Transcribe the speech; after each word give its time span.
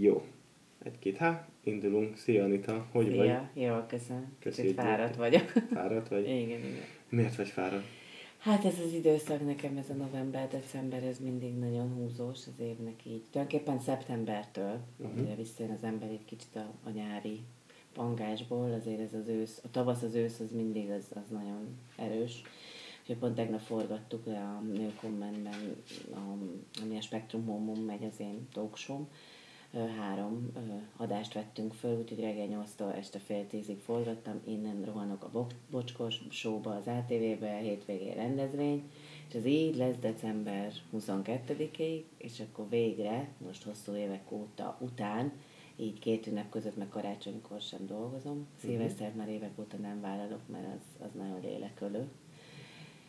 Jó. 0.00 0.24
Egy-két, 0.82 1.16
hát, 1.16 1.48
indulunk. 1.62 2.16
Szia 2.16 2.44
Anita, 2.44 2.86
hogy 2.92 3.06
Szia, 3.06 3.16
vagy? 3.54 3.62
jól 3.62 3.86
köszönöm. 3.88 4.36
Köszönjük. 4.40 4.74
Kicsit 4.74 4.88
fáradt 4.88 5.16
vagyok. 5.16 5.52
Fáradt 5.72 6.08
vagy? 6.08 6.28
igen, 6.42 6.58
igen. 6.58 6.84
Miért 7.08 7.36
vagy 7.36 7.48
fáradt? 7.48 7.84
Hát 8.38 8.64
ez 8.64 8.78
az 8.86 8.92
időszak 8.92 9.44
nekem, 9.44 9.76
ez 9.76 9.90
a 9.90 9.94
november-december, 9.94 11.02
ez 11.02 11.18
mindig 11.18 11.54
nagyon 11.54 11.94
húzós 11.94 12.38
az 12.46 12.60
évnek 12.60 13.04
így. 13.04 13.22
Tulajdonképpen 13.30 13.80
szeptembertől, 13.80 14.80
uh-huh. 14.96 15.36
visszajön 15.36 15.72
az 15.72 15.82
ember 15.82 16.08
egy 16.08 16.24
kicsit 16.24 16.56
a, 16.56 16.72
a 16.84 16.90
nyári 16.90 17.40
pangásból, 17.92 18.72
azért 18.72 19.00
ez 19.00 19.14
az 19.20 19.28
ősz, 19.28 19.60
a 19.64 19.70
tavasz 19.70 20.02
az 20.02 20.14
ősz 20.14 20.40
az 20.40 20.52
mindig 20.52 20.90
az, 20.90 21.04
az 21.14 21.30
nagyon 21.30 21.78
erős. 21.96 22.42
Úgyhogy 23.00 23.16
pont 23.16 23.34
tegnap 23.34 23.60
forgattuk 23.60 24.26
le 24.26 24.40
a 24.40 24.62
nőkommentben, 24.72 25.76
ami 26.82 26.96
a 26.96 27.00
Spektrum 27.00 27.44
Home-on 27.46 27.78
megy 27.78 28.04
az 28.04 28.20
én 28.20 28.48
talkshow 28.52 29.00
Ö, 29.00 29.37
három 29.72 30.52
adást 30.96 31.34
vettünk 31.34 31.74
föl, 31.74 31.98
úgyhogy 31.98 32.20
reggel 32.20 32.64
8-tól 32.76 32.96
este 32.96 33.18
fél 33.18 33.46
tízig 33.46 33.78
forgattam, 33.78 34.40
innen 34.44 34.82
rohanok 34.84 35.24
a 35.24 35.30
Bo- 35.30 35.54
Bocskos 35.70 36.20
showba, 36.30 36.70
az 36.74 36.86
ATV-be, 36.86 37.56
hétvégén 37.56 38.14
rendezvény, 38.14 38.90
és 39.28 39.34
az 39.34 39.44
így 39.44 39.76
lesz 39.76 39.96
december 40.00 40.72
22-ig, 40.96 42.02
és 42.18 42.40
akkor 42.40 42.68
végre, 42.68 43.28
most 43.44 43.62
hosszú 43.62 43.94
évek 43.94 44.32
óta, 44.32 44.76
után, 44.80 45.32
így 45.76 45.98
két 45.98 46.26
ünnep 46.26 46.50
között, 46.50 46.76
meg 46.76 46.88
karácsonykor 46.88 47.60
sem 47.60 47.86
dolgozom. 47.86 48.46
Szilvesztert 48.60 49.16
már 49.16 49.28
évek 49.28 49.58
óta 49.58 49.76
nem 49.76 50.00
vállalok, 50.00 50.40
mert 50.46 50.66
az, 50.74 51.06
az 51.06 51.12
nagyon 51.14 51.40
lélekölő. 51.40 52.08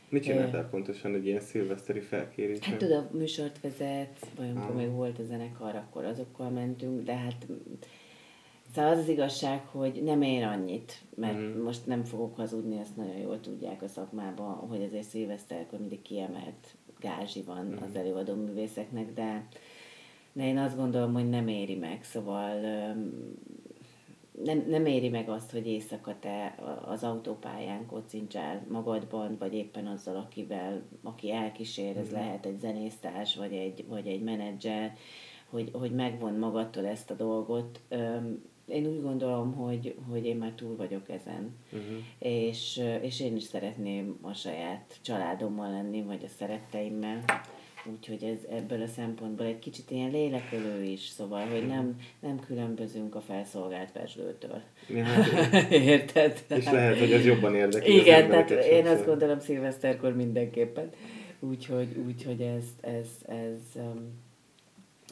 Mit 0.09 0.23
csináltál 0.23 0.69
pontosan 0.69 1.13
egy 1.15 1.25
ilyen 1.25 1.39
szilveszteri 1.41 1.99
felkérés? 1.99 2.59
Hát 2.59 2.77
tudod, 2.77 3.15
műsort 3.15 3.61
vezet, 3.61 4.27
vagy 4.37 4.49
amikor 4.49 4.69
Ah. 4.69 4.75
még 4.75 4.89
volt 4.91 5.19
a 5.19 5.23
zenekar, 5.23 5.75
akkor 5.75 6.05
azokkal 6.05 6.49
mentünk, 6.49 7.03
de 7.03 7.15
hát 7.15 7.45
mm, 7.51 7.55
szóval 8.75 8.91
az 8.91 8.97
az 8.97 9.07
igazság, 9.09 9.65
hogy 9.65 10.03
nem 10.03 10.21
ér 10.21 10.43
annyit, 10.43 11.01
mert 11.15 11.37
mm. 11.37 11.61
most 11.63 11.85
nem 11.85 12.03
fogok 12.03 12.35
hazudni, 12.35 12.79
ezt 12.79 12.95
nagyon 12.95 13.17
jól 13.17 13.39
tudják 13.39 13.81
a 13.81 13.87
szakmában, 13.87 14.53
hogy 14.53 14.83
azért 14.83 15.07
szilveszterkor 15.07 15.79
mindig 15.79 16.01
kiemelt 16.01 16.75
gázsi 16.99 17.41
van 17.41 17.65
Mhm. 17.65 17.83
az 17.83 17.95
előadó 17.95 18.33
művészeknek, 18.33 19.13
de, 19.13 19.47
de 20.33 20.43
én 20.47 20.57
azt 20.57 20.77
gondolom, 20.77 21.13
hogy 21.13 21.29
nem 21.29 21.47
éri 21.47 21.75
meg, 21.75 22.03
szóval 22.03 22.59
nem, 24.43 24.65
nem 24.67 24.85
éri 24.85 25.09
meg 25.09 25.29
azt, 25.29 25.51
hogy 25.51 25.67
éjszaka 25.67 26.15
te 26.19 26.55
az 26.85 27.03
autópályán 27.03 27.85
kocincsál 27.85 28.65
magadban, 28.69 29.35
vagy 29.39 29.53
éppen 29.53 29.87
azzal, 29.87 30.15
akivel, 30.15 30.81
aki 31.03 31.31
elkísér, 31.31 31.97
ez 31.97 32.11
lehet 32.11 32.45
egy 32.45 32.59
zenésztárs, 32.59 33.35
vagy 33.35 33.53
egy, 33.53 33.85
vagy 33.87 34.07
egy 34.07 34.23
menedzser, 34.23 34.93
hogy, 35.49 35.69
hogy 35.73 35.91
megvon 35.91 36.33
magadtól 36.33 36.85
ezt 36.85 37.11
a 37.11 37.13
dolgot. 37.13 37.81
Én 38.65 38.85
úgy 38.87 39.01
gondolom, 39.01 39.53
hogy, 39.53 39.95
hogy 40.09 40.25
én 40.25 40.37
már 40.37 40.51
túl 40.51 40.75
vagyok 40.75 41.09
ezen, 41.09 41.57
Uh-huh. 41.71 41.97
és, 42.19 42.81
és 43.01 43.19
én 43.19 43.35
is 43.35 43.43
szeretném 43.43 44.17
a 44.21 44.33
saját 44.33 44.97
családommal 45.01 45.69
lenni, 45.69 46.01
vagy 46.01 46.23
a 46.23 46.27
szeretteimmel. 46.27 47.23
Úgyhogy 47.85 48.23
ez 48.23 48.57
ebből 48.57 48.81
a 48.81 48.87
szempontból 48.87 49.45
egy 49.45 49.59
kicsit 49.59 49.91
ilyen 49.91 50.09
lélekölő 50.09 50.83
is, 50.83 51.07
szóval, 51.07 51.45
hogy 51.45 51.67
nem, 51.67 51.95
nem 52.19 52.39
különbözünk 52.39 53.15
a 53.15 53.21
felszolgált 53.21 53.91
pesgőtől. 53.91 54.61
Hát, 55.03 55.71
Érted? 55.71 56.43
és 56.47 56.65
lehet, 56.65 56.99
hogy 56.99 57.11
ez 57.11 57.25
jobban 57.25 57.55
érdekli 57.55 57.99
Igen, 57.99 58.29
tehát 58.29 58.49
én 58.51 58.87
azt 58.87 59.05
gondolom 59.05 59.39
szilveszterkor 59.39 60.15
mindenképpen. 60.15 60.89
Úgyhogy, 61.39 61.87
úgyhogy 62.05 62.41
ez, 62.41 62.63
ez, 62.81 63.07
ez, 63.27 63.59
um, 63.73 64.19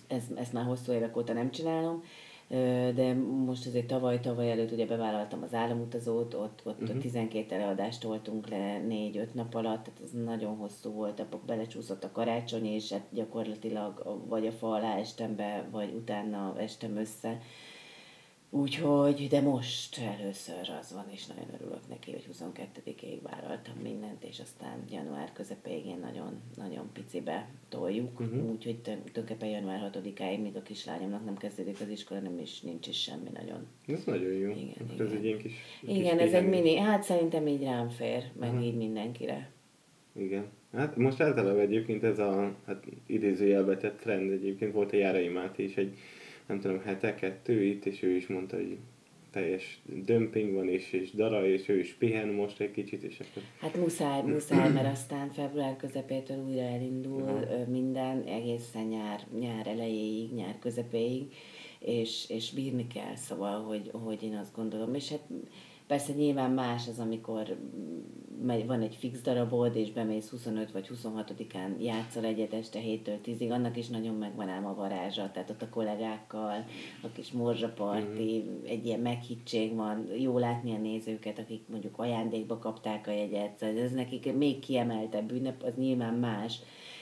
ez, 0.08 0.24
ezt 0.36 0.54
már 0.54 0.66
hosszú 0.66 0.92
évek 0.92 1.18
óta 1.18 1.34
nem 1.34 1.52
csinálom, 1.52 2.04
de 2.96 3.14
most 3.46 3.66
azért 3.66 3.88
tavaly-tavaly 3.88 4.52
előtt 4.52 4.72
ugye 4.72 4.86
bevállaltam 4.86 5.44
az 5.44 5.54
államutazót, 5.54 6.34
ott, 6.34 6.62
ott 6.64 6.76
Mhm. 6.76 6.84
uh-huh. 6.84 7.02
12 7.02 7.56
előadást 7.56 8.02
toltunk 8.02 8.50
le 8.50 8.82
4-5 8.88 9.34
nap 9.34 9.56
alatt, 9.56 9.84
tehát 9.84 10.00
ez 10.04 10.12
nagyon 10.12 10.56
hosszú 10.56 10.92
volt, 10.92 11.20
abban 11.20 11.42
belecsúszott 11.46 12.04
a 12.04 12.12
karácsony, 12.12 12.66
és 12.66 12.92
hát 12.92 13.08
gyakorlatilag 13.12 14.22
vagy 14.28 14.48
a 14.48 14.52
fa 14.52 14.72
alá 14.72 14.98
estem 14.98 15.36
be, 15.36 15.68
vagy 15.72 15.94
utána 15.94 16.54
estem 16.58 16.98
össze. 16.98 17.38
Úgyhogy, 18.60 19.28
de 19.30 19.42
most 19.42 19.98
először 19.98 20.70
az 20.80 20.94
van, 20.94 21.06
és 21.10 21.26
nagyon 21.26 21.48
örülök 21.54 21.88
neki, 21.90 22.12
hogy 22.12 22.28
22-ig 22.34 23.20
vállaltam 23.22 23.76
mindent, 23.84 24.24
és 24.24 24.40
aztán 24.40 24.84
január 24.92 25.32
közepéig 25.34 25.86
nagyon, 26.02 26.42
nagyon 26.56 26.90
picibe 26.94 27.50
toljuk. 27.70 28.20
Uh-huh. 28.20 28.50
Úgyhogy 28.50 28.80
tulajdonképpen 28.82 29.50
január 29.50 29.92
6-áig, 29.94 30.42
míg 30.42 30.56
a 30.56 30.62
kislányomnak 30.62 31.26
nem 31.26 31.38
kezdődik 31.38 31.82
az 31.82 31.90
iskola, 31.90 32.20
nem 32.20 32.40
is, 32.40 32.62
nincs 32.62 32.88
is 32.88 33.02
semmi 33.02 33.30
nagyon. 33.34 33.68
Ez 33.88 34.04
nagyon 34.04 34.34
jó. 34.34 34.50
Igen, 34.50 34.76
ez 34.80 34.94
igen. 34.94 35.18
egy 35.18 35.24
ilyen 35.24 35.38
kis... 35.38 35.54
Igen, 35.82 36.18
kis 36.18 36.28
ez 36.28 36.34
egy 36.34 36.48
mini, 36.48 36.76
hát 36.76 37.04
szerintem 37.04 37.48
így 37.48 37.64
rám 37.64 37.90
fér, 37.90 38.24
meg 38.40 38.50
Aha. 38.50 38.62
így 38.62 38.76
mindenkire. 38.76 39.52
Igen. 40.14 40.46
Hát 40.74 40.96
most 40.96 41.22
általában 41.22 41.60
egyébként 41.60 42.04
ez 42.04 42.20
a 42.20 42.56
hát 42.66 42.84
idézőjelbe 43.06 43.78
tett 43.78 44.00
trend 44.00 44.32
egyébként 44.32 44.74
volt 44.74 44.92
a 44.92 44.96
Járai 44.96 45.28
Máté 45.28 45.64
is 45.64 45.76
egy, 45.76 45.98
nem 46.48 46.60
tudom, 46.60 46.80
hete, 46.80 47.16
kettő 47.16 47.64
itt, 47.64 47.86
és 47.86 48.04
ő 48.04 48.16
is 48.16 48.28
mondta, 48.28 48.56
hogy 48.56 48.78
teljes 49.32 49.82
dömping 49.86 50.54
van, 50.54 50.70
és, 50.70 50.94
és 50.94 51.12
dara, 51.12 51.48
és 51.48 51.70
ő 51.70 51.80
is 51.80 51.94
pihen 51.94 52.28
most 52.28 52.60
egy 52.60 52.72
kicsit, 52.72 53.04
és 53.04 53.20
akkor... 53.20 53.44
Hát 53.60 53.76
muszáj, 53.76 54.22
muszáj, 54.22 54.72
mert 54.72 54.92
aztán 54.92 55.30
február 55.30 55.76
közepétől 55.76 56.38
újra 56.38 56.62
elindul 56.62 57.22
Aha. 57.22 57.66
minden, 57.68 58.24
egészen 58.24 58.86
nyár, 58.86 59.28
nyár 59.40 59.68
elejéig, 59.68 60.34
nyár 60.34 60.60
közepéig, 60.60 61.34
és, 61.80 62.30
és 62.30 62.52
bírni 62.52 62.88
kell, 62.88 63.16
szóval, 63.16 63.64
hogy, 63.64 63.90
hogy 63.94 64.24
én 64.24 64.36
azt 64.36 64.56
gondolom. 64.56 64.94
És 64.94 65.10
hát 65.10 65.28
persze 65.88 66.14
nyilván 66.14 66.52
más 66.52 66.88
az, 66.88 67.00
amikor 67.00 67.58
megy, 68.42 68.66
van 68.66 68.82
egy 68.82 68.96
fix 68.96 69.22
darabod, 69.22 69.76
és 69.76 69.92
bemész 69.92 70.30
25 70.30 70.72
vagy 70.72 70.90
26-án 70.94 71.80
játszol 71.80 72.24
egyet 72.24 72.54
este 72.54 72.80
7-től 72.80 73.18
10-ig, 73.26 73.52
annak 73.52 73.78
is 73.78 73.88
nagyon 73.88 74.16
megvan 74.16 74.50
ám 74.50 74.66
a 74.66 74.76
varázsa, 74.76 75.32
tehát 75.34 75.50
ott 75.50 75.62
a 75.62 75.70
kollégákkal, 75.70 76.66
a 77.02 77.08
kis 77.14 77.32
morzsaparti, 77.32 78.44
egy 78.64 78.86
ilyen 78.86 79.00
meghittség 79.00 79.76
van, 79.76 80.08
jó 80.18 80.38
látni 80.38 80.74
a 80.74 80.78
nézőket, 80.78 81.40
akik 81.40 81.68
mondjuk 81.68 81.98
ajándékba 81.98 82.58
kapták 82.58 83.08
a 83.08 83.12
jegyet, 83.12 83.58
szóval 83.58 83.78
ez 83.78 83.92
nekik 83.92 84.34
még 84.34 84.60
kiemeltebb 84.60 85.32
ünnep, 85.32 85.64
az 85.64 85.74
nyilván 85.76 86.14
más, 86.14 86.60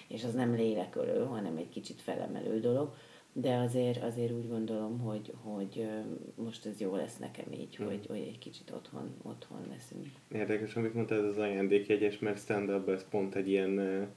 és 0.08 0.24
az 0.24 0.34
nem 0.34 0.56
lélekölő, 0.56 1.26
hanem 1.26 1.58
egy 1.58 1.70
kicsit 1.70 2.02
felemelő 2.02 2.60
dolog, 2.60 2.94
de 3.38 3.56
azért, 3.56 4.04
azért 4.04 4.32
úgy 4.32 4.48
gondolom, 4.48 5.00
hogy, 5.00 5.34
hogy 5.44 5.88
most 6.36 6.66
ez 6.66 6.80
jó 6.80 6.96
lesz 6.96 7.18
nekem 7.18 7.52
így, 7.52 7.76
Mhm. 7.80 7.88
hogy, 7.88 8.06
hogy 8.08 8.18
egy 8.28 8.38
kicsit 8.38 8.72
otthon, 8.72 9.10
otthon 9.24 9.60
leszünk. 9.70 10.06
Érdekes, 10.32 10.76
amit 10.76 10.94
mondtál, 10.94 11.18
ez 11.20 11.26
az 11.26 11.38
ajándékjegyes, 11.38 12.20
mert 12.20 12.40
stand 12.40 12.90
ez 12.90 13.10
pont 13.10 13.36
egy 13.36 13.50
ilyen 13.50 14.08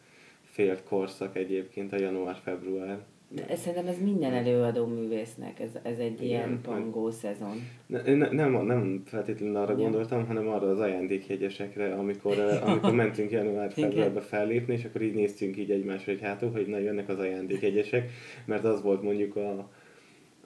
félt 0.42 0.82
korszak 0.82 1.36
egyébként, 1.36 1.92
a 1.92 1.98
január-február. 1.98 3.04
Ez, 3.48 3.58
szerintem 3.60 3.86
ez 3.86 4.02
minden 4.02 4.32
előadó 4.32 4.86
művésznek, 4.86 5.60
ez, 5.60 5.70
ez 5.82 5.98
egy 5.98 6.12
Igen, 6.12 6.24
ilyen 6.24 6.60
pangó 6.62 7.10
szezon. 7.10 7.56
Ne, 7.86 8.14
ne, 8.14 8.30
nem, 8.30 8.64
nem 8.66 9.02
feltétlenül 9.06 9.56
arra 9.56 9.70
Ja. 9.70 9.76
gondoltam, 9.78 10.26
hanem 10.26 10.48
arra 10.48 10.70
az 10.70 10.78
ajándékjegyesekre, 10.80 11.94
amikor, 11.94 12.38
eh, 12.38 12.68
amikor 12.68 12.94
mentünk 12.94 13.30
január-februárba 13.30 14.20
fellépni, 14.20 14.72
és 14.74 14.84
akkor 14.84 15.02
így 15.02 15.14
néztünk 15.14 15.56
így 15.56 15.70
egymásra, 15.70 16.12
hogy 16.12 16.20
hát, 16.22 16.42
ó, 16.42 16.48
hogy 16.48 16.66
na 16.66 16.78
jönnek 16.78 17.08
az 17.08 17.18
ajándékjegyesek, 17.18 18.10
mert 18.44 18.64
az 18.64 18.82
volt 18.82 19.02
mondjuk 19.02 19.36
a, 19.36 19.70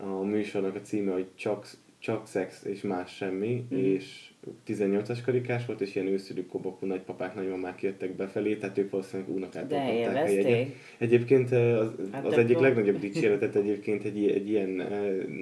a 0.00 0.22
műsornak 0.22 0.74
a 0.74 0.80
címe, 0.80 1.12
hogy 1.12 1.26
csak, 1.34 1.66
csak 1.98 2.26
szex 2.26 2.64
és 2.64 2.80
más 2.82 3.14
semmi, 3.16 3.66
Mhm. 3.70 3.80
és 3.80 4.30
18-as 4.66 5.18
karikás 5.24 5.66
volt, 5.66 5.80
és 5.80 5.94
ilyen 5.94 6.06
őszülő 6.06 6.46
kobokú 6.46 6.86
nagypapák, 6.86 7.34
nagymamák 7.34 7.82
jöttek 7.82 8.16
befelé, 8.16 8.56
tehát 8.56 8.78
ők 8.78 8.90
valószínűleg 8.90 9.34
unokától 9.34 9.78
kapták 9.78 10.32
jegyet. 10.32 10.68
Egyébként 10.98 11.52
az, 11.52 11.90
Hát 12.12 12.26
az 12.26 12.38
egyik 12.38 12.58
legnagyobb 12.58 12.98
dicséretet 12.98 13.54
egyébként 13.56 14.04
egy, 14.04 14.26
egy 14.30 14.48
ilyen 14.48 14.68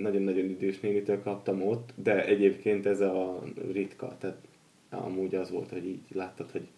nagyon-nagyon 0.02 0.44
idős 0.44 0.81
nénitől 0.81 1.23
kaptam 1.23 1.62
ott, 1.62 1.91
de 2.02 2.25
egyébként 2.25 2.87
ez 2.87 3.00
a 3.00 3.43
ritka, 3.73 4.17
tehát 4.19 4.37
amúgy 4.91 5.35
az 5.35 5.50
volt, 5.50 5.70
hogy 5.70 5.87
így 5.87 6.00
láttad, 6.12 6.50
hogy 6.50 6.69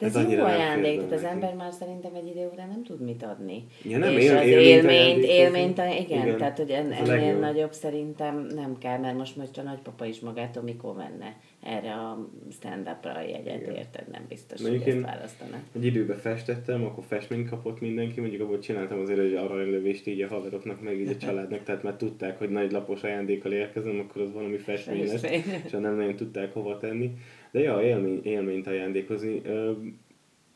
De 0.00 0.06
ez, 0.06 0.16
Ez 0.16 0.30
jó 0.32 0.44
ajándék, 0.44 0.96
tehát 0.96 1.12
az 1.12 1.24
ember 1.24 1.54
már 1.54 1.72
szerintem 1.72 2.14
egy 2.14 2.26
idő 2.26 2.48
után 2.52 2.68
nem 2.68 2.82
tud 2.82 3.00
mit 3.00 3.22
adni. 3.22 3.64
Ja, 3.82 3.98
nem, 3.98 4.12
és 4.16 4.24
él- 4.24 4.36
az 4.36 4.46
élményt 4.46 4.62
élményt, 4.84 5.24
élményt, 5.24 5.78
igen, 5.78 6.22
Igen. 6.26 6.36
tehát 6.36 6.56
hogy 6.58 6.70
en, 6.70 6.92
ennél 6.92 7.06
legjobb. 7.16 7.40
nagyobb 7.40 7.72
szerintem 7.72 8.46
nem 8.54 8.78
kell, 8.78 8.98
mert 8.98 9.16
most 9.16 9.36
most 9.36 9.58
a 9.58 9.62
nagypapa 9.62 10.04
is 10.04 10.20
magától 10.20 10.62
mikor 10.62 10.94
venne 10.94 11.36
erre 11.62 11.92
a 11.92 12.28
stand-upra 12.52 13.12
a 13.12 13.20
jegyet, 13.20 13.60
Igen. 13.60 13.74
érted? 13.74 14.08
Nem 14.12 14.22
biztos, 14.28 14.60
Mondjuk 14.60 14.82
hogy 14.82 14.92
ezt 14.92 15.02
választaná. 15.04 15.56
egy 15.76 15.84
időben 15.84 16.18
festettem, 16.18 16.84
akkor 16.84 17.04
festményt 17.08 17.48
kapott 17.48 17.80
mindenki, 17.80 18.20
mondjuk 18.20 18.42
abból 18.42 18.58
csináltam 18.58 19.00
azért 19.00 19.18
egy 19.18 19.34
aranylövést 19.34 20.06
így 20.06 20.20
a 20.20 20.28
haveroknak, 20.28 20.82
meg 20.82 21.00
így 21.00 21.08
a 21.08 21.16
családnak, 21.26 21.62
tehát 21.62 21.82
már 21.82 21.94
tudták, 21.94 22.38
hogy 22.38 22.50
nagy 22.50 22.72
lapos 22.72 23.02
ajándékkal 23.02 23.52
érkezem, 23.52 23.98
akkor 24.08 24.22
az 24.22 24.32
valami 24.32 24.56
festmény 24.56 25.06
lesz, 25.06 25.22
és 25.64 25.70
nem 25.70 25.94
nagyon 25.96 26.16
tudták 26.16 26.52
hova 26.52 26.76
tenni. 26.78 27.10
De 27.50 27.60
ja, 27.60 27.82
élmény, 27.82 28.20
élményt 28.22 28.66
ajándékozni. 28.66 29.40
Ö, 29.44 29.72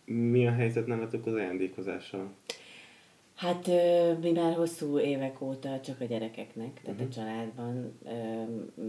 mi 0.04 0.46
a 0.46 0.52
helyzet 0.52 0.86
nálatok 0.86 1.26
az 1.26 1.32
ajándékozással? 1.32 2.30
Hát 3.34 3.70
mi 4.20 4.30
már 4.30 4.54
hosszú 4.54 4.98
évek 4.98 5.40
óta 5.40 5.80
csak 5.80 6.00
a 6.00 6.04
gyerekeknek, 6.04 6.80
tehát 6.82 7.00
uh-huh. 7.00 7.08
a 7.08 7.14
családban, 7.14 7.98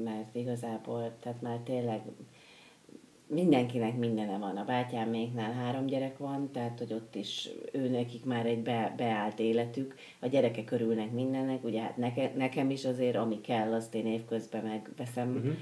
mert 0.03 0.35
igazából, 0.35 1.13
tehát 1.19 1.41
már 1.41 1.59
tényleg 1.59 2.01
mindenkinek 3.27 3.97
mindene 3.97 4.37
van. 4.37 4.57
A 4.57 4.65
bátyáméknál 4.65 5.53
három 5.53 5.85
gyerek 5.85 6.17
van, 6.17 6.51
tehát 6.51 6.79
hogy 6.79 6.93
ott 6.93 7.15
is 7.15 7.49
ő 7.71 7.89
nekik 7.89 8.25
már 8.25 8.45
egy 8.45 8.59
be, 8.59 8.93
beállt 8.97 9.39
életük. 9.39 9.95
A 10.19 10.27
gyerekek 10.27 10.71
örülnek 10.71 11.11
mindennek, 11.11 11.63
ugye 11.63 11.81
hát 11.81 11.97
neke, 11.97 12.31
nekem 12.35 12.69
is 12.69 12.85
azért, 12.85 13.15
ami 13.15 13.41
kell, 13.41 13.73
azt 13.73 13.95
én 13.95 14.07
évközben 14.07 14.63
megveszem. 14.63 15.35
Uh-huh 15.35 15.53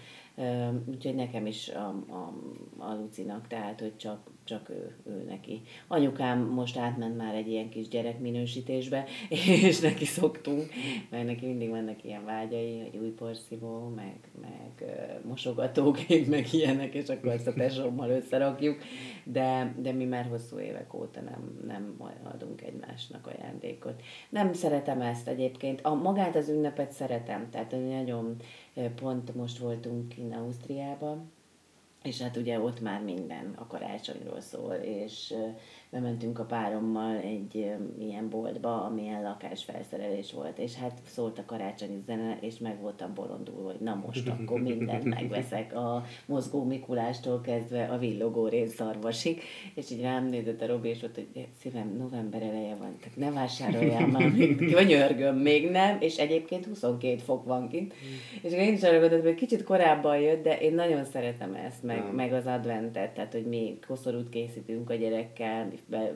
Úgyhogy 0.86 1.16
nekem 1.16 1.46
is 1.46 1.70
a, 1.70 1.88
a, 2.10 2.34
a 2.78 2.94
Lucinak, 2.94 3.48
tehát 3.48 3.80
hogy 3.80 3.98
csak, 3.98 4.32
csak 4.44 4.70
ő, 4.70 4.96
ő 5.06 5.24
neki. 5.28 5.62
Anyukám 5.88 6.40
most 6.40 6.78
átment 6.78 7.18
már 7.18 7.36
egy 7.36 7.48
ilyen 7.48 7.70
kis 7.70 7.88
gyerek 7.88 8.20
minősítésbe, 8.20 9.06
és 9.64 9.80
neki 9.80 10.06
szoktunk, 10.06 10.70
mert 11.10 11.26
neki 11.26 11.46
mindig 11.46 11.70
vannak 11.70 12.04
ilyen 12.04 12.26
vágyai, 12.26 12.80
hogy 12.80 13.00
új 13.00 13.10
porszívó, 13.10 13.88
meg, 13.96 14.20
meg 14.42 14.86
mosogatógép, 15.28 16.28
meg 16.28 16.54
ilyenek, 16.54 16.94
és 16.94 17.08
akkor 17.08 17.32
ezt 17.32 17.48
a 17.48 17.54
tesómmal 17.54 18.10
összerakjuk, 18.10 18.78
de, 19.24 19.76
de 19.78 19.92
mi 19.92 20.06
már 20.06 20.26
hosszú 20.26 20.60
évek 20.60 20.94
óta 20.94 21.22
nem, 21.22 21.60
nem 21.68 21.96
adunk 22.34 22.62
egymásnak 22.62 23.28
ajándékot. 23.28 24.02
Nem 24.30 24.54
szeretem 24.54 25.02
ezt 25.02 25.28
egyébként. 25.28 25.82
A, 25.82 25.94
magát 25.94 26.36
az 26.36 26.50
ünnepet 26.50 26.92
szeretem, 26.92 27.50
tehát 27.50 27.72
nagyon 27.72 28.36
pont 28.96 29.36
most 29.36 29.58
voltunk 29.58 30.18
in 30.18 30.34
Ausztriában, 30.34 31.32
és 32.04 32.22
hát 32.22 32.38
ugye 32.38 32.60
ott 32.60 32.82
már 32.82 33.02
minden 33.02 33.54
a 33.56 33.68
karácsonyról 33.68 34.42
szól, 34.42 34.74
és 34.74 35.34
bementünk 35.94 36.40
a 36.40 36.44
párommal 36.44 37.16
egy 37.16 37.56
ilyen 38.00 38.30
boltba, 38.30 38.84
amilyen 38.84 39.22
lakásfelszerelés 39.22 40.32
volt, 40.32 40.58
és 40.58 40.76
hát 40.76 41.02
szólt 41.06 41.40
a 41.40 41.46
karácsonyi 41.46 42.00
zene, 42.06 42.38
és 42.42 42.58
meg 42.58 42.82
voltam 42.82 43.14
bolondul, 43.14 43.64
hogy 43.64 43.80
na 43.80 44.02
most 44.06 44.28
akkor 44.30 44.62
mindent 44.62 45.04
megveszek, 45.04 45.76
a 45.76 46.04
mozgó 46.26 46.64
Mikulástól 46.64 47.42
kezdve 47.42 47.84
a 47.84 47.98
villogó 47.98 48.50
szarvasig, 48.68 49.42
és 49.76 49.92
így 49.92 50.02
rám 50.02 50.30
nézett 50.30 50.62
a 50.62 50.68
Robi, 50.68 50.90
és 50.90 51.04
ott, 51.04 51.16
hogy 51.16 51.48
szívem, 51.60 51.96
november 51.98 52.42
eleje 52.42 52.76
van, 52.76 52.98
tehát 53.00 53.18
ne 53.18 53.32
vásároljál 53.32 54.08
már, 54.08 54.32
könyörgöm, 54.74 55.38
még 55.38 55.70
nem, 55.70 55.98
és 56.00 56.18
egyébként 56.18 56.66
22 56.66 57.18
fok 57.18 57.46
van 57.46 57.68
kint, 57.70 57.94
és 58.42 58.52
én 58.52 58.74
is 58.74 58.84
arra 58.84 59.00
gondoltam, 59.00 59.28
hogy 59.28 59.36
kicsit 59.36 59.64
korábban 59.64 60.20
jött, 60.20 60.44
de 60.44 60.60
én 60.60 60.74
nagyon 60.74 61.04
szeretem 61.04 61.54
ezt, 61.54 61.84
meg, 61.84 62.14
meg 62.14 62.34
az 62.34 62.46
adventet, 62.46 63.14
tehát 63.14 63.34
hogy 63.34 63.46
mi 63.46 63.80
koszorút 63.88 64.30
készítünk 64.30 64.90
a 64.90 64.96
gyerekkel, 64.96 65.72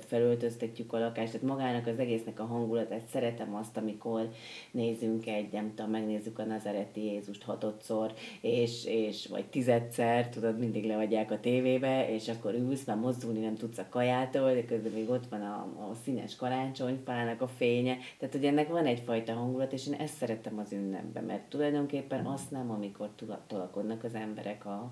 felöltöztetjük 0.08 0.94
a 0.94 1.00
lakást, 1.00 1.32
tehát 1.32 1.48
magának 1.48 1.88
az 1.88 2.00
egésznek 2.00 2.40
a 2.40 2.46
hangulatát 2.46 3.08
szeretem 3.12 3.56
azt, 3.56 3.78
amikor 3.78 4.30
nézünk 4.72 5.28
egy, 5.28 5.52
nem 5.52 5.74
tudom, 5.76 5.92
megnézzük 5.92 6.40
a 6.40 6.44
nazareti 6.44 7.06
Jézust 7.06 7.44
hatodszor, 7.44 8.14
és, 8.42 8.86
és 8.86 9.28
vagy 9.28 9.46
tizedszer, 9.46 10.30
tudod, 10.30 10.60
mindig 10.60 10.86
leadják 10.86 11.32
a 11.32 11.40
tévébe, 11.40 12.14
és 12.14 12.28
akkor 12.28 12.54
ülsz, 12.54 12.86
már 12.86 12.98
mozdulni 12.98 13.40
nem 13.40 13.56
tudsz 13.56 13.78
a 13.78 13.86
kajától, 13.90 14.54
de 14.54 14.66
közben 14.66 14.92
még 14.92 15.10
ott 15.10 15.28
van 15.30 15.42
a, 15.42 15.90
a 15.90 15.94
színes 16.04 16.36
karácsonyfának 16.36 17.42
a 17.42 17.48
fénye, 17.48 17.98
tehát 18.18 18.36
hogy 18.36 18.46
ennek 18.46 18.68
van 18.68 18.86
egyfajta 18.86 19.34
hangulat, 19.34 19.74
és 19.74 19.88
én 19.88 19.94
ezt 19.94 20.16
szeretem 20.18 20.60
az 20.60 20.72
ünnepben, 20.72 21.24
mert 21.24 21.50
tulajdonképpen 21.50 22.26
azt 22.26 22.52
nem, 22.52 22.72
amikor 22.72 23.10
tolakodnak 23.48 24.04
az 24.04 24.16
emberek 24.16 24.66
a, 24.66 24.92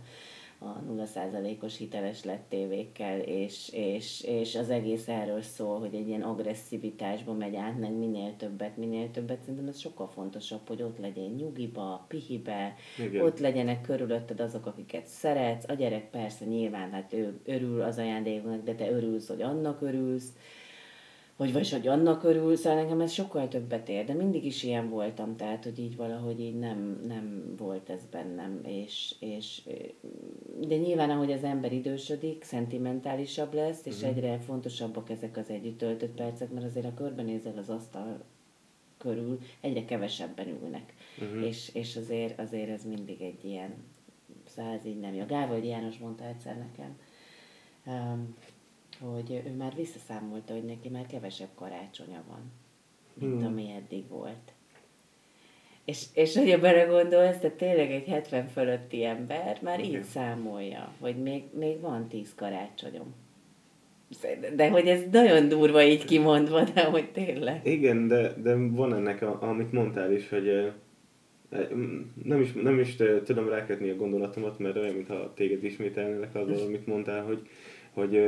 a 0.60 0.84
0%-os 0.94 1.78
hiteles 1.78 2.24
lett 2.24 2.46
tévékkel, 2.50 3.20
és, 3.20 3.70
és, 3.74 4.22
és 4.22 4.56
az 4.56 4.70
egész 4.70 5.08
erről 5.08 5.42
szól, 5.42 5.80
hogy 5.80 5.96
egy 5.96 6.08
ilyen 6.08 6.22
agresszivitásba 6.22 7.34
megy 7.34 7.56
át, 7.56 7.80
meg 7.80 7.94
minél 7.94 8.36
többet, 8.38 8.78
minél 8.78 9.12
többet. 9.12 9.40
Szerintem 9.42 9.68
ez 9.68 9.80
sokkal 9.80 10.08
fontosabb, 10.08 10.68
hogy 10.68 10.82
ott 10.82 10.98
legyen 10.98 11.30
nyugiba, 11.30 12.06
pihibe, 12.08 12.76
Igen. 13.00 13.26
ott 13.26 13.40
legyenek 13.40 13.82
körülötted 13.82 14.40
azok, 14.40 14.66
akiket 14.66 15.06
szeretsz. 15.06 15.70
A 15.70 15.74
gyerek 15.74 16.10
persze 16.10 16.46
nyilván, 16.46 16.92
hát 16.92 17.14
ő 17.14 17.40
örül 17.46 17.82
az 17.82 17.98
ajándéknak, 17.98 18.64
de 18.64 18.76
te 18.76 18.92
örülsz, 18.92 19.28
hogy 19.28 19.42
annak 19.42 19.82
örülsz 19.82 20.34
vagy 21.38 21.54
vagy 21.54 21.70
hogy 21.70 21.88
annak 21.88 22.24
örül, 22.24 22.56
szóval 22.56 22.82
nekem 22.82 23.02
ez 23.02 23.12
sokkal 23.12 23.48
többet 23.48 23.90
ér, 23.90 24.06
de 24.06 24.14
mindig 24.14 24.46
is 24.46 24.64
ilyen 24.64 24.90
voltam, 24.90 25.36
tehát 25.36 25.64
hogy 25.64 25.80
így 25.80 25.96
valahogy 25.96 26.40
így 26.40 26.56
nem, 26.56 27.02
nem 27.08 27.54
volt 27.58 27.90
ez 27.90 28.02
bennem, 28.12 28.60
és, 28.64 29.16
és 29.20 29.62
de 30.60 30.76
nyilván 30.76 31.10
ahogy 31.10 31.32
az 31.32 31.44
ember 31.44 31.74
idősödik, 31.74 32.44
szentimentálisabb 32.44 33.54
lesz, 33.54 33.86
és 33.86 33.96
uh-huh. 33.96 34.10
egyre 34.10 34.40
fontosabbak 34.40 35.10
ezek 35.10 35.38
az 35.38 35.50
együtt 35.50 35.78
töltött 35.78 36.16
percek, 36.16 36.52
mert 36.52 36.66
azért 36.66 36.86
a 36.86 36.94
körbenézel 36.94 37.58
az 37.58 37.70
asztal 37.70 38.24
körül, 38.98 39.40
egyre 39.62 39.86
kevesebben 39.86 40.48
ülnek, 40.48 40.94
uh-huh. 41.22 41.48
és, 41.48 41.70
és 41.74 41.96
azért, 41.96 42.40
azért 42.40 42.70
ez 42.70 42.86
mindig 42.86 43.22
egy 43.22 43.46
ilyen 43.46 43.74
száz 44.48 44.86
így 44.86 45.00
nem 45.00 45.14
jó. 45.14 45.26
Gávold 45.26 45.64
János 45.64 45.98
mondta 45.98 46.26
egyszer 46.26 46.58
nekem, 46.58 46.98
um, 47.86 48.36
hogy 49.00 49.42
ő 49.48 49.56
már 49.58 49.74
visszaszámolta, 49.76 50.54
hogy 50.54 50.64
neki 50.64 50.90
már 50.90 51.06
kevesebb 51.06 51.50
karácsonya 51.56 52.24
van, 52.28 52.52
mint 53.14 53.42
hmm. 53.42 53.46
ami 53.46 53.72
eddig 53.72 54.08
volt. 54.08 54.54
És, 55.86 56.06
és 56.14 56.36
hogyha 56.36 56.60
belegondolsz, 56.60 57.38
tehát 57.38 57.58
tényleg 57.58 57.92
egy 57.92 58.08
70 58.08 58.48
fölötti 58.48 59.04
ember 59.04 59.60
már 59.62 59.80
okay. 59.80 59.90
így 59.90 60.04
számolja, 60.04 60.94
hogy 61.00 61.16
még, 61.16 61.44
még 61.58 61.80
van 61.80 62.08
10 62.08 62.36
karácsonyom. 62.36 63.14
De 64.56 64.70
hogy 64.70 64.88
ez 64.88 65.02
nagyon 65.12 65.48
durva 65.48 65.84
így 65.84 66.06
kimondva, 66.06 66.64
de 66.64 66.84
hogy 66.84 67.12
tényleg. 67.12 67.68
Igen, 67.68 68.08
de, 68.08 68.34
de 68.42 68.56
van 68.56 68.94
ennek, 68.94 69.22
a, 69.22 69.42
amit 69.42 69.72
mondtál 69.72 70.12
is, 70.12 70.30
hogy 70.30 70.72
nem 72.24 72.42
is, 72.42 72.54
nem 72.54 72.80
is 72.80 72.96
tudom 73.24 73.50
rákötni 73.50 73.90
a 73.90 73.96
gondolatomat, 73.96 74.60
mert 74.60 74.76
olyan, 74.76 74.94
mintha 74.94 75.34
téged 75.34 75.64
ismételnének 75.64 76.36
azzal, 76.36 76.66
amit 76.66 76.88
mondtál, 76.88 77.24
hogy, 77.24 77.48
hogy, 77.96 78.20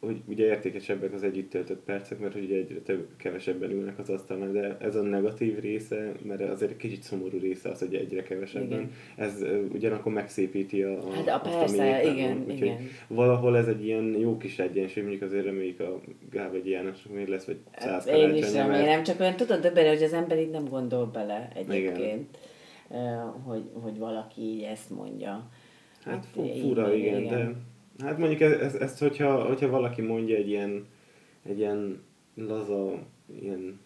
hogy 0.00 0.22
ugye 0.26 0.44
értékesebbek 0.44 1.12
az 1.12 1.22
együtt 1.22 1.50
töltött 1.50 1.84
percek, 1.84 2.18
mert 2.18 2.34
ugye 2.34 2.56
egyre 2.56 2.78
több, 2.80 3.06
kevesebben 3.16 3.70
ülnek 3.70 3.98
az 3.98 4.10
asztalnál, 4.10 4.52
de 4.52 4.76
ez 4.80 4.96
a 4.96 5.02
negatív 5.02 5.58
része, 5.60 6.12
mert 6.22 6.40
azért 6.40 6.70
egy 6.70 6.76
kicsit 6.76 7.02
szomorú 7.02 7.38
része 7.38 7.68
az, 7.68 7.78
hogy 7.78 7.94
egyre 7.94 8.22
kevesebben. 8.22 8.78
Igen. 8.78 8.90
Ez 9.16 9.44
ugyanakkor 9.72 10.12
megszépíti 10.12 10.82
a, 10.82 10.98
a 10.98 11.10
hát 11.10 11.28
a 11.28 11.40
persze, 11.40 12.12
igen, 12.12 12.44
van. 12.46 12.56
igen. 12.56 12.76
valahol 13.06 13.56
ez 13.56 13.66
egy 13.66 13.84
ilyen 13.84 14.04
jó 14.04 14.36
kis 14.36 14.58
egyensúly, 14.58 15.02
mondjuk 15.02 15.22
azért 15.22 15.44
reméljük 15.44 15.80
a 15.80 16.00
Gábegyi 16.30 16.70
János 16.70 16.98
még 17.14 17.28
lesz, 17.28 17.44
vagy 17.44 17.58
száz 17.76 18.06
hát 18.06 18.16
Én 18.16 18.34
is 18.34 18.52
remélem, 18.52 19.02
csak 19.02 19.20
olyan 19.20 19.36
tudod 19.36 19.60
többére, 19.60 19.88
hogy 19.88 20.02
az 20.02 20.12
ember 20.12 20.38
így 20.38 20.50
nem 20.50 20.64
gondol 20.64 21.06
bele 21.06 21.48
egyébként, 21.54 22.38
igen. 22.90 23.30
hogy, 23.44 23.70
hogy 23.72 23.98
valaki 23.98 24.40
így 24.40 24.62
ezt 24.62 24.90
mondja. 24.90 25.50
Hát, 26.04 26.14
hát 26.14 26.58
fura, 26.60 26.94
igen, 26.94 27.20
igen, 27.20 27.38
de 27.38 27.54
Hát 28.04 28.18
mondjuk 28.18 28.40
ezt, 28.40 28.76
ezt 28.76 28.98
hogyha, 28.98 29.44
hogyha 29.44 29.68
valaki 29.68 30.02
mondja 30.02 30.36
egy 30.36 30.48
ilyen, 30.48 30.86
egy 31.42 31.58
ilyen 31.58 32.02
laza, 32.34 33.06
ilyen 33.42 33.80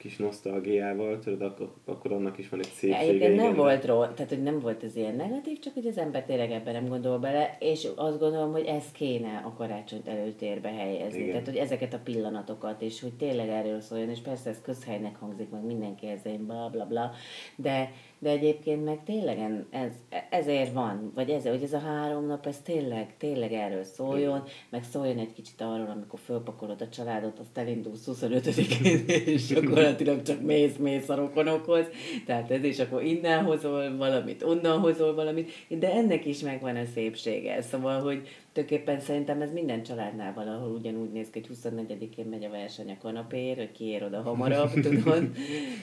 kis 0.00 0.16
nosztalgiával, 0.16 1.18
tudod, 1.18 1.42
akkor, 1.42 1.72
akkor 1.84 2.12
annak 2.12 2.38
is 2.38 2.48
van 2.48 2.60
egy 2.60 2.72
szépsége. 2.74 3.28
Ja, 3.28 3.34
nem 3.34 3.54
volt 3.54 3.84
ró, 3.86 4.04
tehát 4.04 4.28
hogy 4.28 4.42
nem 4.42 4.60
volt 4.60 4.82
ez 4.82 4.96
ilyen 4.96 5.14
negatív, 5.14 5.58
csak 5.58 5.74
hogy 5.74 5.86
az 5.86 5.98
ember 5.98 6.24
tényleg 6.24 6.50
ebben 6.50 6.72
nem 6.72 6.88
gondol 6.88 7.18
bele, 7.18 7.56
és 7.58 7.88
azt 7.96 8.18
gondolom, 8.18 8.52
hogy 8.52 8.64
ez 8.64 8.84
kéne 8.92 9.42
a 9.44 9.52
karácsonyt 9.52 10.08
előtérbe 10.08 10.68
helyezni. 10.68 11.18
Igen. 11.18 11.30
Tehát, 11.30 11.46
hogy 11.46 11.56
ezeket 11.56 11.94
a 11.94 12.00
pillanatokat, 12.04 12.82
és 12.82 13.00
hogy 13.00 13.12
tényleg 13.14 13.48
erről 13.48 13.80
szóljon, 13.80 14.10
és 14.10 14.20
persze 14.20 14.50
ez 14.50 14.60
közhelynek 14.62 15.16
hangzik, 15.16 15.50
meg 15.50 15.64
mindenki 15.64 16.06
ezzel 16.06 16.38
bla 16.38 16.68
bla 16.72 16.86
bla, 16.86 17.10
de, 17.56 17.90
de 18.22 18.30
egyébként 18.30 18.84
meg 18.84 19.04
tényleg 19.04 19.66
ez, 19.70 19.92
ezért 20.30 20.72
van, 20.72 21.12
vagy 21.14 21.30
ez, 21.30 21.46
hogy 21.46 21.62
ez 21.62 21.72
a 21.72 21.78
három 21.78 22.26
nap, 22.26 22.46
ez 22.46 22.60
tényleg, 22.64 23.16
tényleg 23.18 23.52
erről 23.52 23.84
szóljon, 23.84 24.42
meg 24.70 24.84
szóljon 24.84 25.18
egy 25.18 25.32
kicsit 25.32 25.60
arról, 25.60 25.90
amikor 25.94 26.18
fölpakolod 26.24 26.80
a 26.80 26.88
családot, 26.88 27.38
azt 27.38 27.58
elindulsz 27.58 28.08
25-én, 28.12 29.04
és 29.34 29.46
gyakorlatilag 29.46 30.22
csak 30.22 30.40
mész, 30.40 30.76
mész 30.76 31.08
a 31.08 31.14
rokonokhoz, 31.14 31.84
tehát 32.26 32.50
ez 32.50 32.64
is 32.64 32.78
akkor 32.78 33.02
innen 33.02 33.44
hozol 33.44 33.96
valamit, 33.96 34.42
onnan 34.42 34.78
hozol 34.78 35.14
valamit, 35.14 35.50
de 35.68 35.92
ennek 35.92 36.26
is 36.26 36.40
megvan 36.40 36.76
a 36.76 36.84
szépsége, 36.94 37.62
szóval, 37.62 38.00
hogy 38.00 38.28
tulajdonképpen 38.52 39.00
szerintem 39.00 39.40
ez 39.40 39.52
minden 39.52 39.82
családnál 39.82 40.32
valahol 40.34 40.70
ugyanúgy 40.70 41.12
néz 41.12 41.30
ki, 41.30 41.40
hogy 41.46 41.56
24-én 41.64 42.24
megy 42.24 42.44
a 42.44 42.50
verseny 42.50 42.90
a 42.90 42.96
kanapér, 43.02 43.56
hogy 43.56 43.72
ki 43.72 43.84
ér 43.84 44.02
oda 44.02 44.22
hamarabb, 44.22 44.70
tudod. 44.82 45.30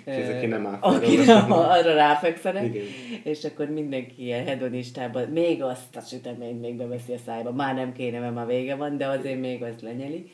és 0.05 0.13
ez 0.13 0.35
aki 0.35 0.45
nem 0.45 0.67
áll 0.67 0.77
Aki 0.81 1.15
nem, 1.15 1.51
arra 1.51 1.93
ráfekszenek. 1.93 2.65
Igen. 2.65 2.85
És 3.23 3.43
akkor 3.43 3.69
mindenki 3.69 4.23
ilyen 4.23 4.45
hedonistában, 4.45 5.27
még 5.29 5.63
azt 5.63 5.95
a 5.95 6.01
süteményt 6.01 6.61
még 6.61 6.75
beveszi 6.75 7.13
a 7.13 7.17
szájba. 7.25 7.51
Már 7.51 7.75
nem 7.75 7.93
kéne, 7.93 8.19
mert 8.19 8.33
már 8.33 8.45
vége 8.45 8.75
van, 8.75 8.97
de 8.97 9.07
azért 9.07 9.39
még 9.39 9.63
azt 9.63 9.81
lenyeli. 9.81 10.31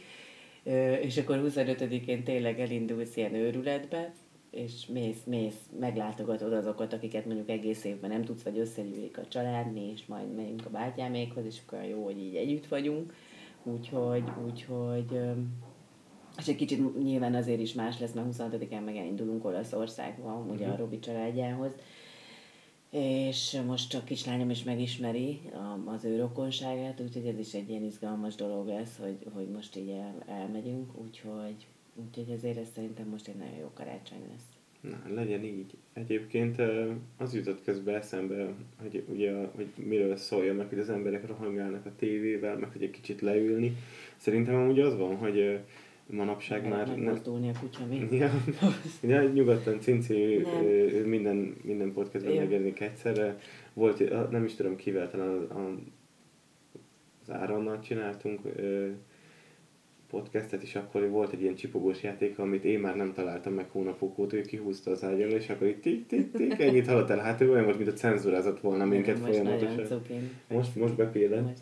És 1.01 1.17
akkor 1.17 1.43
25-én 1.47 2.23
tényleg 2.23 2.59
elindulsz 2.59 3.17
ilyen 3.17 3.33
őrületbe, 3.33 4.13
és 4.53 4.85
mész, 4.85 5.23
mész, 5.25 5.69
meglátogatod 5.79 6.53
azokat, 6.53 6.93
akiket 6.93 7.25
mondjuk 7.25 7.49
egész 7.49 7.83
évben 7.83 8.09
nem 8.09 8.23
tudsz, 8.23 8.43
vagy 8.43 8.57
összegyűlik 8.59 9.17
a 9.17 9.27
család, 9.27 9.73
mi 9.73 9.91
is 9.91 10.05
majd 10.05 10.35
megyünk 10.35 10.65
a 10.65 10.69
bátyámékhoz, 10.69 11.45
és 11.45 11.59
akkor 11.65 11.83
jó, 11.83 12.03
hogy 12.03 12.17
így 12.17 12.35
együtt 12.35 12.67
vagyunk. 12.67 13.13
Úgyhogy, 13.63 14.23
úgyhogy 14.45 15.19
És 16.37 16.47
egy 16.47 16.55
kicsit 16.55 17.03
nyilván 17.03 17.35
azért 17.35 17.59
is 17.59 17.73
más 17.73 17.99
lesz, 17.99 18.13
mert 18.13 18.27
26-án 18.31 18.83
meg 18.85 18.95
elindulunk 18.95 19.45
Olaszországba, 19.45 20.45
ugye 20.49 20.65
uh-huh. 20.65 20.73
a 20.73 20.77
Robi 20.77 20.99
családjához. 20.99 21.71
És 22.89 23.61
most 23.65 23.89
csak 23.89 24.05
kislányom 24.05 24.49
is 24.49 24.63
megismeri 24.63 25.39
az 25.85 26.05
ő 26.05 26.19
rokonságát, 26.19 26.99
úgyhogy 26.99 27.25
ez 27.25 27.39
is 27.39 27.53
egy 27.53 27.69
ilyen 27.69 27.83
izgalmas 27.83 28.35
dolog 28.35 28.67
lesz, 28.67 28.97
hogy, 28.97 29.17
hogy 29.33 29.47
most 29.47 29.75
így 29.75 29.89
el, 29.89 30.23
elmegyünk, 30.27 30.97
úgyhogy, 31.01 31.67
úgyhogy 31.95 32.29
ezért 32.29 32.57
ez 32.57 32.67
szerintem 32.73 33.07
most 33.07 33.27
egy 33.27 33.35
nagyon 33.35 33.57
jó 33.57 33.71
karácsony 33.73 34.21
lesz. 34.31 34.47
Na, 34.91 35.13
legyen 35.13 35.43
így. 35.43 35.77
Egyébként 35.93 36.61
az 37.17 37.33
jutott 37.35 37.63
közben 37.63 37.95
eszembe, 37.95 38.53
hogy 38.81 39.03
ugye, 39.07 39.33
hogy 39.55 39.67
miről 39.75 40.15
szólja 40.15 40.53
meg, 40.53 40.69
hogy 40.69 40.79
az 40.79 40.89
emberek 40.89 41.27
rohangálnak 41.27 41.85
a 41.85 41.95
tévével, 41.95 42.57
meg 42.57 42.71
hogy 42.71 42.83
egy 42.83 42.91
kicsit 42.91 43.21
leülni. 43.21 43.75
Szerintem 44.17 44.55
amúgy 44.55 44.79
az 44.79 44.97
van, 44.97 45.15
hogy 45.15 45.59
manapság 46.07 46.67
már... 46.67 46.87
Nem 46.87 46.99
mozdulni 46.99 47.49
a 47.49 47.59
kutya 47.59 47.85
még. 47.85 48.11
Ja, 48.11 48.31
ja, 49.01 49.23
nyugodtan 49.23 49.79
Cinci 49.79 50.45
minden, 51.05 51.55
minden 51.61 51.93
podcastban 51.93 52.35
megjelenik 52.35 52.79
egyszerre. 52.79 53.37
Volt, 53.73 54.29
nem 54.31 54.43
is 54.43 54.55
tudom 54.55 54.75
kivel, 54.75 55.09
talán 55.09 55.29
az, 55.29 55.57
az 57.21 57.31
Áronnal 57.31 57.79
csináltunk 57.79 58.41
podcastet, 60.13 60.63
és 60.63 60.75
akkor 60.75 61.09
volt 61.09 61.33
egy 61.33 61.41
ilyen 61.41 61.55
csipogós 61.55 62.03
játék, 62.03 62.39
amit 62.39 62.63
én 62.63 62.79
már 62.79 62.95
nem 62.95 63.13
találtam 63.13 63.53
meg 63.53 63.65
hónapok 63.71 64.17
óta, 64.17 64.35
ő 64.35 64.41
kihúzta 64.41 64.91
az 64.91 65.03
ágyalra, 65.03 65.35
és 65.35 65.49
akkor 65.49 65.67
itt 65.67 65.81
tik, 65.81 66.07
tik, 66.07 66.31
tik, 66.31 66.59
ennyit 66.59 66.87
hallott 66.87 67.09
el. 67.09 67.17
Hát 67.17 67.41
ő 67.41 67.51
olyan 67.51 67.63
volt, 67.63 67.77
mint 67.77 67.89
a 67.89 67.93
cenzúrázott 67.93 68.59
volna 68.59 68.85
minket 68.85 69.19
most 69.19 69.31
folyamatosan. 69.31 69.99
Most, 70.47 70.75
most 70.75 70.95
bepéled. 70.95 71.53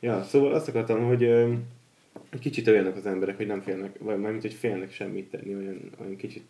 Ja, 0.00 0.22
szóval 0.22 0.52
azt 0.52 0.68
akartam, 0.68 1.06
hogy 1.06 1.22
egy 1.22 2.40
kicsit 2.40 2.68
olyanok 2.68 2.96
az 2.96 3.06
emberek, 3.06 3.36
hogy 3.36 3.46
nem 3.46 3.60
félnek, 3.60 3.98
vagy 3.98 4.18
mármint, 4.18 4.42
hogy 4.42 4.54
félnek 4.54 4.92
semmit 4.92 5.30
tenni, 5.30 5.54
olyan, 5.54 5.90
olyan 6.00 6.16
kicsit 6.16 6.44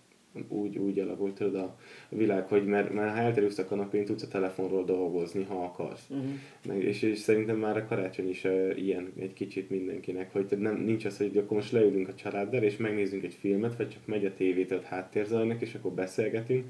úgy, 0.48 0.78
úgy 0.78 0.98
alakult 0.98 1.34
tudod 1.34 1.54
a, 1.54 1.76
a 2.08 2.16
világ, 2.16 2.46
hogy 2.46 2.66
mert, 2.66 2.92
mert 2.92 3.10
ha 3.10 3.20
elterülsz 3.20 3.58
a 3.58 3.64
kanapén, 3.64 4.04
tudsz 4.04 4.22
a 4.22 4.28
telefonról 4.28 4.84
dolgozni, 4.84 5.44
ha 5.44 5.64
akarsz. 5.64 6.06
Uh-huh. 6.08 6.30
Meg, 6.66 6.82
és, 6.82 7.02
és, 7.02 7.18
szerintem 7.18 7.56
már 7.56 7.76
a 7.76 7.86
karácsony 7.86 8.28
is 8.28 8.44
uh, 8.44 8.72
ilyen 8.74 9.12
egy 9.18 9.32
kicsit 9.32 9.70
mindenkinek, 9.70 10.32
hogy 10.32 10.46
nem, 10.58 10.76
nincs 10.76 11.04
az, 11.04 11.16
hogy 11.16 11.36
akkor 11.36 11.56
most 11.56 11.72
leülünk 11.72 12.08
a 12.08 12.14
családdal, 12.14 12.62
és 12.62 12.76
megnézzünk 12.76 13.24
egy 13.24 13.36
filmet, 13.40 13.76
vagy 13.76 13.88
csak 13.88 14.06
megy 14.06 14.24
a 14.24 14.34
tévét, 14.34 14.82
háttérzajnak, 14.82 15.60
és 15.60 15.74
akkor 15.74 15.92
beszélgetünk, 15.92 16.64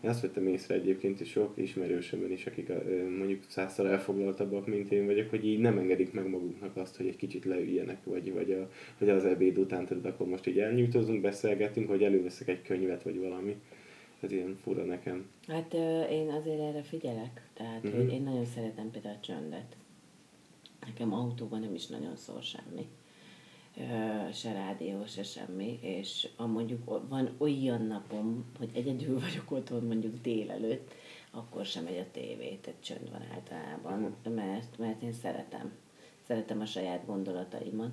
én 0.00 0.10
azt 0.10 0.20
vettem 0.20 0.46
észre 0.46 0.74
egyébként 0.74 1.20
is 1.20 1.30
sok 1.30 1.52
ismerősömben 1.54 2.32
is, 2.32 2.46
akik 2.46 2.72
mondjuk 3.18 3.42
százszor 3.48 3.86
elfoglaltabbak, 3.86 4.66
mint 4.66 4.92
én 4.92 5.06
vagyok, 5.06 5.30
hogy 5.30 5.46
így 5.46 5.58
nem 5.58 5.78
engedik 5.78 6.12
meg 6.12 6.28
maguknak 6.28 6.76
azt, 6.76 6.96
hogy 6.96 7.06
egy 7.06 7.16
kicsit 7.16 7.44
leüljenek, 7.44 8.04
vagy, 8.04 8.32
vagy, 8.32 8.52
a, 8.52 8.70
vagy 8.98 9.08
az 9.08 9.24
ebéd 9.24 9.58
után, 9.58 9.86
tudod, 9.86 10.04
akkor 10.04 10.26
most 10.26 10.46
így 10.46 10.58
elnyújtozunk, 10.58 11.20
beszélgetünk, 11.20 11.88
vagy 11.88 12.02
előveszek 12.02 12.48
egy 12.48 12.62
könyvet, 12.62 13.02
vagy 13.02 13.18
valami. 13.18 13.56
Ez 14.20 14.32
ilyen 14.32 14.58
fura 14.62 14.84
nekem. 14.84 15.26
Hát 15.46 15.74
én 16.10 16.28
azért 16.28 16.60
erre 16.60 16.82
figyelek, 16.82 17.48
tehát 17.54 17.84
uh-huh. 17.84 18.00
hogy 18.00 18.12
én 18.12 18.22
nagyon 18.22 18.44
szeretem 18.44 18.90
például 18.90 19.14
a 19.14 19.20
csöndet. 19.20 19.76
Nekem 20.86 21.12
autóban 21.12 21.60
nem 21.60 21.74
is 21.74 21.86
nagyon 21.86 22.16
szól 22.16 22.40
semmi 22.40 22.86
se 24.32 24.52
rádió, 24.52 25.04
se 25.06 25.22
semmi, 25.22 25.78
és 25.82 26.28
a 26.36 26.46
mondjuk 26.46 27.08
van 27.08 27.30
olyan 27.38 27.82
napom, 27.82 28.44
hogy 28.58 28.70
egyedül 28.74 29.20
vagyok 29.20 29.50
otthon 29.50 29.84
mondjuk 29.84 30.20
délelőtt, 30.22 30.94
akkor 31.30 31.64
sem 31.64 31.84
megy 31.84 31.98
a 31.98 32.10
tévé, 32.12 32.58
tehát 32.62 32.82
csönd 32.82 33.10
van 33.10 33.22
általában, 33.34 34.16
mert, 34.34 34.78
mert 34.78 35.02
én 35.02 35.12
szeretem. 35.12 35.72
Szeretem 36.26 36.60
a 36.60 36.66
saját 36.66 37.06
gondolataimat. 37.06 37.90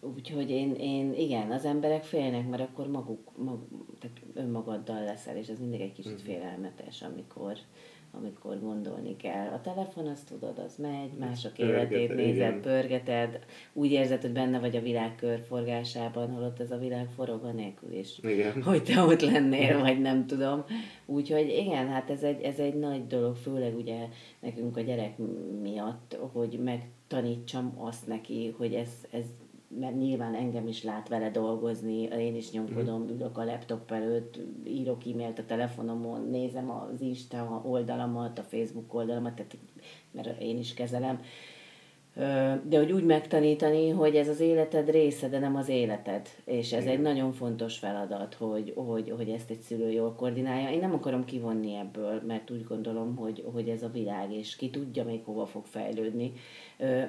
Úgyhogy 0.00 0.50
én, 0.50 0.74
én, 0.74 1.14
igen, 1.14 1.50
az 1.50 1.64
emberek 1.64 2.04
félnek, 2.04 2.48
mert 2.48 2.62
akkor 2.62 2.86
maguk, 2.86 3.36
mag, 3.36 3.58
tehát 3.98 4.20
önmagaddal 4.34 5.04
leszel, 5.04 5.36
és 5.36 5.48
ez 5.48 5.58
mindig 5.58 5.80
egy 5.80 5.92
kicsit 5.92 6.16
mhm. 6.16 6.24
félelmetes, 6.24 7.02
amikor, 7.02 7.56
amikor 8.18 8.60
gondolni 8.60 9.16
kell. 9.16 9.46
A 9.46 9.60
telefon, 9.60 10.06
azt 10.06 10.28
tudod, 10.28 10.58
az 10.58 10.76
megy, 10.76 11.12
mások 11.18 11.58
életét 11.58 12.14
nézed, 12.14 12.34
igen. 12.36 12.60
pörgeted, 12.60 13.38
úgy 13.72 13.90
érzed, 13.90 14.20
hogy 14.20 14.32
benne 14.32 14.58
vagy 14.58 14.76
a 14.76 14.80
világ 14.80 15.14
körforgásában, 15.14 16.30
holott 16.30 16.60
ez 16.60 16.70
a 16.70 16.78
világ 16.78 17.08
forog 17.16 17.44
a 17.44 17.52
nélkül 17.52 17.92
is. 17.92 18.18
Igen. 18.22 18.62
Hogy 18.62 18.82
te 18.82 19.00
ott 19.00 19.20
lennél, 19.20 19.80
vagy 19.80 20.00
nem 20.00 20.26
tudom. 20.26 20.64
Úgyhogy 21.06 21.48
igen, 21.48 21.88
hát 21.88 22.10
ez 22.10 22.22
egy, 22.22 22.42
ez 22.42 22.58
egy 22.58 22.74
nagy 22.74 23.06
dolog, 23.06 23.36
főleg 23.36 23.76
ugye 23.76 24.08
nekünk 24.40 24.76
a 24.76 24.80
gyerek 24.80 25.18
miatt, 25.62 26.16
hogy 26.32 26.60
megtanítsam 26.64 27.74
azt 27.78 28.06
neki, 28.06 28.54
hogy 28.58 28.74
ez, 28.74 28.90
ez 29.10 29.24
mert 29.80 29.96
nyilván 29.96 30.34
engem 30.34 30.66
is 30.66 30.82
lát 30.82 31.08
vele 31.08 31.30
dolgozni, 31.30 32.02
én 32.02 32.36
is 32.36 32.50
nyomkodom, 32.50 33.02
mm. 33.02 33.08
ülök 33.08 33.38
a 33.38 33.44
laptop 33.44 33.90
előtt, 33.90 34.38
írok 34.66 35.06
e-mailt 35.06 35.38
a 35.38 35.44
telefonomon, 35.44 36.28
nézem 36.30 36.70
az 36.70 37.00
Insta 37.00 37.62
oldalamat, 37.66 38.38
a 38.38 38.42
Facebook 38.42 38.94
oldalamat, 38.94 39.34
tehát, 39.34 39.56
mert 40.10 40.40
én 40.40 40.58
is 40.58 40.74
kezelem, 40.74 41.18
de 42.62 42.76
hogy 42.76 42.92
úgy 42.92 43.04
megtanítani, 43.04 43.88
hogy 43.88 44.16
ez 44.16 44.28
az 44.28 44.40
életed 44.40 44.90
része, 44.90 45.28
de 45.28 45.38
nem 45.38 45.56
az 45.56 45.68
életed. 45.68 46.28
És 46.44 46.72
ez 46.72 46.84
egy 46.84 47.00
nagyon 47.00 47.32
fontos 47.32 47.78
feladat, 47.78 48.34
hogy, 48.34 48.72
hogy, 48.76 49.12
hogy 49.16 49.28
ezt 49.28 49.50
egy 49.50 49.60
szülő 49.60 49.90
jól 49.90 50.14
koordinálja. 50.14 50.70
Én 50.70 50.78
nem 50.78 50.94
akarom 50.94 51.24
kivonni 51.24 51.74
ebből, 51.74 52.22
mert 52.26 52.50
úgy 52.50 52.64
gondolom, 52.64 53.16
hogy, 53.16 53.44
hogy 53.52 53.68
ez 53.68 53.82
a 53.82 53.88
világ, 53.88 54.32
és 54.32 54.56
ki 54.56 54.70
tudja 54.70 55.04
még 55.04 55.24
hova 55.24 55.46
fog 55.46 55.66
fejlődni. 55.66 56.32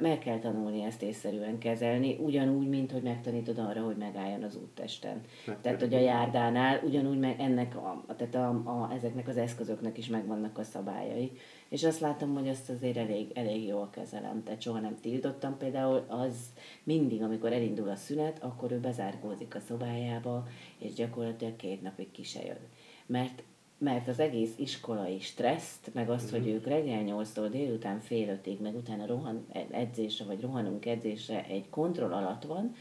Meg 0.02 0.20
kell 0.20 0.40
tanulni 0.40 0.84
ezt 0.84 1.02
észszerűen 1.02 1.58
kezelni, 1.58 2.18
ugyanúgy, 2.20 2.68
mint 2.68 2.92
hogy 2.92 3.02
megtanítod 3.02 3.58
arra, 3.58 3.82
hogy 3.82 3.98
megálljon 3.98 4.44
az 4.44 4.56
úttesten. 4.56 5.22
Tehát, 5.62 5.82
hogy 5.82 5.94
a 5.94 6.00
járdánál 6.00 6.82
ugyanúgy 6.84 7.20
meg 7.20 7.40
ennek 7.40 7.76
a, 7.76 8.06
tehát 8.18 8.36
a, 8.36 8.50
a, 8.50 8.92
ezeknek 8.94 9.28
az 9.28 9.38
eszközöknek 9.38 9.98
is 9.98 10.08
megvannak 10.08 10.58
a 10.58 10.64
szabályai 10.64 11.32
és 11.70 11.84
azt 11.84 12.00
látom, 12.00 12.34
hogy 12.34 12.48
azt 12.48 12.70
azért 12.70 12.98
elég, 12.98 13.32
elég 13.34 13.66
jól 13.66 13.90
kezelem, 13.90 14.44
tehát 14.44 14.62
soha 14.62 14.80
nem 14.80 14.96
tiltottam. 15.02 15.58
Például 15.58 16.06
az 16.08 16.36
mindig, 16.84 17.22
amikor 17.22 17.54
elindul 17.54 17.90
a 17.90 17.96
szünet, 17.96 18.44
akkor 18.44 18.72
ő 18.72 18.80
bezárkózik 18.80 19.56
a 19.56 19.60
szobájába, 19.60 20.48
és 20.78 20.94
gyakorlatilag 20.94 21.56
két 21.56 21.82
napig 21.82 22.12
ki 22.12 22.24
se 22.24 22.46
jön. 22.46 22.60
Mert 23.06 23.44
mert 23.78 24.08
az 24.08 24.20
egész 24.20 24.54
iskolai 24.56 25.20
stresszt, 25.20 25.94
meg 25.94 26.10
azt, 26.10 26.26
uh-huh. 26.26 26.40
hogy 26.40 26.48
mhm. 26.48 26.56
ők 26.56 26.68
reggel 26.68 27.04
8-tól 27.06 27.48
délután 27.52 28.00
fél 28.00 28.30
ötig, 28.30 28.62
meg 28.62 28.76
utána 28.76 29.06
rohan 29.06 29.46
edzésre, 29.72 30.26
vagy 30.26 30.42
rohanunk 30.42 30.86
edzésre 30.86 31.46
egy 31.46 31.70
kontroll 31.70 32.14
alatt 32.14 32.44
van, 32.44 32.76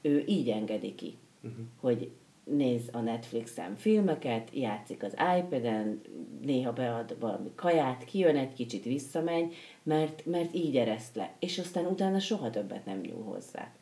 ő 0.00 0.24
így 0.26 0.48
engedi 0.48 0.94
ki, 0.94 1.16
uh-huh. 1.42 1.64
hogy 1.80 2.10
néz 2.44 2.88
a 2.92 3.00
Netflixen 3.00 3.76
filmeket, 3.76 4.50
játszik 4.52 5.02
az 5.02 5.12
iPad-en, 5.38 6.00
néha 6.42 6.72
bead 6.72 7.16
valami 7.20 7.50
kaját, 7.54 8.04
kijön 8.04 8.36
egy 8.36 8.52
kicsit, 8.52 8.84
visszamegy, 8.84 9.54
mert, 9.82 10.26
mert 10.26 10.54
így 10.54 10.76
ereszt 10.76 11.16
le. 11.16 11.34
És 11.38 11.58
aztán 11.58 11.86
utána 11.86 12.18
soha 12.18 12.50
többet 12.50 12.84
nem 12.84 13.00
nyúl 13.00 13.22
hozzá. 13.22 13.72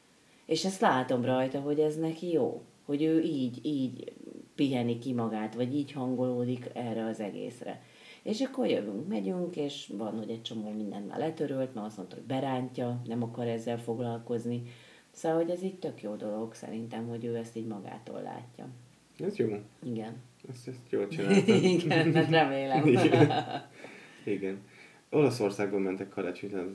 És 0.46 0.64
ezt 0.64 0.80
látom 0.80 1.24
rajta, 1.24 1.60
hogy 1.60 1.80
ez 1.80 1.96
neki 1.96 2.32
jó. 2.32 2.62
Hogy 2.84 3.02
ő 3.02 3.20
így, 3.22 3.58
így 3.62 4.12
piheni 4.56 4.98
ki 4.98 5.12
magát, 5.12 5.54
vagy 5.54 5.74
így 5.74 5.92
hangolódik 5.92 6.70
erre 6.72 7.04
az 7.04 7.20
egészre. 7.20 7.82
És 8.22 8.40
akkor 8.40 8.66
jövünk, 8.66 9.08
megyünk, 9.08 9.56
és 9.56 9.92
van, 9.96 10.18
hogy 10.18 10.30
egy 10.30 10.42
csomó 10.42 10.70
mindent 10.70 11.08
már 11.08 11.18
letörölt, 11.18 11.74
mert 11.74 11.86
azt 11.86 11.96
mondta, 11.96 12.16
hogy 12.16 12.24
berántja, 12.24 13.02
nem 13.04 13.22
akar 13.22 13.46
ezzel 13.46 13.78
foglalkozni 13.78 14.62
Szóval, 15.16 15.36
hogy 15.36 15.50
ez 15.50 15.62
így 15.62 15.78
tök 15.78 16.02
jó 16.02 16.14
dolog 16.14 16.54
szerintem, 16.54 17.08
hogy 17.08 17.24
ő 17.24 17.36
ezt 17.36 17.56
így 17.56 17.66
magától 17.66 18.22
látja. 18.22 18.68
Ez 19.18 19.36
jó. 19.36 19.48
Igen. 19.82 20.16
Ezt, 20.50 20.68
ezt 20.68 20.90
jól 20.90 21.08
csináltam. 21.16 21.54
Igen, 21.54 22.08
mert 22.08 22.30
remélem. 22.30 22.86
Igen. 22.86 23.32
Igen. 24.24 24.60
Olaszországban 25.10 25.80
mentek 25.80 26.08
karácsonyra, 26.08 26.66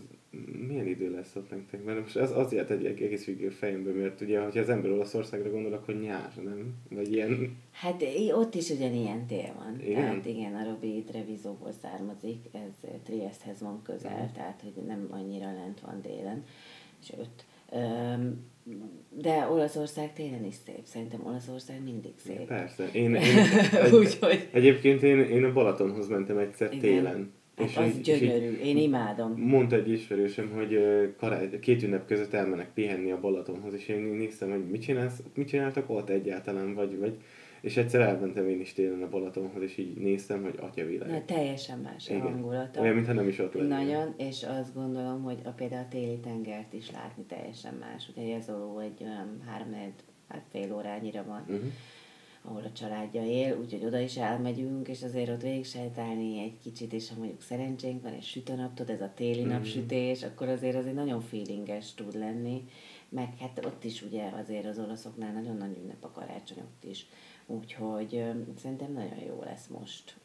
milyen 0.67 0.88
idő 0.88 1.11
lesz 1.11 1.35
ott 1.35 1.50
nektek? 1.50 1.83
Mert 1.83 2.00
most 2.00 2.15
ez 2.15 2.31
azért 2.31 2.69
egy 2.69 2.85
egész 2.85 3.25
végig 3.25 3.47
a 3.47 3.51
fejembe, 3.51 3.91
mert 3.91 4.21
ugye, 4.21 4.41
hogyha 4.41 4.59
az 4.59 4.69
ember 4.69 4.91
Olaszországra 4.91 5.50
gondol, 5.50 5.73
akkor 5.73 5.95
nyár, 5.95 6.31
nem? 6.43 6.73
Vagy 6.89 7.13
ilyen... 7.13 7.57
Hát 7.71 8.03
ott 8.31 8.55
is 8.55 8.69
ugyanilyen 8.69 9.25
tél 9.25 9.53
van. 9.57 9.79
Igen? 9.81 10.01
Tehát 10.01 10.25
igen, 10.25 10.55
a 10.55 10.63
Robi 10.63 11.03
Trevisoból 11.03 11.71
származik, 11.81 12.45
ez 12.51 12.89
Triesthez 13.03 13.61
van 13.61 13.81
közel, 13.83 14.23
mm. 14.23 14.33
tehát 14.33 14.61
hogy 14.61 14.83
nem 14.85 15.07
annyira 15.09 15.53
lent 15.53 15.79
van 15.79 16.01
délen, 16.01 16.43
sőt, 17.00 17.45
de 19.09 19.47
Olaszország 19.51 20.13
télen 20.13 20.45
is 20.45 20.55
szép. 20.65 20.83
Szerintem 20.83 21.25
Olaszország 21.25 21.83
mindig 21.83 22.13
szép. 22.17 22.47
Persze. 22.47 22.89
Én, 22.91 23.15
én 23.15 23.38
egy, 23.83 23.93
Úgyhogy... 23.93 24.50
Egyébként 24.51 25.03
én, 25.03 25.19
én 25.19 25.43
a 25.43 25.53
Balatonhoz 25.53 26.07
mentem 26.07 26.38
egyszer 26.38 26.73
Igen. 26.73 26.81
télen. 26.81 27.31
Hát 27.58 27.67
és 27.67 27.77
az 27.77 27.88
így, 27.88 28.01
gyönyörű, 28.01 28.51
és 28.51 28.67
én 28.67 28.77
imádom. 28.77 29.34
Mondta 29.38 29.75
egy 29.75 29.89
ismerősöm, 29.89 30.50
hogy 30.50 30.79
karály, 31.17 31.60
két 31.60 31.84
ünnep 31.84 32.05
között 32.05 32.34
elmenek 32.34 32.74
pihenni 32.74 33.12
a 33.12 33.20
Balatonhoz, 33.20 33.74
és 33.74 33.88
én 33.88 34.01
néztem, 34.01 34.50
hogy 34.50 34.70
mit, 34.70 34.81
csinálsz, 34.81 35.24
mit 35.36 35.48
csináltak 35.48 35.89
ott 35.89 36.10
egyáltalán, 36.10 36.74
vagy, 36.74 36.98
vagy 36.98 37.17
és 37.62 37.77
egyszer 37.77 38.01
elmentem 38.01 38.48
én 38.48 38.60
is 38.60 38.74
télen 38.74 39.03
a 39.03 39.10
Balatonhoz, 39.10 39.62
és 39.62 39.77
így 39.77 39.98
néztem, 39.98 40.43
hogy 40.43 40.55
atyavilág. 40.60 41.10
Na, 41.10 41.25
teljesen 41.25 41.79
más 41.79 42.10
a 42.10 42.20
hangulata. 42.20 42.81
Olyan, 42.81 42.96
mintha 42.96 43.13
nem 43.13 43.27
is 43.27 43.39
ott 43.39 43.53
lennél. 43.53 43.67
Nagyon, 43.67 44.13
és 44.17 44.43
azt 44.43 44.74
gondolom, 44.74 45.24
hogy 45.24 45.39
a 45.43 45.50
például 45.50 45.84
a 45.84 45.88
téli 45.88 46.20
tengert 46.20 46.74
is 46.74 46.91
látni 46.91 47.24
teljesen 47.24 47.74
más. 47.74 48.10
Ugye 48.15 48.36
ez 48.36 48.48
egy 48.81 49.03
olyan 49.03 49.41
három 49.46 49.74
hát 50.27 50.46
fél 50.51 50.74
órányira 50.74 51.24
van. 51.24 51.41
Uh-huh 51.41 51.72
ahol 52.43 52.63
a 52.63 52.71
családja 52.71 53.25
él, 53.25 53.57
úgyhogy 53.60 53.86
oda 53.86 54.00
is 54.00 54.17
elmegyünk, 54.17 54.88
és 54.88 55.03
azért 55.03 55.29
ott 55.29 55.41
végig 55.41 55.65
sejtálni 55.65 56.39
egy 56.39 56.57
kicsit, 56.63 56.93
és 56.93 57.10
ha 57.10 57.15
mondjuk 57.17 57.41
szerencsénk 57.41 58.01
van, 58.01 58.13
és 58.13 58.29
süt 58.29 58.50
a 58.50 58.55
nap, 58.55 58.79
ez 58.79 59.01
a 59.01 59.12
téli 59.15 59.43
mm. 59.43 59.50
napsütés, 59.50 60.24
akkor 60.24 60.48
azért 60.48 60.75
azért 60.75 60.95
nagyon 60.95 61.21
feelinges 61.21 61.93
tud 61.93 62.17
lenni, 62.17 62.63
meg 63.10 63.38
hát 63.38 63.65
ott 63.65 63.83
is 63.83 64.01
ugye 64.01 64.29
azért 64.29 64.65
az 64.65 64.79
olaszoknál 64.79 65.33
nagyon 65.33 65.57
nagy 65.57 65.77
ünnep 65.81 66.03
a 66.03 66.12
karácsony 66.12 66.60
ott 66.60 66.83
is. 66.83 67.05
Úgyhogy 67.45 68.24
szerintem 68.57 68.93
nagyon 68.93 69.24
jó 69.27 69.41
lesz 69.43 69.67
most 69.67 70.15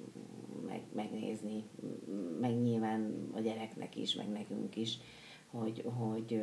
meg, 0.66 0.80
megnézni, 0.94 1.64
meg 2.40 2.62
nyilván 2.62 3.28
a 3.34 3.40
gyereknek 3.40 3.96
is, 3.96 4.14
meg 4.14 4.28
nekünk 4.28 4.76
is, 4.76 4.98
hogy, 5.46 5.84
hogy 5.98 6.42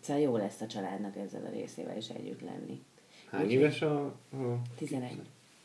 szóval 0.00 0.22
jó 0.22 0.36
lesz 0.36 0.60
a 0.60 0.66
családnak 0.66 1.16
ezzel 1.16 1.44
a 1.44 1.50
részével 1.50 1.96
is 1.96 2.08
együtt 2.08 2.40
lenni. 2.40 2.82
Hány 3.32 3.44
Úgy, 3.44 3.52
éves 3.52 3.82
a, 3.82 4.04
a... 4.32 4.60
11. 4.76 5.20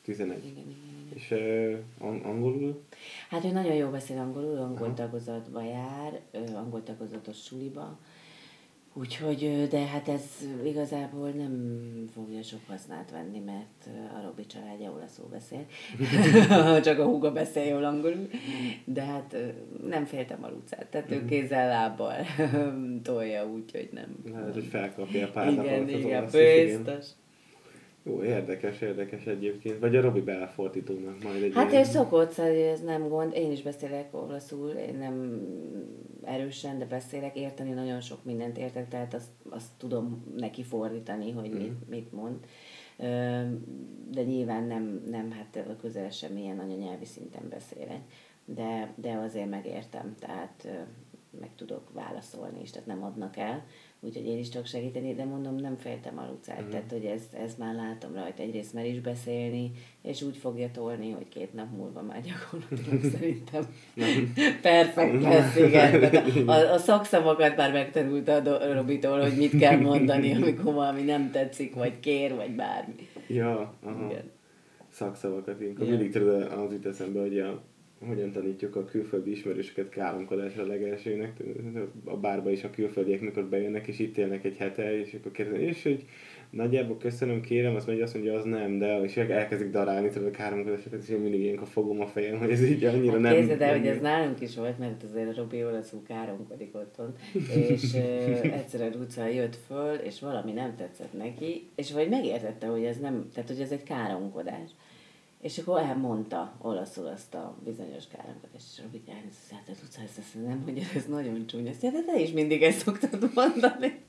11. 0.05 0.37
Igen, 0.37 0.51
igen, 0.51 0.63
igen. 0.67 1.17
És 1.17 1.31
uh, 1.31 2.27
angolul? 2.27 2.83
Hát 3.29 3.43
ő 3.43 3.51
nagyon 3.51 3.73
jól 3.73 3.91
beszél 3.91 4.17
angolul, 4.17 4.57
angol 4.57 4.87
Aha. 4.87 4.93
tagozatba 4.93 5.63
jár, 5.63 6.21
angol 6.55 6.83
tagozatos 6.83 7.37
suliba. 7.43 7.99
Úgyhogy, 8.93 9.67
de 9.69 9.85
hát 9.85 10.07
ez 10.07 10.23
igazából 10.63 11.29
nem 11.29 11.75
fogja 12.13 12.41
sok 12.41 12.59
hasznát 12.67 13.11
venni, 13.11 13.39
mert 13.39 13.87
a 14.17 14.21
Robi 14.25 14.45
családja 14.45 14.91
olaszul 14.91 15.27
beszél. 15.31 15.65
Csak 16.87 16.99
a 16.99 17.05
húga 17.05 17.31
beszél 17.31 17.65
jól 17.65 17.83
angolul. 17.83 18.29
De 18.85 19.03
hát 19.03 19.35
nem 19.87 20.05
féltem 20.05 20.43
a 20.43 20.49
lucát. 20.49 20.85
Tehát 20.85 21.11
ő 21.11 21.17
mhm. 21.17 21.27
kézzel 21.27 21.67
lábbal 21.67 22.15
tolja, 23.03 23.47
úgyhogy 23.47 23.89
nem. 23.91 24.33
Hát, 24.33 24.53
hogy 24.53 24.65
felkapja 24.65 25.27
a 25.27 25.29
pár 25.29 25.51
Igen, 25.51 25.89
igen, 25.89 26.25
biztos. 26.31 27.05
Jó, 28.07 28.23
érdekes, 28.23 28.81
érdekes 28.81 29.25
egyébként. 29.25 29.79
Vagy 29.79 29.95
a 29.95 30.01
Robi 30.01 30.21
belefordítónak 30.21 31.23
majd 31.23 31.43
egy 31.43 31.53
Hát 31.53 31.71
ilyen... 31.71 31.83
ő 31.83 31.85
szokott, 31.85 32.31
szóval 32.31 32.53
ez 32.53 32.81
nem 32.81 33.07
gond. 33.07 33.33
Én 33.35 33.51
is 33.51 33.61
beszélek 33.61 34.07
olaszul, 34.11 34.69
én 34.69 34.95
nem 34.95 35.41
erősen, 36.23 36.77
de 36.77 36.85
beszélek, 36.85 37.35
érteni 37.35 37.71
nagyon 37.71 38.01
sok 38.01 38.23
mindent 38.23 38.57
értek, 38.57 38.87
tehát 38.87 39.13
azt, 39.13 39.29
azt 39.49 39.71
tudom 39.77 40.23
neki 40.37 40.63
fordítani, 40.63 41.31
hogy 41.31 41.49
mm. 41.49 41.57
mit, 41.57 41.89
mit 41.89 42.11
mond. 42.11 42.37
De 44.11 44.23
nyilván 44.23 44.63
nem, 44.63 45.03
nem 45.09 45.31
hát 45.31 45.77
közel 45.81 46.09
sem 46.09 46.37
ilyen 46.37 46.59
anyanyelvi 46.59 47.05
szinten 47.05 47.49
beszélek. 47.49 48.01
De, 48.45 48.93
de 48.95 49.11
azért 49.11 49.49
megértem, 49.49 50.15
tehát 50.19 50.67
meg 51.39 51.49
tudok 51.55 51.91
válaszolni 51.93 52.61
is, 52.61 52.71
tehát 52.71 52.87
nem 52.87 53.03
adnak 53.03 53.37
el 53.37 53.65
úgyhogy 53.99 54.25
én 54.25 54.37
is 54.37 54.49
tudok 54.49 54.65
segíteni, 54.65 55.13
de 55.13 55.25
mondom, 55.25 55.55
nem 55.55 55.75
féltem 55.75 56.17
a 56.17 56.27
lucát, 56.31 56.65
mm. 56.65 56.69
tehát 56.69 56.91
hogy 56.91 57.05
ez, 57.05 57.21
ez 57.43 57.55
már 57.57 57.75
látom 57.75 58.13
rajta, 58.13 58.41
egyrészt 58.41 58.73
mer 58.73 58.85
is 58.85 58.99
beszélni, 58.99 59.71
és 60.01 60.21
úgy 60.21 60.37
fogja 60.37 60.71
tolni, 60.71 61.11
hogy 61.11 61.27
két 61.27 61.53
nap 61.53 61.71
múlva 61.77 62.01
már 62.01 62.21
gyakorlatilag 62.21 63.03
szerintem 63.13 63.63
perfekt 64.61 65.21
lesz, 65.21 65.55
igen. 65.55 66.03
A, 66.47 66.73
a 66.73 66.77
szakszavakat 66.77 67.57
már 67.57 67.71
megtanulta 67.71 68.33
a 68.35 68.73
Robitól, 68.73 69.21
hogy 69.21 69.37
mit 69.37 69.57
kell 69.57 69.77
mondani, 69.77 70.33
amikor 70.41 70.73
valami 70.73 71.01
nem 71.01 71.31
tetszik, 71.31 71.75
vagy 71.75 71.99
kér, 71.99 72.35
vagy 72.35 72.51
bármi. 72.51 73.07
Ja, 73.27 73.73
aha. 73.83 74.05
Igen. 74.05 74.31
Szakszavakat, 74.89 75.59
én 75.59 75.75
ja. 75.79 75.85
mindig 75.85 76.11
tudod 76.11 76.41
az 76.41 76.71
jut 76.71 76.85
eszembe, 76.85 77.19
hogy 77.19 77.39
a 77.39 77.61
hogyan 78.05 78.31
tanítjuk 78.31 78.75
a 78.75 78.85
külföldi 78.85 79.31
ismerősöket 79.31 79.89
káromkodásra 79.89 80.65
legelsőnek, 80.65 81.43
a 82.05 82.17
bárba 82.17 82.51
is 82.51 82.63
a 82.63 82.69
külföldiek, 82.69 83.21
mikor 83.21 83.45
bejönnek, 83.45 83.87
és 83.87 83.99
itt 83.99 84.17
élnek 84.17 84.43
egy 84.43 84.57
hete, 84.57 84.99
és 84.99 85.13
akkor 85.13 85.31
kérdezik, 85.31 85.67
és 85.67 85.83
hogy 85.83 86.05
nagyjából 86.49 86.97
köszönöm, 86.97 87.41
kérem, 87.41 87.75
azt 87.75 87.85
mondja, 87.85 88.05
azt 88.05 88.13
mondja, 88.13 88.33
az 88.33 88.43
nem, 88.43 88.77
de 88.77 88.99
és 89.01 89.17
elkezdik 89.17 89.69
darálni 89.69 90.09
tudod 90.09 90.27
a 90.27 90.31
káromkodásokat, 90.31 91.01
és 91.01 91.09
én 91.09 91.19
mindig 91.19 91.39
ilyenkor 91.39 91.67
fogom 91.67 92.01
a 92.01 92.07
fejem, 92.07 92.37
hogy 92.37 92.51
ez 92.51 92.63
így 92.63 92.83
annyira 92.83 93.11
hát 93.11 93.21
nem... 93.21 93.35
Képzeld 93.35 93.61
el, 93.61 93.77
hogy 93.77 93.87
ez 93.87 94.01
nálunk 94.01 94.41
is 94.41 94.55
volt, 94.55 94.79
mert 94.79 95.03
azért 95.03 95.29
a 95.29 95.41
Robi 95.41 95.63
olaszul 95.63 96.03
káromkodik 96.03 96.75
otthon, 96.75 97.15
és 97.69 97.93
uh, 97.93 98.53
egyszer 98.53 98.81
a 98.81 98.97
Luca 98.97 99.27
jött 99.27 99.55
föl, 99.55 99.95
és 99.95 100.19
valami 100.19 100.51
nem 100.51 100.75
tetszett 100.75 101.13
neki, 101.17 101.69
és 101.75 101.93
vagy 101.93 102.09
megértette, 102.09 102.67
hogy 102.67 102.83
ez 102.83 102.97
nem, 102.97 103.29
tehát 103.33 103.49
hogy 103.49 103.61
ez 103.61 103.71
egy 103.71 103.83
káromkodás. 103.83 104.71
És 105.47 105.57
akkor 105.57 105.79
elmondta 105.79 106.53
olaszul 106.61 107.07
azt 107.07 107.33
a 107.33 107.57
bizonyos 107.63 108.07
károkat, 108.07 108.49
és 108.55 108.63
Robi 108.83 109.03
hát 109.51 109.77
tudsz 109.79 109.97
ezt, 109.97 110.35
nem, 110.47 110.61
hogy 110.63 110.87
ez 110.95 111.05
nagyon 111.05 111.47
csúnya. 111.47 111.69
Azt 111.69 111.81
de 111.81 112.03
te 112.05 112.19
is 112.19 112.31
mindig 112.31 112.63
ezt 112.63 112.79
szoktad 112.79 113.31
mondani. 113.33 114.01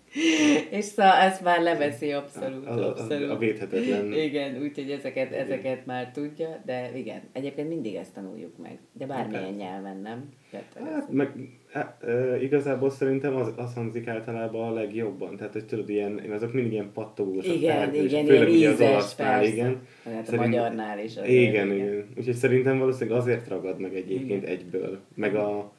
És 0.70 0.84
szóval 0.84 1.12
ezt 1.12 1.42
már 1.42 1.62
leveszi 1.62 2.12
abszolút. 2.12 2.66
A, 2.66 2.88
abszolút. 2.88 3.30
a, 3.30 3.32
a 3.32 3.38
védhetetlen. 3.38 4.12
Igen, 4.12 4.62
úgyhogy 4.62 4.90
ezeket, 4.90 5.32
ezeket 5.32 5.86
már 5.86 6.10
tudja, 6.10 6.62
de 6.64 6.90
igen, 6.96 7.20
egyébként 7.32 7.68
mindig 7.68 7.94
ezt 7.94 8.14
tanuljuk 8.14 8.56
meg. 8.56 8.78
De 8.92 9.06
bármilyen 9.06 9.42
hát, 9.42 9.56
nyelven, 9.56 10.00
nem? 10.00 10.28
Hát, 10.52 11.10
meg, 11.10 11.32
hát, 11.72 12.02
e, 12.02 12.42
igazából 12.42 12.90
szerintem 12.90 13.36
az, 13.36 13.52
az 13.56 13.74
hangzik 13.74 14.08
általában 14.08 14.68
a 14.68 14.72
legjobban. 14.72 15.36
Tehát, 15.36 15.52
hogy 15.52 15.64
tudod, 15.64 15.88
ilyen, 15.88 16.22
azok 16.30 16.52
mindig 16.52 16.72
ilyen 16.72 16.90
pattogósak. 16.92 17.54
Igen, 17.54 17.94
igen, 17.94 18.26
főleg 18.26 18.48
ilyen 18.48 18.72
ízes, 18.72 18.88
az 18.88 18.92
olasznál, 18.92 19.44
igen. 19.44 19.80
Hát 20.04 20.24
Szerint, 20.24 20.42
a 20.42 20.46
magyarnál 20.46 20.98
is. 20.98 21.16
Azért, 21.16 21.28
igen, 21.28 21.72
igen, 21.72 21.76
igen. 21.76 22.06
Úgyhogy 22.16 22.34
szerintem 22.34 22.78
valószínűleg 22.78 23.18
azért 23.18 23.48
ragad 23.48 23.80
meg 23.80 23.94
egyébként 23.94 24.42
igen. 24.42 24.54
egyből. 24.54 24.98
Meg 25.14 25.34
a, 25.34 25.72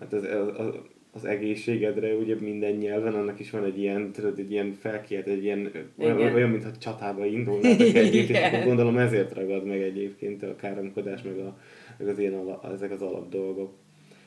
hát 0.00 0.12
az, 0.12 0.22
az, 0.22 0.58
az 0.58 0.74
az 1.18 1.24
egészségedre, 1.24 2.14
ugye 2.14 2.36
minden 2.40 2.72
nyelven, 2.72 3.14
annak 3.14 3.40
is 3.40 3.50
van 3.50 3.64
egy 3.64 3.78
ilyen, 3.78 4.12
tudod, 4.12 4.38
egy 4.38 4.50
ilyen 4.50 4.72
felkielt, 4.72 5.26
egy 5.26 5.44
ilyen, 5.44 5.70
olyan, 5.98 6.34
olyan, 6.34 6.50
mintha 6.50 6.76
csatába 6.76 7.26
indulnátok 7.26 7.94
együtt, 8.04 8.28
és 8.28 8.40
akkor 8.40 8.64
gondolom 8.64 8.98
ezért 8.98 9.34
ragad 9.34 9.66
meg 9.66 9.82
egyébként 9.82 10.42
a 10.42 10.56
káromkodás, 10.56 11.22
meg, 11.22 11.38
a, 11.38 11.58
meg 11.98 12.08
az 12.08 12.18
ilyen 12.18 12.34
ala, 12.34 12.60
ezek 12.72 12.90
az 12.90 13.02
alap 13.02 13.28
dolgok. 13.28 13.74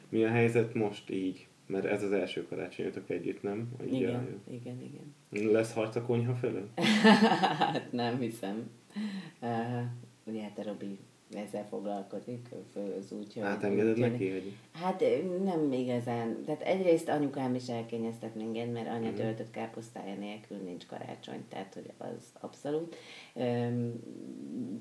Mi 0.10 0.24
a 0.24 0.30
helyzet 0.30 0.74
most 0.74 1.10
így? 1.10 1.48
Mert 1.68 1.86
ez 1.86 2.04
az 2.04 2.12
első 2.12 2.46
karácsonyotok 2.46 3.10
együtt, 3.10 3.42
nem? 3.42 3.72
Ugye, 3.86 3.98
igen, 3.98 4.28
igen, 4.50 4.82
igen. 4.82 5.52
Lesz 5.52 5.74
harc 5.74 5.96
a 5.96 6.02
konyha 6.02 6.34
fölött? 6.34 6.80
hát 7.60 7.92
nem 7.92 8.20
hiszem. 8.20 8.70
Uh, 9.42 9.50
ugye 10.26 10.42
hát 10.42 10.58
a 10.58 10.64
Robi 10.64 10.98
ezzel 11.34 11.66
foglalkozik, 11.70 12.50
főz, 12.74 13.12
úgyhogy... 13.12 13.44
Átengeded 13.44 13.98
neki, 13.98 14.30
hogy... 14.30 14.54
Hát 14.74 15.04
nem 15.44 15.72
igazán. 15.72 16.44
Tehát 16.46 16.62
egyrészt 16.62 17.10
anyukám 17.10 17.56
is 17.56 17.68
elkényeztet 17.68 18.36
minket, 18.36 18.72
mert 18.72 18.88
anya 18.88 19.10
mm. 19.10 19.16
töltött 19.16 19.52
káposztája 19.52 20.16
nélkül 20.16 20.58
nincs 20.58 20.86
karácsony, 20.86 21.44
tehát 21.50 21.74
hogy 21.74 21.92
az 21.98 22.34
abszolút. 22.40 22.96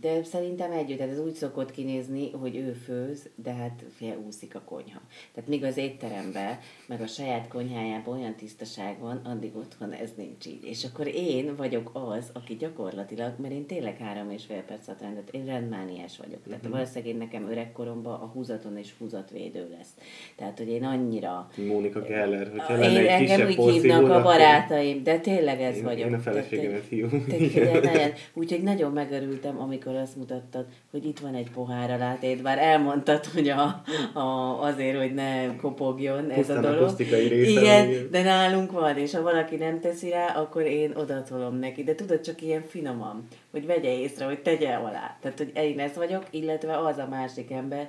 De 0.00 0.22
szerintem 0.22 0.72
együtt, 0.72 0.96
tehát 0.96 1.12
ez 1.12 1.20
úgy 1.20 1.35
szokott 1.35 1.70
kinézni, 1.70 2.31
hogy 2.31 2.57
ő 2.57 2.72
főz, 2.72 3.29
de 3.35 3.53
hát 3.53 3.85
fél 3.94 4.22
úszik 4.26 4.55
a 4.55 4.61
konyha. 4.61 5.00
Tehát 5.35 5.48
míg 5.48 5.64
az 5.64 5.76
étteremben, 5.76 6.59
meg 6.87 7.00
a 7.00 7.07
saját 7.07 7.48
konyhájában 7.48 8.18
olyan 8.18 8.35
tisztaság 8.35 8.98
van, 8.98 9.16
addig 9.16 9.57
otthon 9.57 9.92
ez 9.92 10.11
nincs 10.16 10.46
így. 10.46 10.64
És 10.64 10.85
akkor 10.85 11.07
én 11.07 11.57
vagyok 11.57 11.90
az, 11.92 12.31
aki 12.33 12.57
gyakorlatilag, 12.57 13.35
mert 13.38 13.55
én 13.55 13.66
tényleg 13.66 13.96
három 13.96 14.31
és 14.31 14.44
fél 14.44 14.62
perc 14.62 14.88
alatt 14.88 15.00
rendet, 15.00 15.31
én 15.31 15.44
rendmániás 15.44 16.16
vagyok. 16.16 16.42
Tehát 16.42 16.62
mm-hmm. 16.62 16.72
valószínűleg 16.72 17.16
nekem 17.16 17.50
öregkoromban 17.50 18.20
a 18.20 18.26
húzaton 18.26 18.76
és 18.76 18.94
húzatvédő 18.98 19.68
lesz. 19.81 19.95
Tehát, 20.37 20.59
hogy 20.59 20.69
én 20.69 20.85
annyira... 20.85 21.51
Mónika 21.66 22.01
Geller, 22.01 22.49
hogyha 22.51 22.73
lenne 22.73 23.03
én, 23.03 23.07
egy 23.07 23.29
engem 23.31 23.47
úgy 23.47 23.73
hívnak 23.73 24.11
a 24.11 24.23
barátaim, 24.23 25.03
de 25.03 25.19
tényleg 25.19 25.61
ez 25.61 25.77
én, 25.77 25.83
vagyok. 25.83 26.07
Én 26.07 26.14
a 26.14 26.19
feleségemet 26.19 26.85
hívom. 26.88 27.25
Úgyhogy 28.35 28.62
nagyon 28.62 28.93
megörültem, 28.93 29.61
amikor 29.61 29.95
azt 29.95 30.16
mutattad, 30.16 30.66
hogy 30.90 31.05
itt 31.05 31.19
van 31.19 31.35
egy 31.35 31.51
pohár 31.51 31.90
alátét, 31.90 32.43
bár 32.43 32.59
elmondtad, 32.59 33.25
hogy 33.25 33.49
a, 33.49 33.83
a, 34.19 34.62
azért, 34.62 34.99
hogy 34.99 35.14
ne 35.14 35.57
kopogjon 35.57 36.27
Pusztán 36.27 36.57
ez 36.57 36.64
a 36.64 36.71
dolog. 36.71 36.95
A 36.99 37.14
része, 37.29 37.61
igen, 37.61 38.09
de 38.11 38.23
nálunk 38.23 38.73
van, 38.73 38.97
és 38.97 39.14
ha 39.14 39.23
valaki 39.23 39.57
nem 39.57 39.81
teszi 39.81 40.11
rá, 40.11 40.27
akkor 40.27 40.62
én 40.62 40.93
odatolom 40.97 41.59
neki. 41.59 41.85
De 41.85 41.95
tudod, 41.95 42.21
csak 42.21 42.43
ilyen 42.43 42.62
finoman, 42.66 43.27
hogy 43.51 43.66
vegye 43.66 43.99
észre, 43.99 44.25
hogy 44.25 44.38
tegye 44.38 44.75
alá. 44.75 45.19
Tehát, 45.21 45.38
hogy 45.38 45.51
én 45.55 45.81
ez 45.81 45.97
vagyok, 45.97 46.25
illetve 46.31 46.79
az 46.79 46.99
a 46.99 47.07
másik 47.11 47.51
ember, 47.51 47.88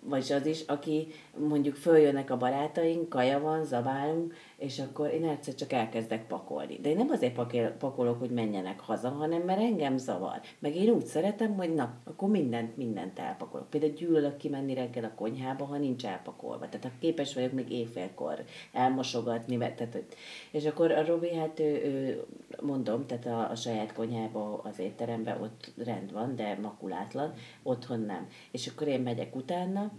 vagyis 0.00 0.30
az 0.30 0.46
is, 0.46 0.60
aki 0.66 1.06
mondjuk 1.48 1.74
följönnek 1.74 2.30
a 2.30 2.36
barátaink, 2.36 3.08
kaja 3.08 3.40
van, 3.40 3.64
zabálunk, 3.64 4.34
és 4.56 4.78
akkor 4.78 5.12
én 5.12 5.24
egyszer 5.24 5.54
csak 5.54 5.72
elkezdek 5.72 6.26
pakolni. 6.26 6.78
De 6.82 6.88
én 6.88 6.96
nem 6.96 7.10
azért 7.10 7.40
pakolok, 7.78 8.18
hogy 8.18 8.30
menjenek 8.30 8.80
haza, 8.80 9.08
hanem 9.08 9.42
mert 9.42 9.60
engem 9.60 9.96
zavar. 9.96 10.40
Meg 10.58 10.76
én 10.76 10.90
úgy 10.90 11.04
szeretem, 11.04 11.54
hogy 11.54 11.74
na, 11.74 11.94
akkor 12.04 12.28
mindent, 12.28 12.76
mindent 12.76 13.18
elpakolok. 13.18 13.70
Például 13.70 13.92
gyűlölök 13.92 14.36
kimenni 14.36 14.74
reggel 14.74 15.04
a 15.04 15.14
konyhába, 15.14 15.64
ha 15.64 15.76
nincs 15.76 16.04
elpakolva. 16.04 16.68
Tehát 16.68 16.84
ha 16.84 16.90
képes 17.00 17.34
vagyok 17.34 17.52
még 17.52 17.70
éjfélkor 17.70 18.44
elmosogatni, 18.72 19.56
tehát, 19.58 19.92
hogy... 19.92 20.06
és 20.50 20.66
akkor 20.66 20.90
a 20.90 21.04
Robi, 21.04 21.34
hát 21.34 21.60
ő, 21.60 21.84
ő 21.84 22.24
mondom, 22.60 23.06
tehát 23.06 23.26
a, 23.26 23.50
a 23.50 23.54
saját 23.54 23.92
konyhába, 23.92 24.60
az 24.64 24.78
étteremben 24.78 25.42
ott 25.42 25.72
rend 25.84 26.12
van, 26.12 26.36
de 26.36 26.58
makulátlan, 26.62 27.32
otthon 27.62 28.00
nem. 28.00 28.28
És 28.50 28.66
akkor 28.66 28.88
én 28.88 29.00
megyek 29.00 29.36
utána, 29.36 29.92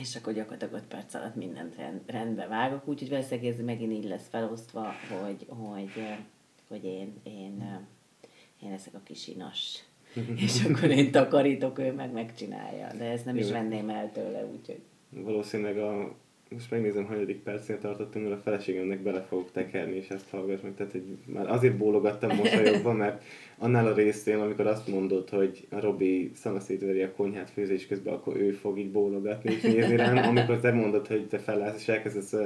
és 0.00 0.16
akkor 0.16 0.32
gyakorlatilag 0.32 0.74
5 0.74 0.82
perc 0.82 1.14
alatt 1.14 1.34
mindent 1.34 1.76
rend, 1.76 2.00
rendbe 2.06 2.46
vágok, 2.46 2.88
úgyhogy 2.88 3.08
valószínűleg 3.08 3.50
ez 3.50 3.64
megint 3.64 3.92
így 3.92 4.04
lesz 4.04 4.28
felosztva, 4.28 4.92
hogy, 5.22 5.46
hogy, 5.48 5.90
hogy 6.68 6.84
én, 6.84 7.14
én, 7.22 7.86
én 8.62 8.70
leszek 8.70 8.94
a 8.94 9.00
kis 9.04 9.28
inas. 9.28 9.84
és 10.44 10.64
akkor 10.64 10.90
én 10.90 11.10
takarítok, 11.10 11.78
ő 11.78 11.92
meg 11.92 12.12
megcsinálja. 12.12 12.92
De 12.98 13.04
ezt 13.04 13.24
nem 13.24 13.36
Jó. 13.36 13.44
is 13.44 13.50
venném 13.50 13.88
el 13.88 14.12
tőle, 14.12 14.44
úgyhogy... 14.44 14.80
Valószínűleg 15.10 15.78
a 15.78 16.14
most 16.50 16.70
megnézem, 16.70 17.04
hanyadik 17.04 17.42
percnél 17.42 17.78
tartottunk, 17.78 18.28
mert 18.28 18.38
a 18.38 18.42
feleségemnek 18.42 19.02
bele 19.02 19.22
fogok 19.22 19.50
tekerni, 19.50 19.96
és 19.96 20.08
ezt 20.08 20.30
hallgass 20.30 20.60
meg. 20.60 20.74
Tehát, 20.74 20.92
hogy 20.92 21.16
már 21.24 21.50
azért 21.50 21.76
bólogattam 21.76 22.36
mosolyogva, 22.36 22.92
mert 22.92 23.24
annál 23.62 23.86
a 23.86 23.94
részén, 23.94 24.38
amikor 24.38 24.66
azt 24.66 24.88
mondod, 24.88 25.28
hogy 25.28 25.66
a 25.70 25.80
Robi 25.80 26.30
szanaszétveri 26.34 27.02
a 27.02 27.12
konyhát 27.12 27.50
főzés 27.50 27.86
közben, 27.86 28.14
akkor 28.14 28.36
ő 28.36 28.50
fog 28.50 28.78
így 28.78 28.90
bólogatni 28.90 29.52
és 29.52 29.62
nézni 29.62 29.96
rám. 29.96 30.16
Amikor 30.16 30.60
te 30.60 30.72
mondod, 30.72 31.06
hogy 31.06 31.28
te 31.28 31.38
felállsz 31.38 31.80
és 31.80 31.88
elkezdesz 31.88 32.36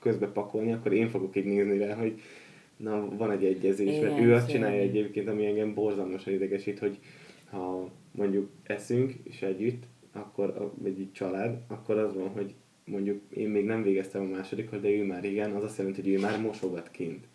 közbe 0.00 0.26
pakolni, 0.26 0.72
akkor 0.72 0.92
én 0.92 1.08
fogok 1.08 1.36
így 1.36 1.44
nézni 1.44 1.78
rá, 1.78 1.94
hogy 1.94 2.20
na, 2.76 3.08
van 3.16 3.30
egy 3.30 3.44
egyezés, 3.44 4.00
mert 4.00 4.20
ő 4.20 4.34
azt 4.34 4.48
csinálja 4.50 4.80
egyébként, 4.80 5.28
ami 5.28 5.46
engem 5.46 5.74
borzalmasan 5.74 6.32
idegesít, 6.32 6.78
hogy 6.78 6.98
ha 7.50 7.90
mondjuk 8.10 8.50
eszünk, 8.62 9.12
és 9.24 9.42
együtt, 9.42 9.82
akkor 10.12 10.72
egy 10.84 11.08
család, 11.12 11.58
akkor 11.68 11.98
az 11.98 12.14
van, 12.14 12.28
hogy 12.28 12.54
mondjuk 12.84 13.20
én 13.34 13.48
még 13.48 13.64
nem 13.64 13.82
végeztem 13.82 14.22
a 14.22 14.36
másodikat, 14.36 14.80
de 14.80 14.88
ő 14.88 15.04
már 15.04 15.24
igen, 15.24 15.52
az 15.52 15.64
azt 15.64 15.78
jelenti, 15.78 16.00
hogy 16.00 16.10
ő 16.10 16.18
már 16.18 16.40
mosogat 16.40 16.90
kint. 16.90 17.26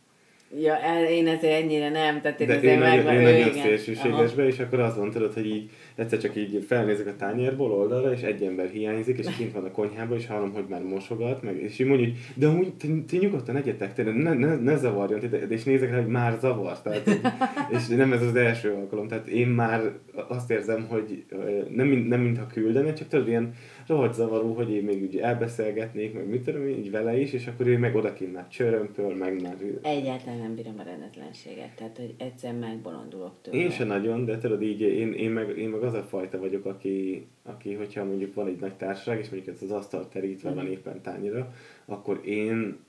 Ja, 0.55 0.75
én 1.09 1.27
ezért 1.27 1.63
ennyire 1.63 1.89
nem, 1.89 2.21
tehát 2.21 2.39
én 2.39 2.47
De 2.47 2.61
én, 2.61 2.79
nagyon, 2.79 3.13
én 3.13 3.21
nagyon 3.21 3.53
szélsőségesbe, 3.53 4.45
és 4.45 4.59
akkor 4.59 4.79
azt 4.79 4.97
mondtad, 4.97 5.33
hogy 5.33 5.45
így 5.45 5.69
egyszer 5.95 6.19
csak 6.19 6.35
így 6.35 6.63
felnézek 6.67 7.07
a 7.07 7.15
tányérból 7.15 7.71
oldalra, 7.71 8.11
és 8.11 8.21
egy 8.21 8.43
ember 8.43 8.69
hiányzik, 8.69 9.17
és 9.17 9.35
kint 9.37 9.53
van 9.53 9.63
a 9.63 9.71
konyhában, 9.71 10.17
és 10.17 10.27
hallom, 10.27 10.53
hogy 10.53 10.65
már 10.69 10.83
mosogat, 10.83 11.41
meg, 11.41 11.61
és 11.61 11.79
így 11.79 11.87
mondjuk, 11.87 12.15
de 12.33 12.47
amúgy 12.47 12.73
ti, 12.73 13.03
ti 13.07 13.17
nyugodtan 13.17 13.55
egyetek, 13.55 13.93
tényleg, 13.93 14.15
ne, 14.15 14.33
ne, 14.33 14.55
ne 14.55 14.77
zavarjon, 14.77 15.19
de, 15.29 15.37
és 15.37 15.63
nézek 15.63 15.89
rá, 15.91 15.97
hogy 15.97 16.11
már 16.11 16.37
zavar, 16.39 16.81
tehát, 16.81 17.09
és 17.75 17.87
nem 17.87 18.13
ez 18.13 18.21
az 18.21 18.35
első 18.35 18.71
alkalom, 18.71 19.07
tehát 19.07 19.27
én 19.27 19.47
már 19.47 19.91
azt 20.27 20.51
érzem, 20.51 20.87
hogy 20.89 21.23
nem, 21.69 21.87
nem 21.87 22.21
mintha 22.21 22.47
küldene, 22.47 22.93
csak 22.93 23.07
tudod, 23.07 23.27
ilyen 23.27 23.53
rohadt 23.87 24.13
zavaró, 24.13 24.53
hogy 24.53 24.71
én 24.71 24.83
még 24.83 25.01
ugye 25.01 25.23
elbeszélgetnék, 25.23 26.13
meg 26.13 26.27
mit 26.27 26.43
tudom 26.43 26.67
én, 26.67 26.77
így 26.77 26.91
vele 26.91 27.19
is, 27.19 27.33
és 27.33 27.47
akkor 27.47 27.67
ő 27.67 27.77
meg 27.77 27.95
odakint 27.95 28.33
már 28.33 28.47
csörömpöl, 28.47 29.15
meg 29.15 29.41
már... 29.41 29.57
Egyáltalán 29.81 30.39
nem 30.39 30.55
bírom 30.55 30.79
a 30.79 30.83
rendetlenséget, 30.83 31.75
tehát 31.75 31.97
hogy 31.97 32.15
egyszer 32.17 32.53
megbolondulok 32.53 33.33
tőle. 33.41 33.57
Én 33.57 33.69
sem 33.69 33.87
nagyon, 33.87 34.25
de 34.25 34.37
tudod 34.37 34.61
így, 34.61 34.81
én, 34.81 35.13
én, 35.13 35.31
meg, 35.31 35.57
én 35.57 35.69
meg 35.69 35.83
az 35.83 35.93
a 35.93 36.03
fajta 36.03 36.39
vagyok, 36.39 36.65
aki, 36.65 37.27
aki 37.43 37.73
hogyha 37.73 38.03
mondjuk 38.03 38.33
van 38.33 38.47
egy 38.47 38.59
nagy 38.59 38.73
társaság, 38.73 39.19
és 39.19 39.29
mondjuk 39.29 39.55
ez 39.55 39.61
az 39.61 39.71
asztal 39.71 40.07
terítve 40.07 40.51
van 40.51 40.63
mhm. 40.63 40.71
éppen 40.71 41.01
tányira, 41.01 41.53
akkor 41.85 42.21
én 42.25 42.85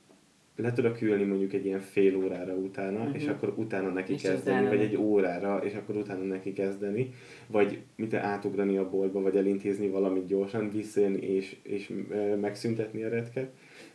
le 0.61 0.73
tudok 0.73 1.01
ülni 1.01 1.25
mondjuk 1.25 1.53
egy 1.53 1.65
ilyen 1.65 1.81
fél 1.81 2.17
órára 2.17 2.55
utána, 2.55 2.99
uh-huh. 2.99 3.15
és 3.15 3.27
akkor 3.27 3.55
utána 3.57 3.89
neki 3.89 4.13
és 4.13 4.23
kezdeni, 4.23 4.69
vagy 4.69 4.81
egy 4.81 4.97
órára, 4.97 5.59
és 5.65 5.75
akkor 5.75 5.97
utána 5.97 6.23
neki 6.23 6.53
kezdeni, 6.53 7.11
vagy 7.47 7.79
mit 7.97 8.15
átugrani 8.15 8.77
a 8.77 8.91
boltba, 8.91 9.21
vagy 9.21 9.37
elintézni 9.37 9.89
valamit 9.89 10.27
gyorsan, 10.27 10.71
visszajönni 10.71 11.21
és, 11.21 11.57
és 11.63 11.93
megszüntetni 12.41 13.03
a 13.03 13.09
retket. 13.09 13.51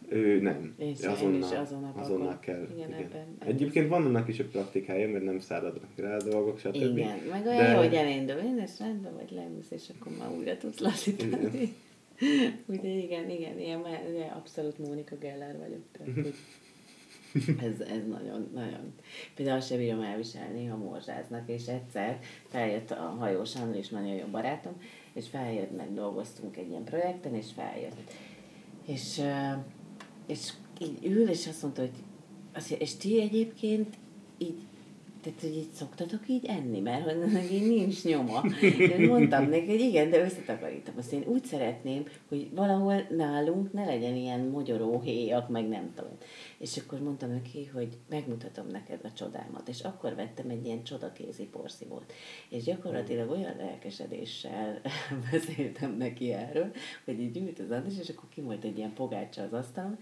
Ő 0.10 0.42
nem. 0.42 0.74
És 0.78 1.02
azonnal, 1.06 1.52
is 1.52 1.58
azonnal, 1.58 1.94
azonnal 1.96 2.40
kell. 2.40 2.68
Igen, 2.76 2.90
igen. 2.90 3.02
Ebben, 3.02 3.26
Egyébként 3.40 3.88
van 3.90 4.06
annak 4.06 4.28
is 4.28 4.40
a 4.40 4.46
praktikája, 4.52 5.10
mert 5.10 5.24
nem 5.24 5.40
száradnak 5.40 5.90
rá 5.96 6.16
a 6.16 6.24
dolgok, 6.30 6.60
stb. 6.60 6.76
Igen, 6.76 7.18
meg 7.32 7.46
olyan 7.46 7.58
de... 7.58 7.72
jó, 7.72 7.78
hogy 7.78 7.94
elindul, 7.94 8.36
én 8.36 8.60
ezt 8.60 8.80
rendben 8.80 9.14
vagy 9.14 9.32
leülsz, 9.32 9.72
és 9.72 9.90
akkor 10.00 10.12
már 10.20 10.38
újra 10.38 10.58
tudsz 10.58 10.80
lassítani. 10.80 11.74
Úgyhogy 12.70 12.98
igen, 12.98 13.30
igen, 13.30 13.60
ilyen, 13.60 13.82
ilyen 14.14 14.32
abszolút 14.32 14.78
Mónika 14.78 15.16
Geller 15.16 15.58
vagyok. 15.58 15.84
Tehát, 15.92 16.14
hogy 16.14 16.36
ez, 17.72 17.80
ez 17.80 18.08
nagyon, 18.08 18.50
nagyon. 18.54 18.94
Például 19.36 19.58
azt 19.58 19.68
sem 19.68 19.78
bírom 19.78 20.02
elviselni, 20.02 20.66
ha 20.66 20.78
morzsáznak, 20.78 21.50
és 21.50 21.68
egyszer 21.68 22.20
feljött 22.48 22.92
a 22.92 23.16
hajós 23.20 23.56
Anna 23.56 23.76
is 23.76 23.90
nagyon 23.90 24.14
jó 24.14 24.26
barátom, 24.26 24.82
és 25.14 25.28
feljött, 25.28 25.76
meg 25.76 25.94
dolgoztunk 25.94 26.58
egy 26.58 26.70
ilyen 26.70 26.84
projekten, 26.84 27.36
és 27.36 27.52
feljött. 27.56 28.14
És, 28.86 29.22
és 30.28 30.54
így 30.80 31.06
ül, 31.06 31.30
és 31.30 31.48
azt 31.48 31.62
mondta, 31.62 31.82
hogy 31.82 31.92
és 32.80 32.96
ti 32.96 33.22
egyébként 33.22 33.96
így 34.38 34.62
tehát, 35.24 35.42
hogy 35.42 35.56
így 35.56 35.72
szoktatok 35.72 36.28
így 36.28 36.46
enni, 36.46 36.80
mert 36.80 37.04
hogy 37.04 37.32
neki 37.32 37.60
nincs 37.60 38.04
nyoma. 38.04 38.44
Én 38.78 39.08
mondtam 39.08 39.50
neki, 39.50 39.68
hogy 39.68 39.80
igen, 39.80 40.10
de 40.10 40.24
összetakarítom. 40.24 40.94
Azt 40.98 41.14
én 41.14 41.24
úgy 41.26 41.46
szeretném, 41.46 42.06
hogy 42.28 42.50
valahol 42.54 43.08
nálunk 43.10 43.74
ne 43.74 43.86
legyen 43.86 44.16
ilyen 44.16 44.40
mogyoró 44.40 45.02
héjak, 45.02 45.50
meg 45.50 45.68
nem 45.68 45.94
tudom. 45.96 46.12
És 46.58 46.78
akkor 46.78 47.00
mondtam 47.00 47.32
neki, 47.32 47.66
hogy 47.74 47.98
megmutatom 48.10 48.68
neked 48.68 49.00
a 49.04 49.14
csodámat. 49.14 49.68
És 49.68 49.82
akkor 49.82 50.16
vettem 50.16 50.50
egy 50.50 50.66
ilyen 50.66 50.84
csodakézi 50.84 51.44
porszívót. 51.44 52.14
És 52.50 52.64
gyakorlatilag 52.64 53.30
olyan 53.30 53.56
lelkesedéssel 53.58 54.82
beszéltem 55.32 55.98
neki 55.98 56.32
erről, 56.32 56.72
hogy 57.06 57.20
így 57.20 57.38
ült 57.38 57.60
az 57.60 57.72
András, 57.72 58.00
és 58.00 58.10
akkor 58.10 58.30
ki 58.30 58.42
volt 58.42 58.64
egy 58.64 58.78
ilyen 58.78 58.94
pogácsa 58.94 59.42
az 59.42 59.54
asztalon, 59.54 59.98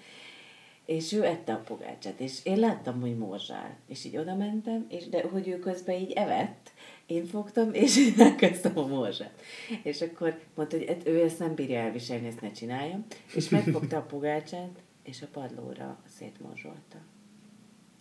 és 0.91 1.11
ő 1.11 1.25
ette 1.25 1.53
a 1.53 1.63
pogácsát, 1.67 2.19
és 2.19 2.39
én 2.43 2.59
láttam, 2.59 3.01
hogy 3.01 3.17
morzsál. 3.17 3.77
És 3.87 4.05
így 4.05 4.17
oda 4.17 4.35
mentem, 4.35 4.85
és 4.89 5.07
de 5.07 5.23
hogy 5.31 5.47
ő 5.47 5.59
közben 5.59 5.95
így 5.95 6.11
evett, 6.11 6.71
én 7.05 7.25
fogtam, 7.25 7.73
és 7.73 8.13
elkezdtem 8.17 8.77
a 8.77 8.87
morzsát. 8.87 9.41
És 9.83 10.01
akkor 10.01 10.39
mondta, 10.55 10.77
hogy 10.77 10.87
hát 10.87 11.07
ő 11.07 11.23
ezt 11.23 11.39
nem 11.39 11.55
bírja 11.55 11.79
elviselni, 11.79 12.27
ezt 12.27 12.41
ne 12.41 12.51
csináljam. 12.51 13.05
És 13.35 13.49
megfogta 13.49 13.97
a 13.97 14.01
pogácsát, 14.01 14.79
és 15.03 15.21
a 15.21 15.27
padlóra 15.31 16.03
szétmorzsolta. 16.17 16.97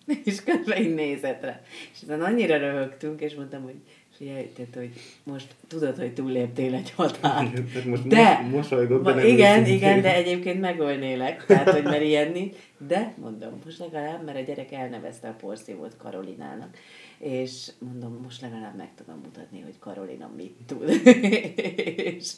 És 0.24 0.42
közben 0.42 0.82
így 0.82 0.94
nézett 0.94 1.42
rá. 1.42 1.60
És 1.92 2.00
aztán 2.00 2.22
annyira 2.22 2.56
röhögtünk, 2.56 3.20
és 3.20 3.34
mondtam, 3.34 3.62
hogy 3.62 3.80
figyelj, 4.20 4.48
tehát, 4.56 4.74
hogy 4.74 4.90
most 5.24 5.54
tudod, 5.68 5.96
hogy 5.96 6.14
túlléptél 6.14 6.74
egy 6.74 6.90
határt. 6.90 7.84
most 7.86 8.06
de, 8.06 8.40
mosolygok, 8.50 9.04
de 9.04 9.14
nem 9.14 9.26
Igen, 9.26 9.66
igen, 9.66 10.00
de 10.00 10.14
egyébként 10.14 10.60
megölnélek, 10.60 11.46
tehát, 11.46 11.70
hogy 11.70 11.82
mert 11.82 12.02
ilyen. 12.02 12.50
De, 12.78 13.14
mondom, 13.20 13.58
most 13.64 13.78
legalább, 13.78 14.24
mert 14.24 14.38
a 14.38 14.40
gyerek 14.40 14.72
elnevezte 14.72 15.28
a 15.28 15.32
porszívót 15.32 15.96
Karolinának, 15.96 16.76
és 17.18 17.70
mondom, 17.78 18.20
most 18.22 18.40
legalább 18.40 18.76
meg 18.76 18.88
tudom 18.94 19.20
mutatni, 19.24 19.60
hogy 19.60 19.78
Karolina 19.78 20.30
mit 20.36 20.56
tud. 20.66 20.88
és, 22.16 22.32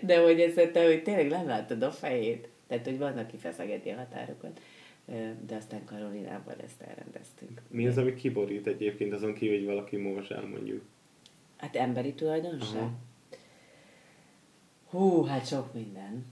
de 0.00 0.22
hogy 0.22 0.40
ezt 0.40 0.70
te, 0.72 0.84
hogy 0.84 1.02
tényleg 1.02 1.28
nem 1.28 1.46
láttad 1.46 1.82
a 1.82 1.90
fejét, 1.90 2.48
tehát, 2.68 2.84
hogy 2.84 2.98
vannak 2.98 3.26
aki 3.26 3.36
feszegeti 3.36 3.88
a 3.88 3.96
határokat 3.96 4.60
de 5.46 5.54
aztán 5.56 5.84
Karolinával 5.84 6.54
ezt 6.64 6.80
elrendeztük. 6.80 7.62
Mi 7.70 7.86
az, 7.86 7.98
ami 7.98 8.14
kiborít 8.14 8.66
egyébként 8.66 9.12
azon 9.12 9.34
kívül, 9.34 9.56
hogy 9.56 9.66
valaki 9.66 9.96
morzsál 9.96 10.46
mondjuk? 10.46 10.82
Hát 11.64 11.76
emberi 11.76 12.14
tulajdonság? 12.14 12.82
Aha. 12.82 12.92
Hú, 14.88 15.22
hát 15.22 15.46
sok 15.46 15.74
minden. 15.74 16.26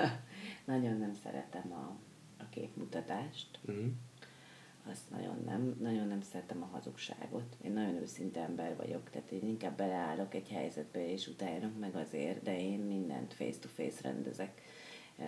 nagyon 0.64 0.98
nem 0.98 1.14
szeretem 1.14 1.72
a, 1.72 1.96
a 2.38 2.48
képmutatást. 2.50 3.58
Uh-huh. 3.66 3.84
Azt 4.90 5.10
nagyon 5.10 5.42
nem, 5.44 5.76
nagyon 5.80 6.06
nem 6.06 6.20
szeretem 6.20 6.62
a 6.62 6.68
hazugságot. 6.72 7.56
Én 7.62 7.72
nagyon 7.72 7.94
őszinte 7.94 8.40
ember 8.40 8.76
vagyok, 8.76 9.10
tehát 9.10 9.30
én 9.30 9.44
inkább 9.44 9.76
beleállok 9.76 10.34
egy 10.34 10.48
helyzetbe, 10.48 11.10
és 11.10 11.26
utáljanak 11.26 11.78
meg 11.78 11.94
azért, 11.94 12.42
de 12.42 12.60
én 12.60 12.78
mindent 12.78 13.34
face-to-face 13.34 14.00
rendezek. 14.02 14.62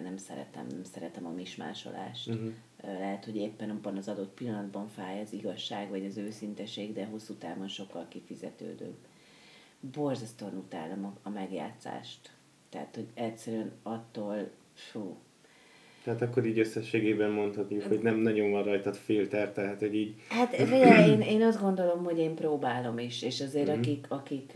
Nem 0.02 0.16
szeretem, 0.16 0.66
nem 0.66 0.84
szeretem 0.84 1.26
a 1.26 1.30
mismásolást. 1.30 2.28
Uh-huh. 2.28 2.52
Lehet, 2.82 3.24
hogy 3.24 3.37
éppen 3.37 3.70
abban 3.70 3.96
az 3.96 4.08
adott 4.08 4.34
pillanatban 4.34 4.87
fáj 4.87 5.20
az 5.20 5.32
igazság, 5.32 5.88
vagy 5.88 6.04
az 6.04 6.16
őszinteség, 6.16 6.92
de 6.92 7.06
hosszú 7.06 7.34
távon 7.34 7.68
sokkal 7.68 8.08
kifizetődőbb 8.08 9.07
borzasztóan 9.80 10.54
utálom 10.54 11.04
a, 11.04 11.12
a 11.22 11.30
megjátszást. 11.30 12.30
Tehát, 12.70 12.94
hogy 12.94 13.08
egyszerűen 13.14 13.72
attól, 13.82 14.50
fú. 14.74 15.16
Tehát 16.02 16.22
akkor 16.22 16.46
így 16.46 16.58
összességében 16.58 17.30
mondhatjuk, 17.30 17.82
hogy 17.82 18.00
nem 18.00 18.16
nagyon 18.16 18.50
van 18.50 18.62
rajtad 18.62 18.96
filter, 18.96 19.52
tehát, 19.52 19.78
hogy 19.78 19.94
így... 19.94 20.14
Hát 20.28 20.54
figyelj, 20.54 21.10
én, 21.10 21.20
én 21.20 21.42
azt 21.42 21.60
gondolom, 21.60 22.04
hogy 22.04 22.18
én 22.18 22.34
próbálom 22.34 22.98
is, 22.98 23.22
és 23.22 23.40
azért 23.40 23.68
mm-hmm. 23.68 23.78
akik, 23.78 24.06
akik 24.08 24.52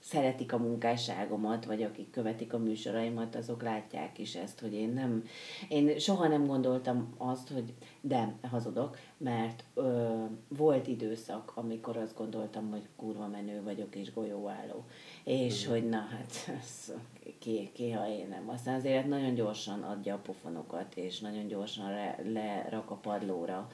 szeretik 0.00 0.52
a 0.52 0.58
munkásságomat, 0.58 1.64
vagy 1.64 1.82
akik 1.82 2.10
követik 2.10 2.52
a 2.52 2.58
műsoraimat, 2.58 3.34
azok 3.34 3.62
látják 3.62 4.18
is 4.18 4.34
ezt, 4.34 4.60
hogy 4.60 4.74
én 4.74 4.88
nem, 4.88 5.24
én 5.68 5.98
soha 5.98 6.28
nem 6.28 6.46
gondoltam 6.46 7.14
azt, 7.16 7.48
hogy 7.48 7.74
de, 8.00 8.34
hazudok, 8.50 8.98
mert 9.16 9.64
ö, 9.74 10.08
volt 10.48 10.86
időszak, 10.86 11.52
amikor 11.54 11.96
azt 11.96 12.16
gondoltam, 12.16 12.70
hogy 12.70 12.88
kurva 12.96 13.26
menő 13.26 13.62
vagyok 13.62 13.94
és 13.96 14.12
golyóálló. 14.12 14.84
És 15.24 15.66
mm. 15.66 15.70
hogy 15.70 15.88
na 15.88 15.98
hát, 15.98 16.56
ez, 16.60 16.92
ki, 17.38 17.70
ki, 17.72 17.90
ha 17.90 18.08
én 18.08 18.28
nem. 18.28 18.48
Aztán 18.48 18.74
az 18.74 18.84
élet 18.84 19.08
nagyon 19.08 19.34
gyorsan 19.34 19.82
adja 19.82 20.14
a 20.14 20.18
pofonokat, 20.18 20.96
és 20.96 21.20
nagyon 21.20 21.46
gyorsan 21.46 21.90
le, 21.90 22.18
lerak 22.24 22.90
a 22.90 22.94
padlóra, 22.94 23.68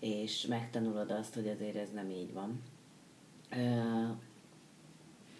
és 0.00 0.46
megtanulod 0.46 1.10
azt, 1.10 1.34
hogy 1.34 1.48
azért 1.48 1.76
ez 1.76 1.90
nem 1.94 2.10
így 2.10 2.32
van. 2.32 2.62
Ö, 3.50 4.30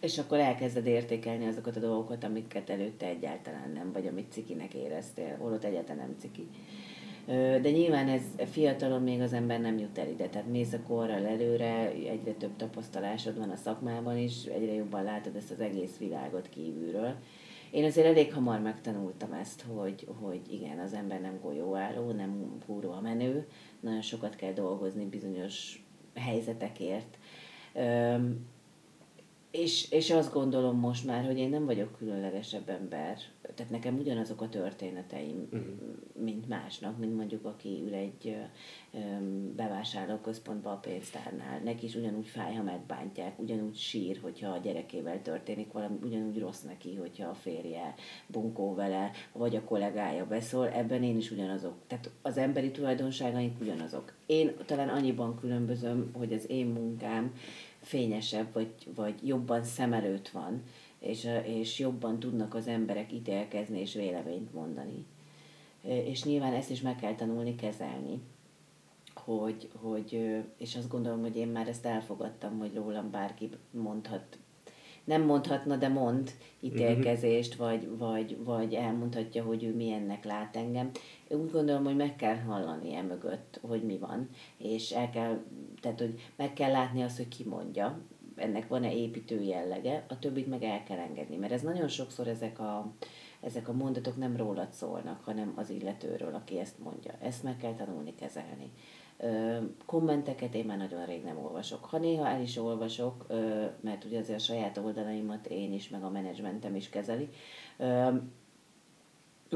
és 0.03 0.19
akkor 0.19 0.39
elkezded 0.39 0.87
értékelni 0.87 1.47
azokat 1.47 1.77
a 1.77 1.81
dolgokat, 1.81 2.25
amiket 2.25 2.71
előtte 2.71 3.07
egyáltalán 3.07 3.71
nem, 3.75 3.93
vagy 3.93 4.07
amit 4.07 4.33
cikinek 4.33 4.75
éreztél, 4.75 5.37
holott 5.39 5.65
egyáltalán 5.65 6.07
nem 6.07 6.17
ciki. 6.19 6.49
De 7.63 7.71
nyilván 7.71 8.09
ez 8.09 8.23
fiatalon 8.51 9.03
még 9.03 9.21
az 9.21 9.33
ember 9.33 9.61
nem 9.61 9.79
jut 9.79 9.99
el 9.99 10.09
ide, 10.09 10.29
tehát 10.29 10.49
mész 10.49 10.73
a 10.73 10.83
korral 10.87 11.27
előre, 11.27 11.91
egyre 11.91 12.33
több 12.33 12.57
tapasztalásod 12.57 13.39
van 13.39 13.51
a 13.51 13.57
szakmában 13.57 14.19
is, 14.19 14.45
egyre 14.45 14.73
jobban 14.73 15.03
látod 15.03 15.37
ezt 15.37 15.51
az 15.51 15.61
egész 15.61 15.97
világot 15.99 16.49
kívülről. 16.49 17.15
Én 17.71 17.85
azért 17.85 18.07
elég 18.07 18.33
hamar 18.33 18.61
megtanultam 18.61 19.33
ezt, 19.33 19.65
hogy, 19.75 20.07
hogy 20.21 20.41
igen, 20.51 20.79
az 20.79 20.93
ember 20.93 21.21
nem 21.21 21.39
golyóálló, 21.43 22.11
nem 22.11 22.59
a 22.97 23.01
menő, 23.01 23.47
nagyon 23.81 24.03
sokat 24.03 24.37
kell 24.37 24.53
dolgozni 24.53 25.05
bizonyos 25.05 25.85
helyzetekért 26.15 27.19
és, 29.53 29.91
és 29.91 30.11
azt 30.11 30.33
gondolom 30.33 30.79
most 30.79 31.07
már, 31.07 31.25
hogy 31.25 31.39
én 31.39 31.49
nem 31.49 31.65
vagyok 31.65 31.97
különlegesebb 31.99 32.69
ember. 32.69 33.19
Tehát 33.55 33.73
nekem 33.73 33.99
ugyanazok 33.99 34.41
a 34.41 34.49
történeteim, 34.49 35.49
uh-huh. 35.53 35.69
mint 36.13 36.49
másnak, 36.49 36.99
mint 36.99 37.17
mondjuk 37.17 37.45
aki 37.45 37.83
ül 37.87 37.95
egy 37.95 38.37
um, 38.93 39.55
bevásárlóközpontban 39.57 40.73
a 40.73 40.79
pénztárnál. 40.79 41.61
Neki 41.65 41.87
is 41.87 41.95
ugyanúgy 41.95 42.27
fáj, 42.27 42.55
ha 42.55 42.63
megbántják, 42.63 43.39
ugyanúgy 43.39 43.77
sír, 43.77 44.19
hogyha 44.23 44.51
a 44.51 44.59
gyerekével 44.59 45.23
történik 45.23 45.73
valami, 45.73 45.97
ugyanúgy 46.03 46.39
rossz 46.39 46.63
neki, 46.63 46.95
hogyha 46.95 47.29
a 47.29 47.35
férje 47.35 47.95
bunkó 48.27 48.75
vele, 48.75 49.11
vagy 49.33 49.57
a 49.57 49.65
kollégája 49.65 50.27
beszól. 50.27 50.69
Ebben 50.69 51.03
én 51.03 51.17
is 51.17 51.31
ugyanazok. 51.31 51.75
Tehát 51.87 52.11
az 52.23 52.37
emberi 52.37 52.71
tulajdonságaink 52.71 53.61
ugyanazok. 53.61 54.13
Én 54.27 54.53
talán 54.67 54.89
annyiban 54.89 55.39
különbözöm, 55.41 56.11
hogy 56.13 56.33
az 56.33 56.51
én 56.51 56.67
munkám 56.67 57.33
fényesebb, 57.83 58.53
vagy, 58.53 58.75
vagy 58.95 59.27
jobban 59.27 59.65
szem 59.65 59.93
előtt 59.93 60.29
van, 60.29 60.63
és, 60.99 61.29
és 61.45 61.79
jobban 61.79 62.19
tudnak 62.19 62.55
az 62.55 62.67
emberek 62.67 63.13
ítélkezni 63.13 63.81
és 63.81 63.95
véleményt 63.95 64.53
mondani. 64.53 65.05
És 65.83 66.25
nyilván 66.25 66.53
ezt 66.53 66.71
is 66.71 66.81
meg 66.81 66.97
kell 66.97 67.15
tanulni 67.15 67.55
kezelni, 67.55 68.21
hogy, 69.15 69.71
hogy, 69.81 70.43
és 70.57 70.77
azt 70.77 70.89
gondolom, 70.89 71.21
hogy 71.21 71.37
én 71.37 71.49
már 71.49 71.69
ezt 71.69 71.87
elfogadtam, 71.87 72.59
hogy 72.59 72.75
rólam 72.75 73.11
bárki 73.11 73.51
mondhat 73.71 74.39
nem 75.05 75.23
mondhatna, 75.23 75.77
de 75.77 75.89
mond 75.89 76.31
ítélkezést, 76.61 77.53
uh-huh. 77.53 77.69
vagy, 77.69 77.97
vagy, 77.99 78.45
vagy 78.45 78.75
elmondhatja, 78.75 79.45
hogy 79.45 79.65
ő 79.65 79.75
milyennek 79.75 80.25
lát 80.25 80.57
engem. 80.57 80.91
Úgy 81.29 81.51
gondolom, 81.51 81.85
hogy 81.85 81.97
meg 81.97 82.17
kell 82.17 82.37
hallani 82.37 82.95
e 82.95 83.03
mögött, 83.03 83.61
hogy 83.63 83.83
mi 83.83 83.99
van, 83.99 84.29
és 84.57 84.91
el 84.91 85.11
kell, 85.11 85.43
tehát, 85.81 85.99
hogy 85.99 86.21
meg 86.37 86.53
kell 86.53 86.71
látni 86.71 87.03
azt, 87.03 87.17
hogy 87.17 87.29
ki 87.29 87.45
mondja, 87.45 88.01
ennek 88.37 88.69
van-e 88.69 88.95
építő 88.95 89.43
jellege, 89.43 90.05
a 90.09 90.19
többit 90.19 90.49
meg 90.49 90.63
el 90.63 90.83
kell 90.83 90.99
engedni, 90.99 91.37
mert 91.37 91.53
ez 91.53 91.63
nagyon 91.63 91.89
sokszor 91.89 92.29
ezek 92.29 92.59
a, 92.59 92.93
ezek 93.41 93.69
a 93.69 93.73
mondatok 93.73 94.17
nem 94.17 94.37
rólad 94.37 94.73
szólnak, 94.73 95.25
hanem 95.25 95.53
az 95.57 95.71
illetőről, 95.71 96.35
aki 96.35 96.59
ezt 96.59 96.79
mondja. 96.79 97.13
Ezt 97.21 97.43
meg 97.43 97.57
kell 97.57 97.75
tanulni 97.75 98.15
kezelni 98.15 98.71
kommenteket 99.87 100.55
én 100.55 100.65
már 100.65 100.79
nagyon 100.79 101.05
rég 101.05 101.23
nem 101.23 101.39
olvasok. 101.39 101.85
Ha 101.85 101.99
néha 101.99 102.29
el 102.29 102.41
is 102.41 102.57
olvasok, 102.57 103.27
mert 103.81 104.05
ugye 104.05 104.19
azért 104.19 104.39
a 104.39 104.43
saját 104.43 104.79
oldalaimat 104.79 105.47
én 105.47 105.73
is, 105.73 105.89
meg 105.89 106.05
a 106.05 106.11
menedzsmentem 106.11 106.75
is 106.75 106.89
kezeli, 106.89 107.29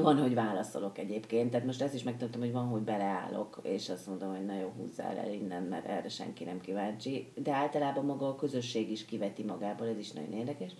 van, 0.01 0.17
hogy 0.17 0.33
válaszolok 0.33 0.97
egyébként, 0.97 1.51
tehát 1.51 1.65
most 1.65 1.81
ezt 1.81 1.93
is 1.93 2.03
megtanultam, 2.03 2.41
hogy 2.41 2.51
van, 2.51 2.67
hogy 2.67 2.81
beleállok, 2.81 3.59
és 3.63 3.89
azt 3.89 4.07
mondom, 4.07 4.35
hogy 4.35 4.45
na 4.45 4.59
jó, 4.59 4.73
húzzál 4.77 5.17
el 5.17 5.33
innen, 5.33 5.63
mert 5.63 5.85
erre 5.85 6.09
senki 6.09 6.43
nem 6.43 6.61
kíváncsi. 6.61 7.31
De 7.35 7.51
általában 7.51 8.05
maga 8.05 8.27
a 8.27 8.35
közösség 8.35 8.91
is 8.91 9.05
kiveti 9.05 9.43
magából, 9.43 9.87
ez 9.87 9.97
is 9.97 10.11
nagyon 10.11 10.33
érdekes. 10.33 10.71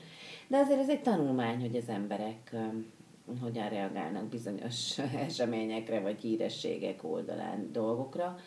De 0.48 0.58
azért 0.58 0.80
ez 0.80 0.90
egy 0.90 1.02
tanulmány, 1.02 1.60
hogy 1.60 1.76
az 1.76 1.90
emberek 1.90 2.56
hogyan 3.42 3.70
reagálnak 3.70 4.26
bizonyos 4.26 4.98
eseményekre, 5.28 6.00
vagy 6.00 6.22
hírességek 6.22 7.04
oldalán 7.04 7.70
dolgokra. 7.72 8.38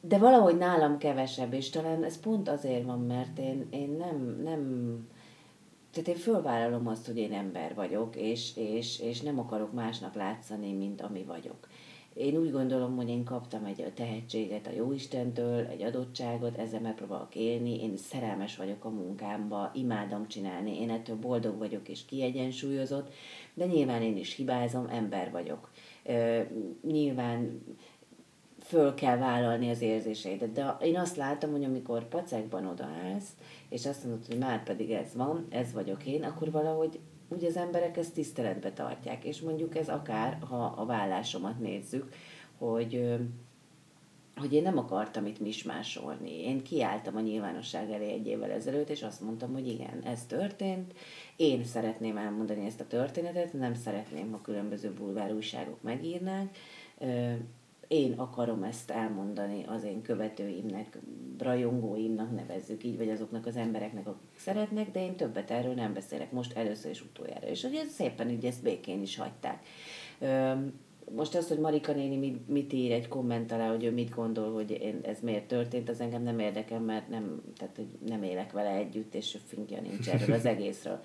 De 0.00 0.18
valahogy 0.18 0.56
nálam 0.56 0.98
kevesebb, 0.98 1.52
és 1.52 1.70
talán 1.70 2.04
ez 2.04 2.20
pont 2.20 2.48
azért 2.48 2.84
van, 2.84 3.00
mert 3.00 3.38
én, 3.38 3.66
én 3.70 3.90
nem, 3.90 4.40
nem, 4.44 4.62
tehát 5.92 6.08
én 6.08 6.16
fölvállalom 6.16 6.86
azt, 6.86 7.06
hogy 7.06 7.16
én 7.16 7.32
ember 7.32 7.74
vagyok, 7.74 8.16
és, 8.16 8.56
és, 8.56 9.00
és 9.00 9.20
nem 9.20 9.38
akarok 9.38 9.72
másnak 9.72 10.14
látszani, 10.14 10.72
mint 10.72 11.00
ami 11.00 11.22
vagyok. 11.22 11.68
Én 12.18 12.36
úgy 12.36 12.50
gondolom, 12.50 12.96
hogy 12.96 13.08
én 13.08 13.24
kaptam 13.24 13.64
egy 13.64 13.92
tehetséget 13.94 14.66
a 14.66 14.74
Jóistentől, 14.76 15.66
egy 15.66 15.82
adottságot, 15.82 16.56
ezzel 16.56 16.80
megpróbálok 16.80 17.34
élni, 17.34 17.82
én 17.82 17.96
szerelmes 17.96 18.56
vagyok 18.56 18.84
a 18.84 18.88
munkámba, 18.88 19.70
imádom 19.74 20.28
csinálni, 20.28 20.80
én 20.80 20.90
ettől 20.90 21.16
boldog 21.16 21.58
vagyok 21.58 21.88
és 21.88 22.04
kiegyensúlyozott, 22.04 23.12
de 23.54 23.66
nyilván 23.66 24.02
én 24.02 24.16
is 24.16 24.34
hibázom, 24.34 24.86
ember 24.88 25.30
vagyok. 25.30 25.70
nyilván 26.82 27.62
föl 28.68 28.94
kell 28.94 29.16
vállalni 29.16 29.70
az 29.70 29.80
érzéseidet. 29.80 30.52
De 30.52 30.76
én 30.80 30.96
azt 30.96 31.16
látom, 31.16 31.50
hogy 31.50 31.64
amikor 31.64 32.08
pacekban 32.08 32.66
odaállsz, 32.66 33.28
és 33.68 33.86
azt 33.86 34.04
mondod, 34.04 34.26
hogy 34.26 34.38
már 34.38 34.62
pedig 34.62 34.90
ez 34.90 35.14
van, 35.14 35.46
ez 35.50 35.72
vagyok 35.72 36.06
én, 36.06 36.22
akkor 36.22 36.50
valahogy 36.50 36.98
úgy 37.28 37.44
az 37.44 37.56
emberek 37.56 37.96
ezt 37.96 38.14
tiszteletbe 38.14 38.72
tartják. 38.72 39.24
És 39.24 39.40
mondjuk 39.40 39.76
ez 39.76 39.88
akár, 39.88 40.38
ha 40.48 40.74
a 40.76 40.84
vállásomat 40.84 41.58
nézzük, 41.58 42.08
hogy 42.58 43.18
hogy 44.36 44.52
én 44.52 44.62
nem 44.62 44.78
akartam 44.78 45.26
itt 45.26 45.40
mismásolni. 45.40 46.44
Én 46.44 46.62
kiálltam 46.62 47.16
a 47.16 47.20
nyilvánosság 47.20 47.90
elé 47.90 48.12
egy 48.12 48.26
évvel 48.26 48.50
ezelőtt, 48.50 48.88
és 48.88 49.02
azt 49.02 49.20
mondtam, 49.20 49.52
hogy 49.52 49.68
igen, 49.68 50.02
ez 50.04 50.26
történt, 50.26 50.94
én 51.36 51.64
szeretném 51.64 52.16
elmondani 52.16 52.66
ezt 52.66 52.80
a 52.80 52.86
történetet, 52.86 53.52
nem 53.52 53.74
szeretném, 53.74 54.32
ha 54.32 54.40
különböző 54.40 54.92
bulvár 54.92 55.32
újságok 55.32 55.82
megírnák, 55.82 56.56
én 57.88 58.12
akarom 58.12 58.62
ezt 58.62 58.90
elmondani 58.90 59.64
az 59.66 59.84
én 59.84 60.02
követőimnek, 60.02 60.98
rajongóimnak 61.38 62.34
nevezzük 62.34 62.84
így, 62.84 62.96
vagy 62.96 63.08
azoknak 63.10 63.46
az 63.46 63.56
embereknek, 63.56 64.06
akik 64.06 64.38
szeretnek, 64.38 64.90
de 64.90 65.04
én 65.04 65.16
többet 65.16 65.50
erről 65.50 65.74
nem 65.74 65.92
beszélek, 65.92 66.32
most 66.32 66.56
először 66.56 66.90
és 66.90 67.02
utoljára. 67.02 67.46
És 67.46 67.64
ugye 67.64 67.84
szépen 67.84 68.28
ugye 68.28 68.48
ezt 68.48 68.62
békén 68.62 69.02
is 69.02 69.16
hagyták. 69.16 69.66
Most 71.14 71.34
az, 71.34 71.48
hogy 71.48 71.58
Marika 71.58 71.92
néni 71.92 72.16
mit, 72.16 72.48
mit 72.48 72.72
ír 72.72 72.92
egy 72.92 73.08
komment 73.08 73.52
alá, 73.52 73.70
hogy 73.70 73.84
ő 73.84 73.92
mit 73.92 74.14
gondol, 74.14 74.52
hogy 74.52 74.70
én, 74.70 75.00
ez 75.02 75.20
miért 75.20 75.48
történt, 75.48 75.88
az 75.88 76.00
engem 76.00 76.22
nem 76.22 76.38
érdekel, 76.38 76.80
mert 76.80 77.08
nem, 77.08 77.42
tehát, 77.56 77.76
hogy 77.76 77.88
nem 78.06 78.22
élek 78.22 78.52
vele 78.52 78.70
együtt, 78.70 79.14
és 79.14 79.36
fingja 79.44 79.80
nincs 79.80 80.08
erről 80.08 80.34
az 80.34 80.46
egészről 80.46 81.00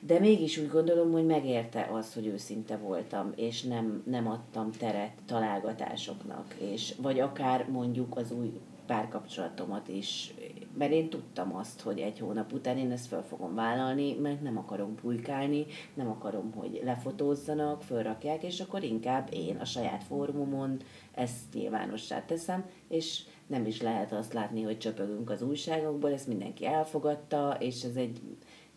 de 0.00 0.18
mégis 0.18 0.58
úgy 0.58 0.68
gondolom, 0.68 1.12
hogy 1.12 1.26
megérte 1.26 1.88
az, 1.92 2.14
hogy 2.14 2.26
őszinte 2.26 2.76
voltam, 2.76 3.32
és 3.36 3.62
nem, 3.62 4.02
nem 4.06 4.28
adtam 4.28 4.70
teret 4.70 5.12
találgatásoknak, 5.26 6.54
és 6.58 6.94
vagy 7.02 7.20
akár 7.20 7.68
mondjuk 7.70 8.16
az 8.16 8.32
új 8.32 8.52
párkapcsolatomat 8.88 9.88
is, 9.88 10.34
mert 10.78 10.92
én 10.92 11.08
tudtam 11.08 11.56
azt, 11.56 11.80
hogy 11.80 11.98
egy 11.98 12.18
hónap 12.18 12.52
után 12.52 12.78
én 12.78 12.90
ezt 12.90 13.06
fel 13.06 13.22
fogom 13.22 13.54
vállalni, 13.54 14.14
mert 14.14 14.42
nem 14.42 14.58
akarom 14.58 14.94
pulykálni, 14.94 15.66
nem 15.94 16.08
akarom, 16.08 16.52
hogy 16.52 16.80
lefotózzanak, 16.84 17.82
fölrakják, 17.82 18.42
és 18.42 18.60
akkor 18.60 18.82
inkább 18.82 19.28
én 19.32 19.56
a 19.56 19.64
saját 19.64 20.02
fórumomon 20.04 20.76
ezt 21.14 21.54
nyilvánossá 21.54 22.24
teszem, 22.24 22.64
és 22.88 23.22
nem 23.46 23.66
is 23.66 23.82
lehet 23.82 24.12
azt 24.12 24.32
látni, 24.32 24.62
hogy 24.62 24.78
csöpögünk 24.78 25.30
az 25.30 25.42
újságokból, 25.42 26.12
ezt 26.12 26.26
mindenki 26.28 26.66
elfogadta, 26.66 27.56
és 27.60 27.82
ez 27.82 27.94
egy 27.96 28.20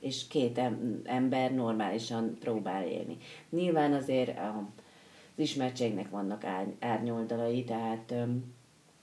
és 0.02 0.28
két 0.28 0.62
ember 1.04 1.54
normálisan 1.54 2.38
próbál 2.40 2.88
élni. 2.88 3.18
Nyilván 3.50 3.94
azért 3.94 4.40
az 4.40 4.64
ismertségnek 5.36 6.10
vannak 6.10 6.44
árnyoldalai, 6.80 7.64
tehát 7.64 8.14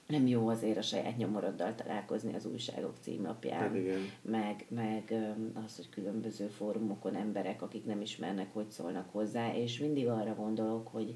nem 0.06 0.26
jó 0.26 0.48
azért 0.48 0.76
a 0.76 0.82
saját 0.82 1.16
nyomoroddal 1.16 1.74
találkozni 1.74 2.34
az 2.34 2.46
újságok 2.46 2.94
címlapján, 3.00 3.60
hát 3.60 3.76
meg, 4.22 4.66
meg 4.68 5.14
az, 5.64 5.76
hogy 5.76 5.88
különböző 5.88 6.46
fórumokon 6.46 7.14
emberek, 7.16 7.62
akik 7.62 7.84
nem 7.84 8.00
ismernek, 8.00 8.52
hogy 8.52 8.70
szólnak 8.70 9.08
hozzá, 9.12 9.54
és 9.54 9.78
mindig 9.78 10.08
arra 10.08 10.34
gondolok, 10.34 10.88
hogy 10.88 11.14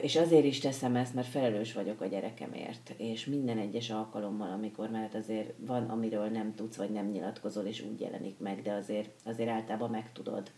És 0.00 0.16
azért 0.16 0.44
is 0.44 0.58
teszem 0.58 0.96
ezt, 0.96 1.14
mert 1.14 1.26
felelős 1.26 1.72
vagyok 1.72 2.00
a 2.00 2.06
gyerekemért, 2.06 2.94
és 2.96 3.26
minden 3.26 3.58
egyes 3.58 3.90
alkalommal, 3.90 4.50
amikor 4.50 4.90
mert 4.90 5.14
azért 5.14 5.52
van, 5.58 5.88
amiről 5.90 6.26
nem 6.26 6.54
tudsz, 6.54 6.76
vagy 6.76 6.90
nem 6.90 7.10
nyilatkozol, 7.10 7.64
és 7.64 7.84
úgy 7.92 8.00
jelenik 8.00 8.38
meg, 8.38 8.62
de 8.62 8.72
azért, 8.72 9.10
azért 9.24 9.48
általában 9.48 9.90
megtudod, 9.90 10.50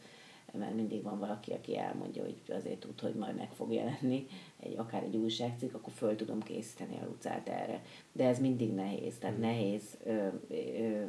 mert 0.59 0.75
mindig 0.75 1.03
van 1.03 1.19
valaki, 1.19 1.53
aki 1.53 1.79
elmondja, 1.79 2.23
hogy 2.23 2.41
azért 2.49 2.79
tud, 2.79 3.01
hogy 3.01 3.15
majd 3.15 3.37
meg 3.37 3.51
fog 3.53 3.73
jelenni, 3.73 4.27
egy, 4.61 4.75
akár 4.77 5.03
egy 5.03 5.17
újságcikk, 5.17 5.75
akkor 5.75 5.93
föl 5.93 6.17
tudom 6.17 6.43
készíteni 6.43 6.99
a 7.03 7.07
lucát 7.07 7.49
erre. 7.49 7.83
De 8.13 8.27
ez 8.27 8.39
mindig 8.41 8.73
nehéz, 8.73 9.19
tehát 9.19 9.37
mm. 9.37 9.41
nehéz 9.41 9.83
ö, 10.05 10.27
ö, 10.49 11.03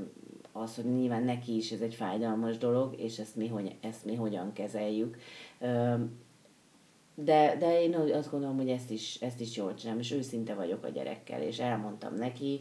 az, 0.52 0.76
hogy 0.76 0.86
nyilván 0.86 1.24
neki 1.24 1.56
is 1.56 1.72
ez 1.72 1.82
egy 1.82 1.94
fájdalmas 1.94 2.58
dolog, 2.58 2.96
és 3.00 3.20
ezt 3.20 3.36
mi, 3.36 3.48
hogy, 3.48 3.76
ezt 3.82 4.06
mi 4.06 4.16
hogyan 4.16 4.54
kezeljük. 4.54 5.18
Ö, 5.60 5.96
de, 7.24 7.56
de 7.60 7.82
én 7.82 7.96
azt 7.96 8.32
gondolom, 8.32 8.56
hogy 8.56 8.70
ezt 8.70 8.92
is, 8.92 9.16
ezt 9.16 9.40
is 9.40 9.56
jól 9.56 9.74
csinálom, 9.74 10.02
és 10.02 10.12
őszinte 10.12 10.54
vagyok 10.54 10.84
a 10.84 10.90
gyerekkel, 10.90 11.42
és 11.42 11.60
elmondtam 11.60 12.14
neki, 12.14 12.60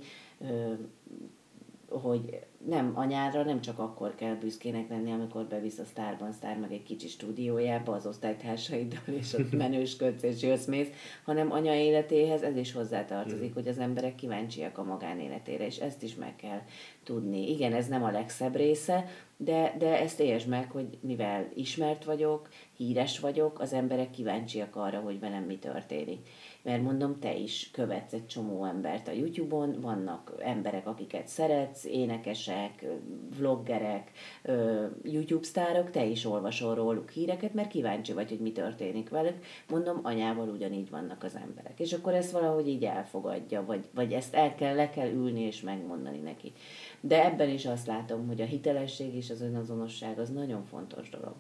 hogy 1.88 2.47
nem 2.64 2.92
anyára 2.95 3.42
nem 3.42 3.61
csak 3.61 3.79
akkor 3.79 4.14
kell 4.14 4.35
büszkének 4.35 4.88
lenni, 4.88 5.12
amikor 5.12 5.45
bevisz 5.45 5.79
a 5.79 5.85
sztárban 5.85 6.33
sztár 6.33 6.59
meg 6.59 6.73
egy 6.73 6.83
kicsi 6.83 7.09
stúdiójába 7.09 7.92
az 7.92 8.07
osztálytársaiddal, 8.07 9.14
és 9.19 9.33
ott 9.33 9.53
menősködsz 9.66 10.23
és 10.23 10.42
jössz 10.42 10.66
mész, 10.66 10.88
hanem 11.25 11.53
anya 11.53 11.75
életéhez 11.75 12.42
ez 12.42 12.57
is 12.57 12.73
hozzátartozik, 12.73 13.51
mm. 13.51 13.55
hogy 13.55 13.69
az 13.69 13.79
emberek 13.79 14.14
kíváncsiak 14.14 14.79
a 14.79 14.85
magánéletére, 14.85 15.66
és 15.66 15.77
ezt 15.77 16.03
is 16.03 16.14
meg 16.14 16.37
kell 16.37 16.61
tudni. 17.05 17.51
Igen, 17.51 17.73
ez 17.73 17.88
nem 17.88 18.05
a 18.05 18.11
legszebb 18.11 18.57
része, 18.57 19.05
de, 19.37 19.75
de 19.79 20.01
ezt 20.01 20.21
értsd 20.21 20.49
meg, 20.49 20.71
hogy 20.71 20.99
mivel 21.01 21.49
ismert 21.55 22.05
vagyok, 22.05 22.49
híres 22.77 23.19
vagyok, 23.19 23.61
az 23.61 23.73
emberek 23.73 24.11
kíváncsiak 24.11 24.77
arra, 24.77 25.01
hogy 25.01 25.21
velem 25.21 25.42
mi 25.42 25.59
történik 25.59 26.29
mert 26.66 26.83
mondom, 26.83 27.18
te 27.18 27.37
is 27.37 27.70
követsz 27.72 28.12
egy 28.12 28.26
csomó 28.26 28.64
embert 28.64 29.09
a 29.09 29.12
YouTube-on, 29.12 29.81
vannak 29.81 30.33
emberek, 30.38 30.87
akiket 30.87 31.29
szeretsz, 31.29 31.85
énekesek, 31.85 32.85
vloggerek, 33.38 34.11
YouTube 35.02 35.44
sztárok, 35.44 35.90
te 35.90 36.05
is 36.05 36.24
olvasol 36.24 36.74
róluk 36.74 37.11
híreket, 37.11 37.55
mert 37.55 37.68
kíváncsi 37.68 38.12
vagy, 38.12 38.29
hogy 38.29 38.38
mi 38.38 38.52
történik 38.52 39.09
velük. 39.09 39.44
Mondom, 39.68 40.00
anyával 40.02 40.48
ugyanígy 40.48 40.90
vannak 40.90 41.22
az 41.22 41.37
emberek. 41.37 41.81
És 41.81 41.92
akkor 41.92 42.14
ezt 42.14 42.31
valahogy 42.31 42.68
így 42.68 42.85
elfogadja, 42.85 43.64
vagy, 43.64 43.88
vagy 43.94 44.12
ezt 44.12 44.35
el 44.35 44.55
kell, 44.55 44.74
le 44.74 44.90
kell 44.90 45.11
ülni 45.11 45.40
és 45.40 45.61
megmondani 45.61 46.18
neki. 46.18 46.52
De 47.00 47.24
ebben 47.24 47.48
is 47.48 47.66
azt 47.66 47.87
látom, 47.87 48.26
hogy 48.26 48.40
a 48.40 48.44
hitelesség 48.44 49.14
és 49.14 49.31
az 49.31 49.40
önazonosság 49.40 50.18
az 50.18 50.31
nagyon 50.31 50.64
fontos 50.64 51.09
dolog. 51.09 51.35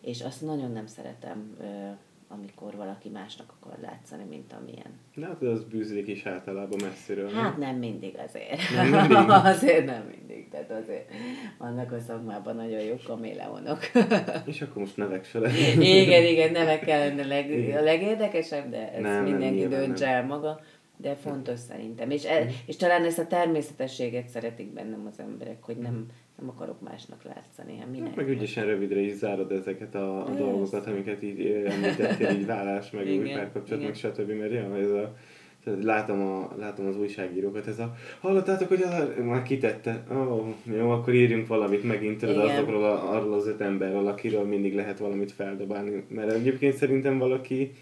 És 0.00 0.22
azt 0.22 0.42
nagyon 0.42 0.72
nem 0.72 0.86
szeretem 0.86 1.56
amikor 2.28 2.76
valaki 2.76 3.08
másnak 3.08 3.52
akar 3.60 3.78
látszani, 3.82 4.24
mint 4.28 4.52
amilyen. 4.52 5.00
De 5.14 5.26
hát 5.26 5.42
az 5.42 5.64
bűzlik 5.64 6.08
is 6.08 6.26
általában 6.26 6.78
messziről. 6.82 7.30
Hát 7.30 7.56
nem 7.56 7.76
mindig 7.76 8.18
azért. 8.26 8.60
Nem 8.74 8.88
mindig? 8.88 9.30
azért 9.54 9.86
nem 9.86 10.02
mindig. 10.16 10.48
Tehát 10.48 10.70
azért 10.70 11.10
vannak 11.58 11.92
a 11.92 12.00
szakmában 12.00 12.56
nagyon 12.56 12.80
jó 12.80 12.94
kaméleonok. 13.06 13.78
És 14.44 14.62
akkor 14.62 14.82
most 14.82 14.96
nevek 14.96 15.24
se 15.24 15.38
Igen, 15.78 16.24
igen, 16.24 16.52
nevek 16.52 16.80
kellene 16.80 17.24
leg, 17.24 17.74
a 17.76 17.82
legérdekesebb, 17.82 18.70
de 18.70 18.92
ezt 18.92 19.02
nem, 19.02 19.24
mindenki 19.24 19.60
nem, 19.60 19.70
döntse 19.70 20.06
el 20.06 20.24
maga. 20.24 20.60
De 20.96 21.14
fontos 21.14 21.58
szerintem. 21.58 22.10
És, 22.10 22.24
el, 22.24 22.46
és 22.66 22.76
talán 22.76 23.04
ezt 23.04 23.18
a 23.18 23.26
természetességet 23.26 24.28
szeretik 24.28 24.72
bennem 24.72 25.06
az 25.12 25.18
emberek, 25.18 25.64
hogy 25.64 25.76
nem, 25.76 26.06
nem 26.38 26.48
akarok 26.48 26.80
másnak 26.80 27.22
látszani. 27.22 27.78
Hát 27.78 27.90
minek? 27.90 28.14
Meg 28.14 28.28
ügyesen 28.28 28.66
rövidre 28.66 29.00
is 29.00 29.12
zárod 29.12 29.52
ezeket 29.52 29.94
a, 29.94 30.26
a 30.26 30.30
dolgokat, 30.30 30.86
amiket 30.86 31.22
így 31.22 31.46
említettél, 31.66 32.30
így 32.30 32.46
vállás, 32.46 32.90
meg 32.90 33.06
új 33.06 33.32
párkapcsolat, 33.32 33.82
meg 33.82 33.94
stb. 33.94 34.30
Mert 34.30 34.52
ja, 34.52 34.76
ez 34.76 34.90
a, 34.90 35.14
látom, 35.80 36.20
a, 36.20 36.54
látom 36.58 36.86
az 36.86 36.98
újságírókat, 36.98 37.66
ez 37.66 37.78
a 37.78 37.94
hallottátok, 38.20 38.68
hogy 38.68 38.82
az, 38.82 39.08
már 39.24 39.42
kitette, 39.42 40.04
ó, 40.12 40.14
oh, 40.14 40.46
jó, 40.76 40.90
akkor 40.90 41.14
írjunk 41.14 41.46
valamit 41.46 41.84
megint 41.84 42.18
tudod 42.18 42.36
azokról 42.36 42.84
a, 42.84 43.14
arról 43.16 43.32
az 43.32 43.46
öt 43.46 43.60
emberről, 43.60 44.06
akiről 44.06 44.44
mindig 44.44 44.74
lehet 44.74 44.98
valamit 44.98 45.32
feldobálni, 45.32 46.04
mert 46.08 46.32
egyébként 46.32 46.74
szerintem 46.74 47.18
valaki 47.18 47.72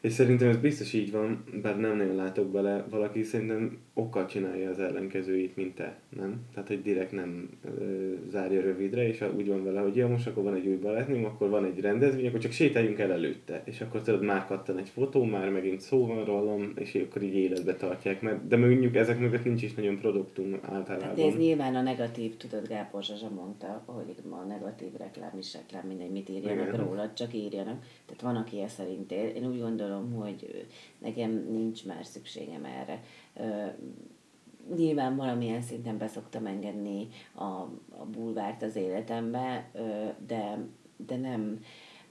és 0.00 0.12
szerintem 0.12 0.48
ez 0.48 0.56
biztos 0.56 0.92
így 0.92 1.10
van, 1.10 1.44
bár 1.62 1.78
nem 1.78 1.96
nagyon 1.96 2.14
látok 2.14 2.50
bele, 2.50 2.86
valaki 2.90 3.22
szerintem 3.22 3.78
okkal 3.98 4.26
csinálja 4.26 4.70
az 4.70 4.78
ellenkezőit, 4.78 5.56
mint 5.56 5.74
te, 5.74 5.98
nem? 6.08 6.40
Tehát, 6.54 6.68
hogy 6.68 6.82
direkt 6.82 7.12
nem 7.12 7.50
ö, 7.78 8.12
zárja 8.30 8.60
rövidre, 8.60 9.08
és 9.08 9.24
úgy 9.36 9.48
van 9.48 9.64
vele, 9.64 9.80
hogy 9.80 9.96
ja, 9.96 10.08
most 10.08 10.26
akkor 10.26 10.42
van 10.42 10.54
egy 10.54 10.66
új 10.66 10.76
balettünk, 10.76 11.26
akkor 11.26 11.48
van 11.48 11.64
egy 11.64 11.80
rendezvény, 11.80 12.26
akkor 12.26 12.40
csak 12.40 12.52
sétáljunk 12.52 12.98
el 12.98 13.12
előtte, 13.12 13.62
és 13.64 13.80
akkor 13.80 14.02
tudod, 14.02 14.22
már 14.22 14.46
kattan 14.46 14.78
egy 14.78 14.88
fotó, 14.88 15.24
már 15.24 15.50
megint 15.50 15.80
szó 15.80 16.06
van 16.06 16.24
rólam, 16.24 16.72
és 16.74 16.94
akkor 16.94 17.22
így 17.22 17.34
életbe 17.34 17.74
tartják, 17.74 18.20
mert, 18.20 18.46
de 18.48 18.56
mondjuk 18.56 18.96
ezek 18.96 19.18
mögött 19.18 19.44
nincs 19.44 19.62
is 19.62 19.74
nagyon 19.74 19.98
produktum 19.98 20.58
általában. 20.62 21.08
Hát 21.08 21.18
ez 21.18 21.36
nyilván 21.36 21.74
a 21.74 21.82
negatív, 21.82 22.36
tudod, 22.36 22.68
Gábor 22.68 23.02
Zsazsa 23.02 23.30
mondta, 23.30 23.82
hogy 23.86 24.14
ma 24.30 24.36
a 24.36 24.44
negatív 24.44 24.88
reklám 24.98 25.38
is 25.38 25.54
reklám, 25.54 25.86
mindegy, 25.86 26.10
mit 26.10 26.28
írjanak 26.28 26.66
Igen. 26.66 26.84
rólad, 26.84 27.12
csak 27.12 27.34
írjanak. 27.34 27.84
Tehát 28.06 28.22
van, 28.22 28.36
aki 28.36 28.60
ezt 28.60 28.74
szerint 28.74 29.12
él. 29.12 29.28
Én 29.28 29.46
úgy 29.46 29.60
gondolom, 29.60 30.12
hogy 30.12 30.66
nekem 30.98 31.46
nincs 31.50 31.84
már 31.84 32.04
szükségem 32.04 32.64
erre 32.64 33.02
nyilván 34.76 35.16
valamilyen 35.16 35.62
szinten 35.62 35.98
beszoktam 35.98 36.46
engedni 36.46 37.08
a, 37.34 37.44
a 37.98 38.06
bulvárt 38.10 38.62
az 38.62 38.76
életembe, 38.76 39.70
de, 40.26 40.58
de 40.96 41.16
nem, 41.16 41.60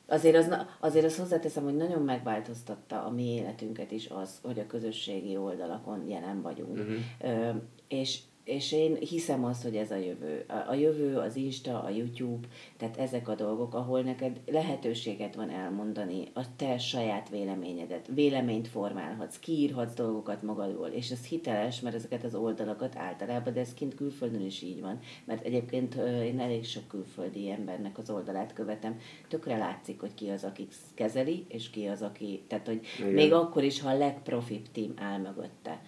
azért 0.07 0.35
az, 0.35 0.57
azért 0.79 1.05
az 1.05 1.17
hozzáteszem, 1.17 1.63
hogy 1.63 1.75
nagyon 1.75 2.01
megváltoztatta 2.01 3.03
a 3.05 3.09
mi 3.09 3.23
életünket 3.23 3.91
is 3.91 4.07
az, 4.07 4.39
hogy 4.43 4.59
a 4.59 4.67
közösségi 4.67 5.37
oldalakon 5.37 6.07
jelen 6.07 6.41
vagyunk. 6.41 6.77
Uh-huh. 6.77 7.55
És 7.87 8.19
és 8.47 8.71
én 8.71 8.95
hiszem 8.95 9.45
azt, 9.45 9.63
hogy 9.63 9.75
ez 9.75 9.91
a 9.91 9.95
jövő. 9.95 10.45
A, 10.69 10.73
jövő, 10.73 11.17
az 11.17 11.35
Insta, 11.35 11.83
a 11.83 11.89
YouTube, 11.89 12.47
tehát 12.77 12.97
ezek 12.97 13.27
a 13.27 13.35
dolgok, 13.35 13.73
ahol 13.73 14.01
neked 14.01 14.39
lehetőséget 14.45 15.35
van 15.35 15.49
elmondani 15.49 16.23
a 16.33 16.55
te 16.55 16.77
saját 16.77 17.29
véleményedet. 17.29 18.07
Véleményt 18.13 18.67
formálhatsz, 18.67 19.39
kiírhatsz 19.39 19.93
dolgokat 19.93 20.41
magadról, 20.41 20.87
és 20.87 21.11
ez 21.11 21.25
hiteles, 21.25 21.79
mert 21.79 21.95
ezeket 21.95 22.23
az 22.23 22.35
oldalakat 22.35 22.95
általában, 22.95 23.53
de 23.53 23.59
ez 23.59 23.73
kint 23.73 23.95
külföldön 23.95 24.45
is 24.45 24.61
így 24.61 24.81
van, 24.81 24.99
mert 25.25 25.45
egyébként 25.45 25.95
én 26.23 26.39
elég 26.39 26.65
sok 26.65 26.87
külföldi 26.87 27.49
embernek 27.49 27.97
az 27.97 28.09
oldalát 28.09 28.53
követem, 28.53 28.99
tökre 29.27 29.57
látszik, 29.57 29.99
hogy 29.99 30.13
ki 30.13 30.29
az, 30.29 30.43
aki 30.43 30.67
kezeli, 30.93 31.45
és 31.47 31.69
ki 31.69 31.85
az, 31.85 32.01
aki, 32.01 32.43
tehát 32.47 32.67
hogy 32.67 32.81
Igen. 32.99 33.11
még 33.11 33.33
akkor 33.33 33.63
is, 33.63 33.81
ha 33.81 33.89
a 33.89 33.97
legprofibb 33.97 34.71
team 34.71 34.93
áll 34.95 35.17
mögötte 35.17 35.81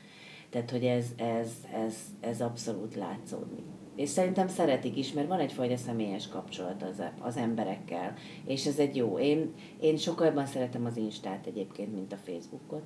tehát, 0.49 0.71
hogy 0.71 0.85
ez, 0.85 1.05
ez, 1.17 1.51
ez, 1.73 1.95
ez 2.19 2.41
abszolút 2.41 2.95
látszódni. 2.95 3.63
És 3.95 4.09
szerintem 4.09 4.47
szeretik 4.47 4.97
is, 4.97 5.13
mert 5.13 5.27
van 5.27 5.39
egyfajta 5.39 5.77
személyes 5.77 6.27
kapcsolat 6.27 6.83
az, 6.83 7.03
az 7.19 7.37
emberekkel, 7.37 8.13
és 8.45 8.65
ez 8.65 8.79
egy 8.79 8.95
jó. 8.95 9.17
Én, 9.17 9.53
én 9.79 9.97
sokkal 9.97 10.25
jobban 10.25 10.45
szeretem 10.45 10.85
az 10.85 10.97
Instát 10.97 11.45
egyébként, 11.45 11.93
mint 11.93 12.13
a 12.13 12.17
Facebookot. 12.17 12.83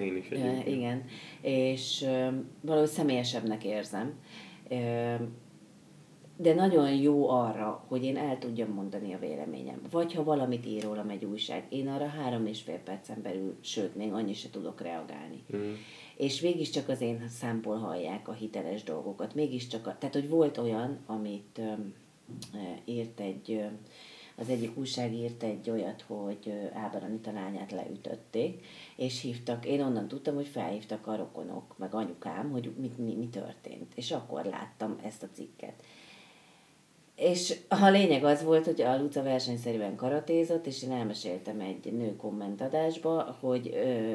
Én 0.00 0.16
is 0.16 0.28
egyébként. 0.28 0.66
Igen, 0.66 1.04
és 1.40 2.06
valahogy 2.60 2.88
személyesebbnek 2.88 3.64
érzem. 3.64 4.14
De 6.36 6.54
nagyon 6.54 6.94
jó 6.94 7.28
arra, 7.28 7.84
hogy 7.88 8.04
én 8.04 8.16
el 8.16 8.38
tudjam 8.38 8.70
mondani 8.70 9.14
a 9.14 9.18
véleményem. 9.18 9.80
Vagy 9.90 10.14
ha 10.14 10.24
valamit 10.24 10.66
ír 10.66 10.82
rólam 10.82 11.08
egy 11.08 11.24
újság, 11.24 11.66
én 11.68 11.88
arra 11.88 12.06
három 12.06 12.46
és 12.46 12.60
fél 12.62 12.78
percen 12.78 13.22
belül, 13.22 13.56
sőt, 13.60 13.96
még 13.96 14.12
annyi 14.12 14.32
se 14.32 14.50
tudok 14.50 14.80
reagálni. 14.80 15.44
Mm 15.56 15.72
és 16.16 16.40
mégiscsak 16.40 16.88
az 16.88 17.00
én 17.00 17.28
számból 17.28 17.76
hallják 17.76 18.28
a 18.28 18.32
hiteles 18.32 18.82
dolgokat. 18.82 19.34
Mégiscsak, 19.34 19.86
a, 19.86 19.96
tehát 19.98 20.14
hogy 20.14 20.28
volt 20.28 20.58
olyan, 20.58 20.98
amit 21.06 21.58
ö, 21.58 21.72
írt 22.84 23.20
egy, 23.20 23.64
az 24.36 24.48
egyik 24.48 24.76
újság 24.76 25.12
írt 25.12 25.42
egy 25.42 25.70
olyat, 25.70 26.02
hogy 26.06 26.52
Ábel 26.74 27.02
Anita 27.02 27.32
lányát 27.32 27.72
leütötték, 27.72 28.66
és 28.96 29.20
hívtak, 29.20 29.66
én 29.66 29.82
onnan 29.82 30.08
tudtam, 30.08 30.34
hogy 30.34 30.46
felhívtak 30.46 31.06
a 31.06 31.16
rokonok, 31.16 31.78
meg 31.78 31.94
anyukám, 31.94 32.50
hogy 32.50 32.72
mi, 32.80 32.90
mi, 32.96 33.14
mi 33.14 33.28
történt. 33.28 33.92
És 33.94 34.10
akkor 34.10 34.44
láttam 34.44 34.98
ezt 35.02 35.22
a 35.22 35.28
cikket. 35.32 35.84
És 37.16 37.56
a 37.68 37.88
lényeg 37.88 38.24
az 38.24 38.42
volt, 38.42 38.64
hogy 38.64 38.82
a 38.82 38.98
Luca 38.98 39.22
versenyszerűen 39.22 39.96
karatézott, 39.96 40.66
és 40.66 40.82
én 40.82 40.92
elmeséltem 40.92 41.60
egy 41.60 41.92
nő 41.92 42.16
kommentadásba, 42.16 43.36
hogy 43.40 43.70
ö, 43.74 44.14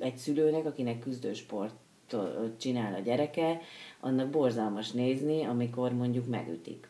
egy 0.00 0.16
szülőnek, 0.16 0.66
akinek 0.66 0.98
küzdősport 0.98 1.74
csinál 2.56 2.94
a 2.94 2.98
gyereke, 2.98 3.60
annak 4.00 4.30
borzalmas 4.30 4.90
nézni, 4.90 5.44
amikor 5.44 5.92
mondjuk 5.92 6.26
megütik. 6.26 6.88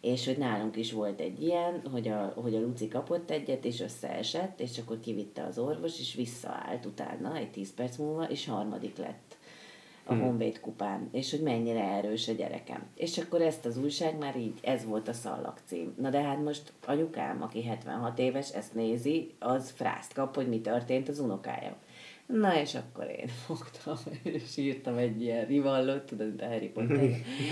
És 0.00 0.26
hogy 0.26 0.38
nálunk 0.38 0.76
is 0.76 0.92
volt 0.92 1.20
egy 1.20 1.42
ilyen, 1.42 1.82
hogy 1.92 2.08
a, 2.08 2.32
hogy 2.36 2.54
a 2.54 2.60
Luci 2.60 2.88
kapott 2.88 3.30
egyet, 3.30 3.64
és 3.64 3.80
összeesett, 3.80 4.60
és 4.60 4.78
akkor 4.78 5.00
kivitte 5.00 5.42
az 5.42 5.58
orvos, 5.58 6.00
és 6.00 6.14
visszaállt 6.14 6.86
utána, 6.86 7.36
egy 7.36 7.50
tíz 7.50 7.74
perc 7.74 7.96
múlva, 7.96 8.24
és 8.30 8.46
harmadik 8.46 8.96
lett 8.96 9.29
a 10.10 10.14
hmm. 10.14 10.22
Honvéd 10.22 10.60
kupán, 10.60 11.08
és 11.12 11.30
hogy 11.30 11.40
mennyire 11.40 11.82
erős 11.82 12.28
a 12.28 12.32
gyerekem. 12.32 12.82
És 12.94 13.18
akkor 13.18 13.40
ezt 13.40 13.64
az 13.64 13.76
újság 13.76 14.18
már 14.18 14.36
így, 14.36 14.58
ez 14.62 14.84
volt 14.84 15.08
a 15.08 15.12
szallag 15.12 15.54
cím. 15.64 15.94
Na 16.00 16.10
de 16.10 16.22
hát 16.22 16.42
most 16.42 16.72
anyukám, 16.86 17.42
aki 17.42 17.62
76 17.62 18.18
éves, 18.18 18.50
ezt 18.50 18.74
nézi, 18.74 19.34
az 19.38 19.70
frászt 19.70 20.12
kap, 20.12 20.34
hogy 20.34 20.48
mi 20.48 20.60
történt 20.60 21.08
az 21.08 21.18
unokája. 21.18 21.76
Na 22.26 22.60
és 22.60 22.74
akkor 22.74 23.04
én 23.18 23.28
fogtam, 23.46 23.96
és 24.22 24.56
írtam 24.56 24.96
egy 24.96 25.22
ilyen 25.22 25.46
rivallot, 25.46 26.02
tudod, 26.02 26.40
a 26.40 26.46
Harry 26.46 26.68
Potter, 26.68 27.10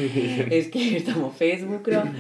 és 0.57 0.69
kiírtam 0.69 1.25
a 1.25 1.31
Facebookra, 1.31 2.13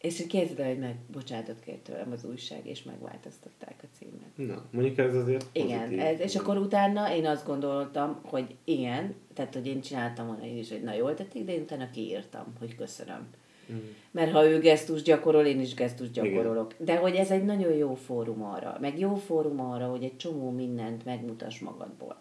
és 0.00 0.26
képzeld 0.28 0.68
hogy 0.68 0.78
meg 0.78 0.96
bocsánatot 1.12 1.60
kért 1.60 1.78
tőlem 1.78 2.12
az 2.12 2.24
újság, 2.24 2.66
és 2.66 2.82
megváltoztatták 2.82 3.74
a 3.82 3.86
címet. 3.98 4.54
Na, 4.54 4.64
mondjuk 4.70 4.98
ez 4.98 5.14
azért 5.14 5.46
Igen, 5.52 5.98
ez, 5.98 6.20
és 6.20 6.36
akkor 6.36 6.56
utána 6.56 7.14
én 7.14 7.26
azt 7.26 7.46
gondoltam, 7.46 8.20
hogy 8.22 8.54
igen, 8.64 9.14
tehát 9.34 9.54
hogy 9.54 9.66
én 9.66 9.80
csináltam 9.80 10.26
volna 10.26 10.44
én 10.44 10.58
is, 10.58 10.70
hogy 10.70 10.82
na 10.82 10.94
jól 10.94 11.14
tették, 11.14 11.44
de 11.44 11.52
én 11.52 11.60
utána 11.60 11.90
kiírtam, 11.90 12.44
hogy 12.58 12.74
köszönöm. 12.74 13.28
Mm. 13.72 13.76
Mert 14.10 14.32
ha 14.32 14.46
ő 14.46 14.58
gesztus 14.58 15.02
gyakorol, 15.02 15.44
én 15.44 15.60
is 15.60 15.74
gesztus 15.74 16.10
gyakorolok. 16.10 16.72
Igen. 16.72 16.84
De 16.84 17.00
hogy 17.00 17.14
ez 17.14 17.30
egy 17.30 17.44
nagyon 17.44 17.72
jó 17.72 17.94
fórum 17.94 18.42
arra, 18.42 18.76
meg 18.80 18.98
jó 18.98 19.14
fórum 19.14 19.60
arra, 19.60 19.86
hogy 19.86 20.04
egy 20.04 20.16
csomó 20.16 20.50
mindent 20.50 21.04
megmutass 21.04 21.58
magadból. 21.58 22.20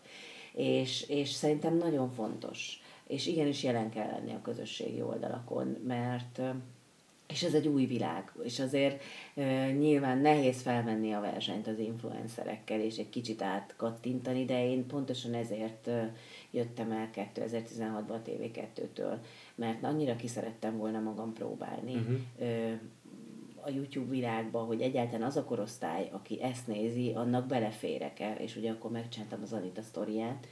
És, 0.53 1.05
és 1.09 1.29
szerintem 1.29 1.77
nagyon 1.77 2.09
fontos. 2.09 2.81
És 3.07 3.27
igenis 3.27 3.63
jelen 3.63 3.89
kell 3.89 4.07
lenni 4.07 4.33
a 4.33 4.41
közösségi 4.41 5.01
oldalakon, 5.01 5.77
mert 5.87 6.41
és 7.29 7.43
ez 7.43 7.53
egy 7.53 7.67
új 7.67 7.85
világ, 7.85 8.31
és 8.43 8.59
azért 8.59 9.01
e, 9.35 9.71
nyilván 9.71 10.17
nehéz 10.17 10.61
felvenni 10.61 11.13
a 11.13 11.19
versenyt 11.19 11.67
az 11.67 11.79
influencerekkel, 11.79 12.79
és 12.79 12.97
egy 12.97 13.09
kicsit 13.09 13.41
átkattintani, 13.41 14.45
de 14.45 14.65
én 14.65 14.85
pontosan 14.85 15.33
ezért 15.33 15.87
e, 15.87 16.15
jöttem 16.51 16.91
el 16.91 17.09
2016-ban 17.15 18.09
a 18.09 18.21
TV2-től, 18.29 19.17
mert 19.55 19.83
annyira 19.83 20.15
kiszerettem 20.15 20.77
volna 20.77 20.99
magam 20.99 21.33
próbálni 21.33 21.93
uh-huh. 21.93 22.49
e, 22.49 22.79
a 23.61 23.69
YouTube 23.69 24.09
világba, 24.09 24.59
hogy 24.59 24.81
egyáltalán 24.81 25.27
az 25.27 25.37
a 25.37 25.43
korosztály, 25.43 26.09
aki 26.11 26.41
ezt 26.41 26.67
nézi, 26.67 27.11
annak 27.15 27.47
beleférek-e, 27.47 28.35
és 28.35 28.55
ugye 28.55 28.71
akkor 28.71 28.91
megcsináltam 28.91 29.41
az 29.41 29.53
Anita 29.53 29.81
sztoriát, 29.81 30.47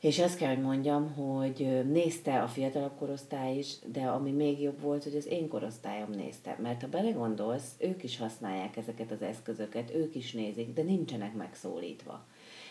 és 0.00 0.18
ezt 0.18 0.38
kell, 0.38 0.54
hogy 0.54 0.64
mondjam, 0.64 1.14
hogy 1.14 1.84
nézte 1.92 2.42
a 2.42 2.46
fiatalabb 2.46 2.96
korosztály 2.98 3.56
is, 3.56 3.74
de 3.92 4.00
ami 4.00 4.30
még 4.30 4.60
jobb 4.60 4.80
volt, 4.80 5.04
hogy 5.04 5.16
az 5.16 5.26
én 5.26 5.48
korosztályom 5.48 6.10
nézte. 6.10 6.58
Mert 6.62 6.82
ha 6.82 6.88
belegondolsz, 6.88 7.74
ők 7.78 8.02
is 8.02 8.18
használják 8.18 8.76
ezeket 8.76 9.10
az 9.10 9.22
eszközöket, 9.22 9.94
ők 9.94 10.14
is 10.14 10.32
nézik, 10.32 10.72
de 10.72 10.82
nincsenek 10.82 11.34
megszólítva. 11.34 12.24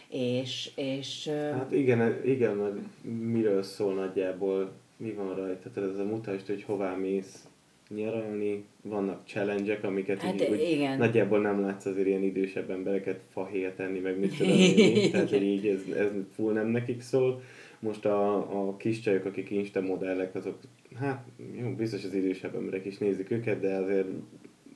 És, 0.10 0.72
és 0.76 1.28
hát 1.28 1.72
igen, 1.72 2.26
igen, 2.26 2.56
mert 2.56 2.76
miről 3.04 3.64
szól 3.64 3.94
nagyjából, 3.94 4.72
mi 4.98 5.12
van 5.12 5.36
rajta, 5.36 5.72
tehát 5.72 5.92
ez 5.92 6.00
a 6.00 6.04
mutasd, 6.04 6.48
hogy 6.48 6.64
hová 6.64 6.96
mész, 6.96 7.48
nyaralni, 7.90 8.66
vannak 8.82 9.26
challenge 9.26 9.80
amiket 9.82 10.22
hát 10.22 10.42
így, 10.42 10.50
úgy 10.52 10.70
igen. 10.70 10.98
nagyjából 10.98 11.42
nem 11.42 11.62
látsz 11.62 11.86
azért 11.86 12.08
ilyen 12.08 12.24
idősebb 12.24 12.70
embereket 12.70 13.20
fahéja 13.32 13.76
tenni, 13.76 14.00
meg 14.00 14.20
mit 14.20 14.38
tudom 14.38 14.54
én, 14.54 15.12
tehát 15.12 15.30
hogy 15.30 15.44
így 15.44 15.68
ez, 15.68 15.82
ez 15.98 16.08
full 16.34 16.54
nem 16.54 16.68
nekik 16.68 17.02
szól. 17.02 17.42
Most 17.80 18.06
a, 18.06 18.36
a 18.68 18.78
kis 18.78 19.00
csajok, 19.00 19.26
akik 19.26 19.50
Insta 19.50 19.82
modellek, 19.82 20.36
azok, 20.36 20.58
hát 20.96 21.26
jó, 21.60 21.70
biztos 21.70 22.04
az 22.04 22.14
idősebb 22.14 22.56
emberek 22.56 22.86
is 22.86 22.98
nézik 22.98 23.32
őket, 23.32 23.60
de 23.60 23.76
azért 23.76 24.08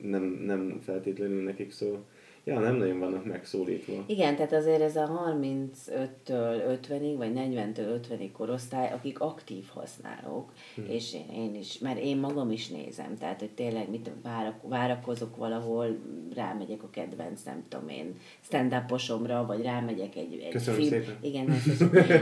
nem, 0.02 0.42
nem 0.44 0.78
feltétlenül 0.82 1.42
nekik 1.42 1.70
szól. 1.70 2.04
Ja, 2.44 2.58
nem 2.58 2.76
nagyon 2.76 2.98
vannak 2.98 3.24
megszólítva. 3.24 4.04
Igen, 4.06 4.36
tehát 4.36 4.52
azért 4.52 4.80
ez 4.80 4.96
a 4.96 5.34
35-től 5.36 6.78
50-ig, 6.88 7.14
vagy 7.16 7.32
40-től 7.34 8.00
50-ig 8.08 8.28
korosztály, 8.32 8.92
akik 8.92 9.20
aktív 9.20 9.64
használók, 9.74 10.52
hmm. 10.74 10.86
és 10.88 11.16
én, 11.34 11.54
is, 11.54 11.78
mert 11.78 11.98
én 11.98 12.16
magam 12.16 12.50
is 12.50 12.68
nézem, 12.68 13.16
tehát 13.18 13.40
hogy 13.40 13.50
tényleg 13.50 13.90
mit 13.90 14.10
várak, 14.22 14.54
várakozok 14.62 15.36
valahol, 15.36 15.98
rámegyek 16.34 16.82
a 16.82 16.90
kedvenc, 16.90 17.42
nem 17.42 17.64
tudom 17.68 17.88
én, 17.88 18.14
stand 18.40 18.74
vagy 19.46 19.62
rámegyek 19.62 20.16
egy, 20.16 20.42
egy 20.44 20.52
Köszönöm 20.52 20.80
film. 20.80 20.90
Szépen. 20.90 21.16
Igen, 21.20 21.50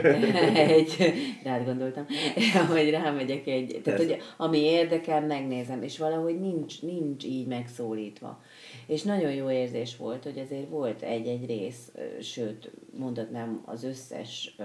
egy, 0.76 1.12
rád 1.44 1.64
gondoltam, 1.64 2.06
hogy 2.74 2.90
rámegyek 2.90 3.46
egy, 3.46 3.80
tehát 3.82 4.00
hogy 4.00 4.16
ami 4.36 4.58
érdekel, 4.58 5.26
megnézem, 5.26 5.82
és 5.82 5.98
valahogy 5.98 6.40
nincs, 6.40 6.82
nincs 6.82 7.24
így 7.24 7.46
megszólítva. 7.46 8.42
És 8.89 9.03
nagyon 9.03 9.32
jó 9.32 9.51
érzés 9.51 9.97
volt, 9.97 10.24
hogy 10.24 10.39
ezért 10.39 10.68
volt 10.68 11.03
egy-egy 11.03 11.47
rész, 11.47 11.93
sőt, 12.20 12.70
mondhatnám 12.99 13.62
az 13.64 13.84
összes, 13.84 14.57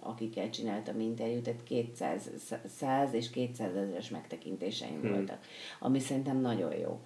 akikkel 0.00 0.50
csináltam 0.50 1.00
interjút, 1.00 1.42
tehát 1.42 1.62
200, 1.62 2.30
100 2.66 3.12
és 3.12 3.30
200 3.30 3.76
ezeres 3.76 4.10
megtekintéseim 4.10 5.00
hmm. 5.00 5.12
voltak, 5.12 5.38
ami 5.80 5.98
szerintem 5.98 6.40
nagyon 6.40 6.76
jó. 6.76 7.00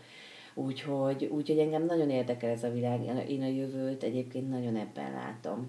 Úgyhogy, 0.54 1.24
úgyhogy 1.24 1.58
engem 1.58 1.84
nagyon 1.84 2.10
érdekel 2.10 2.50
ez 2.50 2.64
a 2.64 2.72
világ, 2.72 3.28
én 3.28 3.42
a 3.42 3.46
jövőt 3.46 4.02
egyébként 4.02 4.48
nagyon 4.48 4.76
ebben 4.76 5.12
látom. 5.12 5.68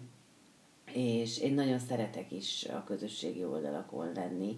És 0.94 1.39
én 1.39 1.54
nagyon 1.54 1.80
szeretek 1.80 2.32
is 2.32 2.66
a 2.66 2.84
közösségi 2.84 3.44
oldalakon 3.44 4.12
lenni, 4.16 4.58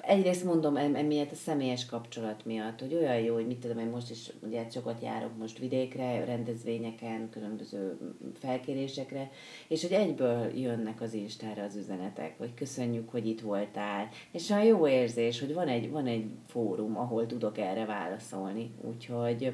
egyrészt 0.00 0.44
mondom, 0.44 0.76
emiatt 0.76 1.30
a 1.30 1.34
személyes 1.34 1.86
kapcsolat 1.86 2.44
miatt, 2.44 2.80
hogy 2.80 2.94
olyan 2.94 3.18
jó, 3.18 3.34
hogy 3.34 3.46
mit 3.46 3.58
tudom 3.58 3.78
én 3.78 3.86
most 3.86 4.10
is, 4.10 4.30
ugye 4.42 4.70
sokat 4.70 5.02
járok 5.02 5.38
most 5.38 5.58
vidékre, 5.58 6.24
rendezvényeken, 6.24 7.28
különböző 7.30 7.98
felkérésekre, 8.34 9.30
és 9.68 9.82
hogy 9.82 9.92
egyből 9.92 10.58
jönnek 10.58 11.00
az 11.00 11.14
Instára 11.14 11.62
az 11.62 11.76
üzenetek, 11.76 12.38
hogy 12.38 12.54
köszönjük, 12.54 13.10
hogy 13.10 13.26
itt 13.26 13.40
voltál, 13.40 14.08
és 14.32 14.50
olyan 14.50 14.64
jó 14.64 14.88
érzés, 14.88 15.40
hogy 15.40 15.54
van 15.54 15.68
egy, 15.68 15.90
van 15.90 16.06
egy 16.06 16.30
fórum, 16.46 16.98
ahol 16.98 17.26
tudok 17.26 17.58
erre 17.58 17.84
válaszolni, 17.84 18.70
úgyhogy 18.80 19.52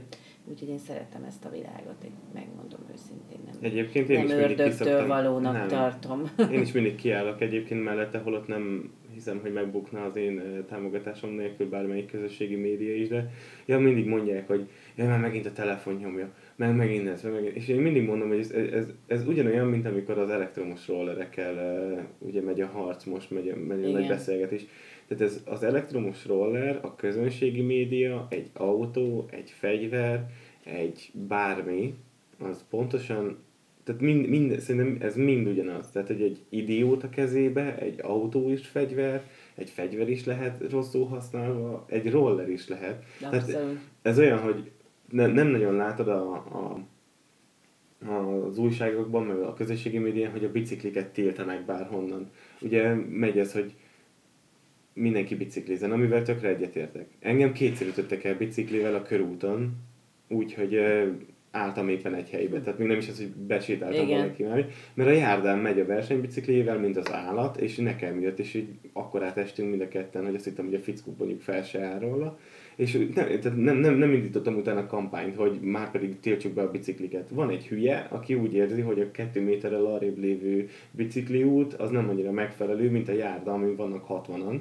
Úgyhogy 0.51 0.69
én 0.69 0.79
szeretem 0.79 1.25
ezt 1.25 1.45
a 1.45 1.51
világot, 1.51 2.05
én 2.05 2.13
megmondom 2.35 2.81
őszintén. 2.93 3.39
Nem, 3.45 3.55
egyébként 3.61 4.09
én 4.09 4.25
nem 4.25 4.27
is 4.27 4.33
ördögtől 4.33 5.07
valónak 5.07 5.53
nem. 5.53 5.69
tartom. 5.69 6.23
Én 6.53 6.61
is 6.61 6.73
mindig 6.73 6.95
kiállok 6.95 7.41
egyébként 7.41 7.85
mellette, 7.85 8.19
holott 8.19 8.47
nem 8.47 8.93
hiszem, 9.15 9.41
hogy 9.41 9.53
megbukna 9.53 10.05
az 10.05 10.17
én 10.17 10.65
támogatásom 10.69 11.31
nélkül 11.31 11.69
bármelyik 11.69 12.11
közösségi 12.11 12.57
média 12.57 12.95
is, 12.95 13.09
de 13.09 13.31
ja, 13.67 13.79
mindig 13.79 14.07
mondják, 14.07 14.47
hogy 14.47 14.69
ja, 14.97 15.05
már 15.05 15.21
megint 15.21 15.47
a 15.47 15.53
telefon 15.53 15.95
nyomja, 15.95 16.31
meg 16.57 16.77
megint 16.77 17.09
ez, 17.09 17.23
meg 17.23 17.33
megint. 17.33 17.57
És 17.57 17.69
én 17.69 17.81
mindig 17.81 18.07
mondom, 18.07 18.29
hogy 18.29 18.39
ez, 18.39 18.51
ez, 18.51 18.87
ez 19.07 19.27
ugyanolyan, 19.27 19.67
mint 19.67 19.87
amikor 19.87 20.19
az 20.19 20.31
elektromos 20.31 20.89
rollerekkel 20.89 22.09
ugye 22.19 22.43
megy 22.43 22.61
a 22.61 22.67
harc, 22.67 23.05
most 23.05 23.31
megy, 23.31 23.55
megy 23.67 23.85
a 23.85 23.91
nagy 23.91 24.09
beszélgetés. 24.09 24.67
Tehát 25.09 25.25
ez 25.25 25.43
az 25.45 25.63
elektromos 25.63 26.27
roller, 26.27 26.79
a 26.83 26.95
közönségi 26.97 27.61
média, 27.61 28.27
egy 28.31 28.51
autó, 28.53 29.29
egy 29.31 29.51
fegyver, 29.51 30.31
egy 30.65 31.11
bármi, 31.13 31.95
az 32.39 32.65
pontosan 32.71 33.39
tehát 33.89 34.03
mind, 34.03 34.29
mind, 34.29 34.61
szerintem 34.61 35.09
ez 35.09 35.17
mind 35.17 35.47
ugyanaz. 35.47 35.91
Tehát, 35.91 36.09
hogy 36.09 36.23
egy 36.23 36.41
idióta 36.49 37.09
kezébe, 37.09 37.79
egy 37.79 38.01
autó 38.03 38.51
is 38.51 38.67
fegyver, 38.67 39.23
egy 39.55 39.71
fegyver 39.71 40.09
is 40.09 40.25
lehet 40.25 40.71
rosszul 40.71 41.07
használva, 41.07 41.85
egy 41.89 42.11
roller 42.11 42.49
is 42.49 42.69
lehet. 42.69 43.05
Tehát 43.19 43.59
ez 44.03 44.19
olyan, 44.19 44.39
hogy 44.39 44.71
ne, 45.11 45.27
nem 45.27 45.47
nagyon 45.47 45.75
látod 45.75 46.09
a, 46.09 46.33
a, 46.33 46.85
az 48.47 48.59
újságokban, 48.59 49.25
meg 49.25 49.41
a 49.41 49.55
közösségi 49.55 49.99
médián, 49.99 50.31
hogy 50.31 50.45
a 50.45 50.51
bicikliket 50.51 51.09
tiltanak 51.09 51.65
bárhonnan. 51.65 52.31
Ugye 52.61 52.95
megy 52.95 53.39
ez, 53.39 53.53
hogy 53.53 53.75
mindenki 54.93 55.35
biciklizen, 55.35 55.93
amivel 55.93 56.23
tökre 56.23 56.49
egyetértek. 56.49 57.09
Engem 57.21 57.53
kétszer 57.53 57.87
ütöttek 57.87 58.25
el 58.25 58.37
biciklivel 58.37 58.95
a 58.95 59.03
körúton, 59.03 59.73
úgyhogy 60.29 60.81
álltam 61.51 61.89
éppen 61.89 62.15
egy 62.15 62.31
helybe, 62.31 62.61
tehát 62.61 62.79
még 62.79 62.89
nem 62.89 62.99
is 62.99 63.09
az, 63.09 63.17
hogy 63.17 63.29
besétáltam 63.29 64.05
Igen. 64.05 64.19
volna 64.19 64.35
kívánni, 64.35 64.65
mert 64.95 65.11
a 65.11 65.13
járdán 65.13 65.59
megy 65.59 65.81
a 65.81 65.87
versenybicikliével, 65.87 66.79
mint 66.79 66.97
az 66.97 67.13
állat, 67.13 67.57
és 67.57 67.77
nekem 67.77 68.21
jött, 68.21 68.39
és 68.39 68.55
így 68.55 68.69
akkor 68.93 69.23
átestünk 69.23 69.71
mind 69.71 69.81
a 69.81 69.89
ketten, 69.89 70.25
hogy 70.25 70.35
azt 70.35 70.45
hittem, 70.45 70.65
hogy 70.65 70.75
a 70.75 70.79
fickó 70.79 71.15
mondjuk 71.19 71.41
fel 71.41 71.63
se 71.63 71.81
áll 71.81 71.99
róla, 71.99 72.39
és 72.77 72.93
nem, 72.93 73.27
tehát 73.41 73.57
nem, 73.57 73.77
nem, 73.77 73.95
nem 73.95 74.13
indítottam 74.13 74.57
utána 74.57 74.81
a 74.81 74.87
kampányt, 74.87 75.37
hogy 75.37 75.61
már 75.61 75.91
pedig 75.91 76.21
tiltsuk 76.21 76.53
be 76.53 76.63
a 76.63 76.71
bicikliket. 76.71 77.29
Van 77.31 77.51
egy 77.51 77.67
hülye, 77.67 78.07
aki 78.11 78.35
úgy 78.35 78.55
érzi, 78.55 78.81
hogy 78.81 79.01
a 79.01 79.11
kettő 79.11 79.41
méterrel 79.41 79.85
arrébb 79.85 80.19
lévő 80.19 80.69
bicikliút 80.91 81.75
az 81.75 81.91
nem 81.91 82.09
annyira 82.09 82.31
megfelelő, 82.31 82.91
mint 82.91 83.09
a 83.09 83.13
járda, 83.13 83.53
amin 83.53 83.77
vannak 83.77 84.07
60-an, 84.09 84.59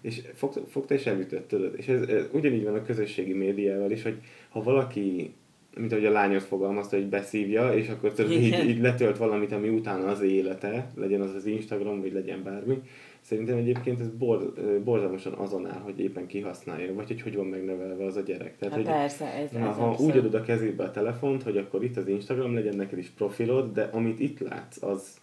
és 0.00 0.22
fogta, 0.34 0.60
fogta 0.66 0.94
és 0.94 1.06
elütött, 1.06 1.48
tudod. 1.48 1.74
És 1.76 1.88
ez, 1.88 2.02
ez 2.02 2.28
ugyanígy 2.32 2.64
van 2.64 2.74
a 2.74 2.82
közösségi 2.82 3.32
médiával 3.32 3.90
is, 3.90 4.02
hogy 4.02 4.18
ha 4.48 4.62
valaki 4.62 5.32
mint 5.76 5.92
ahogy 5.92 6.06
a 6.06 6.10
lányos 6.10 6.44
fogalmazta, 6.44 6.96
hogy 6.96 7.06
beszívja, 7.06 7.74
és 7.74 7.88
akkor 7.88 8.12
tudod, 8.12 8.32
így, 8.32 8.64
így 8.68 8.80
letölt 8.80 9.16
valamit, 9.16 9.52
ami 9.52 9.68
utána 9.68 10.06
az 10.06 10.20
élete, 10.20 10.90
legyen 10.96 11.20
az 11.20 11.34
az 11.34 11.46
Instagram, 11.46 12.00
vagy 12.00 12.12
legyen 12.12 12.42
bármi. 12.42 12.82
Szerintem 13.20 13.56
egyébként 13.56 14.00
ez 14.00 14.08
bor, 14.08 14.52
borzalmasan 14.84 15.32
azon 15.32 15.66
áll, 15.66 15.80
hogy 15.80 16.00
éppen 16.00 16.26
kihasználja, 16.26 16.94
vagy 16.94 17.06
hogy 17.06 17.22
hogy 17.22 17.36
van 17.36 17.46
megnevelve 17.46 18.04
az 18.04 18.16
a 18.16 18.20
gyerek. 18.20 18.56
Tehát, 18.58 18.74
hát 18.74 18.84
hogy, 18.84 18.92
persze, 18.92 19.24
ez, 19.24 19.52
ez 19.52 19.60
ha 19.60 19.68
abszolút. 19.68 20.12
úgy 20.12 20.18
adod 20.18 20.34
a 20.34 20.42
kezébe 20.42 20.84
a 20.84 20.90
telefont, 20.90 21.42
hogy 21.42 21.56
akkor 21.56 21.84
itt 21.84 21.96
az 21.96 22.08
Instagram 22.08 22.54
legyen 22.54 22.76
neked 22.76 22.98
is 22.98 23.08
profilod, 23.08 23.72
de 23.72 23.88
amit 23.92 24.20
itt 24.20 24.38
látsz, 24.38 24.82
az 24.82 25.16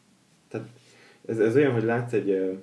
tehát 0.48 0.68
ez, 1.26 1.40
ez 1.40 1.56
olyan, 1.56 1.74
hogy 1.74 1.84
látsz 1.84 2.14
egy 2.14 2.60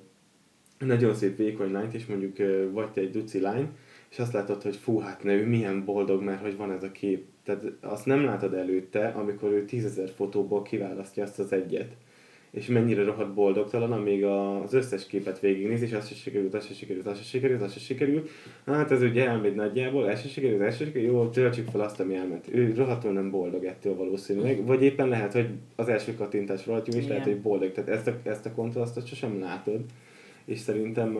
nagyon 0.85 1.13
szép 1.13 1.37
vékony 1.37 1.71
lányt, 1.71 1.93
és 1.93 2.05
mondjuk 2.05 2.37
vagy 2.71 2.91
te 2.91 3.01
egy 3.01 3.09
duci 3.09 3.39
lány, 3.39 3.67
és 4.11 4.19
azt 4.19 4.33
látod, 4.33 4.61
hogy 4.61 4.75
fú, 4.75 4.99
hát 4.99 5.23
ne, 5.23 5.33
ő 5.33 5.45
milyen 5.45 5.85
boldog, 5.85 6.23
mert 6.23 6.41
hogy 6.41 6.57
van 6.57 6.71
ez 6.71 6.83
a 6.83 6.91
kép. 6.91 7.25
Tehát 7.43 7.63
azt 7.81 8.05
nem 8.05 8.23
látod 8.23 8.53
előtte, 8.53 9.07
amikor 9.07 9.51
ő 9.51 9.65
tízezer 9.65 10.09
fotóból 10.09 10.61
kiválasztja 10.61 11.23
azt 11.23 11.39
az 11.39 11.51
egyet 11.51 11.95
és 12.53 12.67
mennyire 12.67 13.03
rohadt 13.03 13.33
boldogtalan, 13.33 13.91
amíg 13.91 14.23
az 14.23 14.73
összes 14.73 15.07
képet 15.07 15.39
végignéz, 15.39 15.81
és 15.81 15.93
az 15.93 16.07
se 16.07 16.15
sikerült, 16.15 16.53
az 16.53 16.65
se 16.65 16.73
sikerült, 16.73 17.05
az 17.05 17.17
se 17.17 17.23
sikerült, 17.23 17.61
az 17.61 17.73
se 17.73 17.79
sikerült. 17.79 18.29
Hát 18.65 18.91
ez 18.91 19.01
ugye 19.01 19.27
elmegy 19.27 19.55
nagyjából, 19.55 20.09
ez 20.09 20.21
se 20.21 20.27
sikerült, 20.27 20.61
ez 20.61 20.77
se 20.77 20.85
sikerült, 20.85 21.11
jó, 21.11 21.27
töltsük 21.27 21.67
fel 21.67 21.81
azt, 21.81 21.99
ami 21.99 22.15
elment. 22.15 22.47
Ő 22.51 22.73
rohadtul 22.75 23.11
nem 23.11 23.31
boldog 23.31 23.65
ettől 23.65 23.95
valószínűleg, 23.95 24.65
vagy 24.65 24.83
éppen 24.83 25.07
lehet, 25.07 25.33
hogy 25.33 25.49
az 25.75 25.87
első 25.87 26.15
kattintás 26.15 26.65
rohadt 26.65 26.93
jó, 26.93 26.99
és 26.99 27.07
lehet, 27.07 27.23
hogy 27.23 27.41
boldog. 27.41 27.71
Tehát 27.71 27.89
ezt 27.89 28.07
a, 28.07 28.17
ezt 28.23 28.45
a 28.45 28.51
kontrasztot 28.51 29.07
sosem 29.07 29.39
látod, 29.39 29.81
és 30.45 30.59
szerintem 30.59 31.17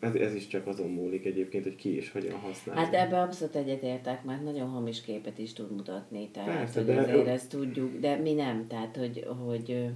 ez, 0.00 0.14
ez 0.14 0.34
is 0.34 0.46
csak 0.46 0.66
azon 0.66 0.90
múlik 0.90 1.24
egyébként, 1.24 1.64
hogy 1.64 1.76
ki 1.76 1.96
és 1.96 2.10
hogyan 2.10 2.38
használja. 2.38 2.82
Hát 2.82 2.94
ebbe 2.94 3.20
abszolút 3.20 3.54
egyetértek, 3.56 4.24
mert 4.24 4.42
nagyon 4.42 4.68
hamis 4.68 5.00
képet 5.00 5.38
is 5.38 5.52
tud 5.52 5.72
mutatni, 5.72 6.28
tehát 6.32 6.58
Persze, 6.58 6.78
hogy 6.84 6.94
de... 6.94 7.00
azért 7.00 7.26
ezt 7.26 7.48
tudjuk, 7.48 7.98
de 7.98 8.16
mi 8.16 8.32
nem, 8.32 8.66
tehát 8.66 8.96
hogy, 8.96 9.26
hogy 9.46 9.88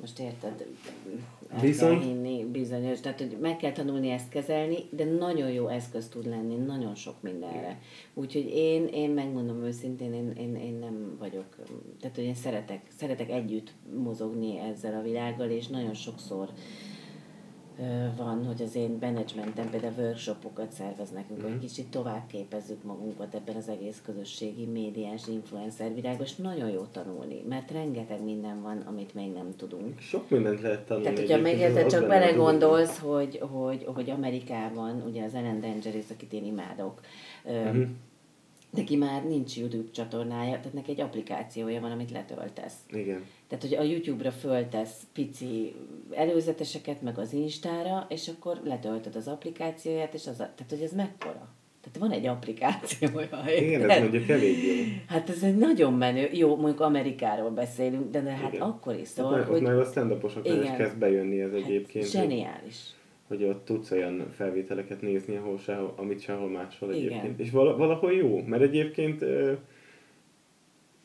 most 0.00 0.18
érted, 0.18 0.66
el 1.50 1.60
Viszont... 1.60 2.00
kell 2.00 2.08
hinni 2.08 2.44
bizonyos, 2.44 3.00
tehát 3.00 3.18
hogy 3.18 3.36
meg 3.40 3.56
kell 3.56 3.72
tanulni 3.72 4.10
ezt 4.10 4.28
kezelni, 4.28 4.76
de 4.90 5.04
nagyon 5.04 5.50
jó 5.50 5.68
eszköz 5.68 6.08
tud 6.08 6.26
lenni, 6.26 6.54
nagyon 6.54 6.94
sok 6.94 7.22
mindenre. 7.22 7.78
Úgyhogy 8.14 8.50
én, 8.54 8.86
én 8.86 9.10
megmondom 9.10 9.62
őszintén, 9.62 10.12
én, 10.12 10.32
én, 10.36 10.56
én 10.56 10.74
nem 10.74 11.16
vagyok, 11.18 11.56
tehát 12.00 12.16
hogy 12.16 12.24
én 12.24 12.34
szeretek, 12.34 12.80
szeretek 12.96 13.30
együtt 13.30 13.72
mozogni 13.96 14.58
ezzel 14.58 14.94
a 14.94 15.02
világgal, 15.02 15.50
és 15.50 15.66
nagyon 15.66 15.94
sokszor 15.94 16.48
uh, 16.48 16.58
van, 18.16 18.44
hogy 18.46 18.62
az 18.62 18.74
én 18.74 18.96
menedzsmentem 19.00 19.70
például 19.70 19.94
workshopokat 19.98 20.72
szervez 20.72 21.10
nekünk, 21.10 21.38
mm. 21.38 21.42
hogy 21.42 21.50
mhm. 21.50 21.60
kicsit 21.60 21.86
tovább 21.86 22.26
képezzük 22.26 22.82
magunkat 22.82 23.34
ebben 23.34 23.56
az 23.56 23.68
egész 23.68 24.02
közösségi, 24.04 24.66
médiás, 24.66 25.26
influencer 25.28 25.94
világban, 25.94 26.26
és 26.26 26.34
nagyon 26.36 26.68
jó 26.68 26.86
tanulni, 26.92 27.44
mert 27.48 27.70
rengeteg 27.70 28.24
minden 28.24 28.62
van, 28.62 28.78
amit 28.78 29.14
még 29.14 29.32
nem 29.32 29.48
tudunk. 29.56 30.00
Sok 30.00 30.30
mindent 30.30 30.60
lehet 30.60 30.86
tanulni. 30.86 31.08
Tehát, 31.08 31.20
hogyha 31.20 31.40
még 31.40 31.58
te 31.58 31.86
csak 31.86 32.06
belegondolsz, 32.06 32.98
hogy, 32.98 33.38
hogy, 33.38 33.84
hogy 33.94 34.10
Amerikában, 34.10 35.02
ugye 35.06 35.24
az 35.24 35.34
Ellen 35.34 35.60
DeGeneres, 35.60 36.10
akit 36.10 36.32
én 36.32 36.44
imádok, 36.44 37.00
mm-hmm 37.50 37.82
neki 38.74 38.96
már 38.96 39.24
nincs 39.24 39.56
YouTube 39.56 39.90
csatornája, 39.90 40.56
tehát 40.56 40.72
neki 40.72 40.90
egy 40.90 41.00
applikációja 41.00 41.80
van, 41.80 41.90
amit 41.90 42.10
letöltesz. 42.10 42.74
Igen. 42.88 43.24
Tehát, 43.58 43.76
hogy 43.76 43.86
a 43.86 43.90
YouTube-ra 43.90 44.30
föltesz 44.30 45.02
pici 45.12 45.74
előzeteseket, 46.10 47.02
meg 47.02 47.18
az 47.18 47.32
Instára, 47.32 48.06
és 48.08 48.28
akkor 48.28 48.60
letöltöd 48.64 49.16
az 49.16 49.28
applikációját, 49.28 50.14
és 50.14 50.26
az 50.26 50.40
a, 50.40 50.52
tehát, 50.54 50.66
hogy 50.68 50.82
ez 50.82 50.92
mekkora? 50.92 51.48
Tehát 51.80 51.98
van 51.98 52.10
egy 52.10 52.26
applikációja. 52.26 53.28
Igen, 53.62 53.90
ez 53.90 54.00
mondjuk 54.00 54.28
elég 54.28 54.64
jó. 54.64 54.72
Hát 55.08 55.30
ez 55.30 55.42
egy 55.42 55.56
nagyon 55.56 55.92
menő, 55.92 56.28
jó, 56.32 56.56
mondjuk 56.56 56.80
Amerikáról 56.80 57.50
beszélünk, 57.50 58.10
de, 58.10 58.20
de 58.20 58.30
hát 58.30 58.52
igen. 58.52 58.66
akkor 58.66 58.94
is 58.94 59.08
szóval, 59.08 59.40
ott, 59.40 59.46
hogy... 59.46 59.62
Meg 59.62 59.78
a 59.78 59.84
stand 59.84 60.16
is 60.42 60.76
kezd 60.76 60.98
bejönni 60.98 61.40
ez 61.40 61.50
hát 61.50 61.60
egyébként. 61.60 62.10
Zseniális. 62.10 62.76
Hogy 63.28 63.38
hogy 63.38 63.48
ott 63.48 63.64
tudsz 63.64 63.90
olyan 63.90 64.26
felvételeket 64.36 65.00
nézni, 65.00 65.36
ahol 65.36 65.58
sehol, 65.58 65.94
amit 65.96 66.20
sehol 66.20 66.48
máshol 66.48 66.92
Igen. 66.92 67.08
egyébként. 67.08 67.40
És 67.40 67.50
valahol 67.50 68.12
jó, 68.12 68.42
mert 68.46 68.62
egyébként 68.62 69.24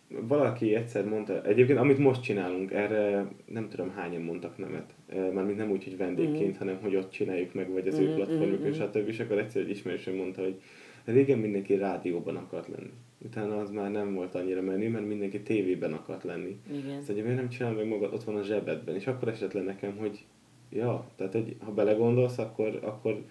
valaki 0.10 0.76
egyszer 0.76 1.06
mondta, 1.06 1.44
egyébként 1.44 1.80
amit 1.80 1.98
most 1.98 2.22
csinálunk, 2.22 2.72
erre 2.72 3.28
nem 3.46 3.70
tudom 3.70 3.90
hányan 3.90 4.22
mondtak 4.22 4.58
nemet, 4.58 4.94
mármint 5.34 5.58
nem 5.58 5.72
úgy, 5.72 5.84
hogy 5.84 5.98
vendégként, 5.98 6.56
mm. 6.56 6.60
hanem 6.60 6.78
hogy 6.82 6.96
ott 6.96 7.12
csináljuk 7.12 7.54
meg, 7.54 7.72
vagy 7.72 7.88
az 7.88 8.00
mm, 8.00 8.04
ő 8.04 8.14
platformjuk, 8.14 8.62
mm, 8.62 8.66
és 8.66 8.76
stb. 8.76 9.08
És 9.08 9.20
akkor 9.20 9.38
egyszer 9.38 9.62
egy 9.62 9.70
ismerősöm 9.70 10.16
mondta, 10.16 10.42
hogy 10.42 10.62
régen 11.06 11.40
mindenki 11.40 11.76
rádióban 11.76 12.36
akart 12.36 12.68
lenni. 12.68 12.92
Utána 13.18 13.60
az 13.60 13.70
már 13.70 13.92
nem 13.92 14.14
volt 14.14 14.36
annyira 14.36 14.62
menő, 14.62 14.90
mert 14.90 15.08
mindenki 15.08 15.42
tévében 15.42 15.94
akart 15.94 16.24
lenni. 16.24 16.60
Igen. 16.72 17.02
Szóval 17.02 17.24
miért 17.24 17.38
nem 17.38 17.50
csinál 17.50 17.74
meg 17.74 17.88
magad, 17.88 18.14
ott 18.14 18.24
van 18.24 18.36
a 18.36 18.44
zsebedben. 18.44 18.96
És 18.96 19.08
akkor 19.08 19.28
esett 19.28 19.54
le 19.54 19.62
nekem, 19.62 19.98
hogy 19.98 20.26
Ja, 20.70 21.08
tehát 21.16 21.34
hogy 21.34 21.56
ha 21.60 21.72
belegondolsz, 21.72 22.38
akkor, 22.38 22.80
akkor 22.82 23.24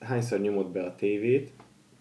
hányszor 0.00 0.40
nyomod 0.40 0.70
be 0.70 0.82
a 0.82 0.94
tévét, 0.94 1.52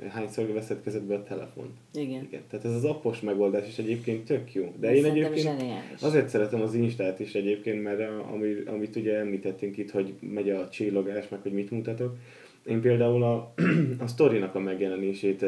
hányszor 0.10 0.52
veszed 0.52 0.82
kezedbe 0.84 1.16
a 1.16 1.24
telefont. 1.24 1.72
Igen. 1.94 2.24
Igen. 2.24 2.42
Tehát 2.50 2.66
ez 2.66 2.74
az 2.74 2.84
appos 2.84 3.22
megoldás 3.22 3.68
is 3.68 3.78
egyébként 3.78 4.26
tök 4.26 4.54
jó. 4.54 4.74
De 4.80 4.96
én 4.96 5.06
egyébként 5.06 5.38
zseniális. 5.38 6.02
azért 6.02 6.30
szeretem 6.30 6.62
az 6.62 6.74
Instát 6.74 7.20
is 7.20 7.34
egyébként, 7.34 7.84
mert 7.84 8.00
a, 8.00 8.32
ami, 8.32 8.54
amit 8.66 8.96
ugye 8.96 9.18
említettünk 9.18 9.78
itt, 9.78 9.92
hogy 9.92 10.14
megy 10.20 10.50
a 10.50 10.70
csillogás, 10.70 11.30
meg 11.30 11.42
hogy 11.42 11.54
mit 11.54 11.72
mutatok. 11.72 12.16
Én 12.66 12.82
például 12.82 13.24
a, 13.24 13.54
a 14.06 14.08
sztorinak 14.08 14.56
a 14.56 14.60
megjelenését 14.60 15.46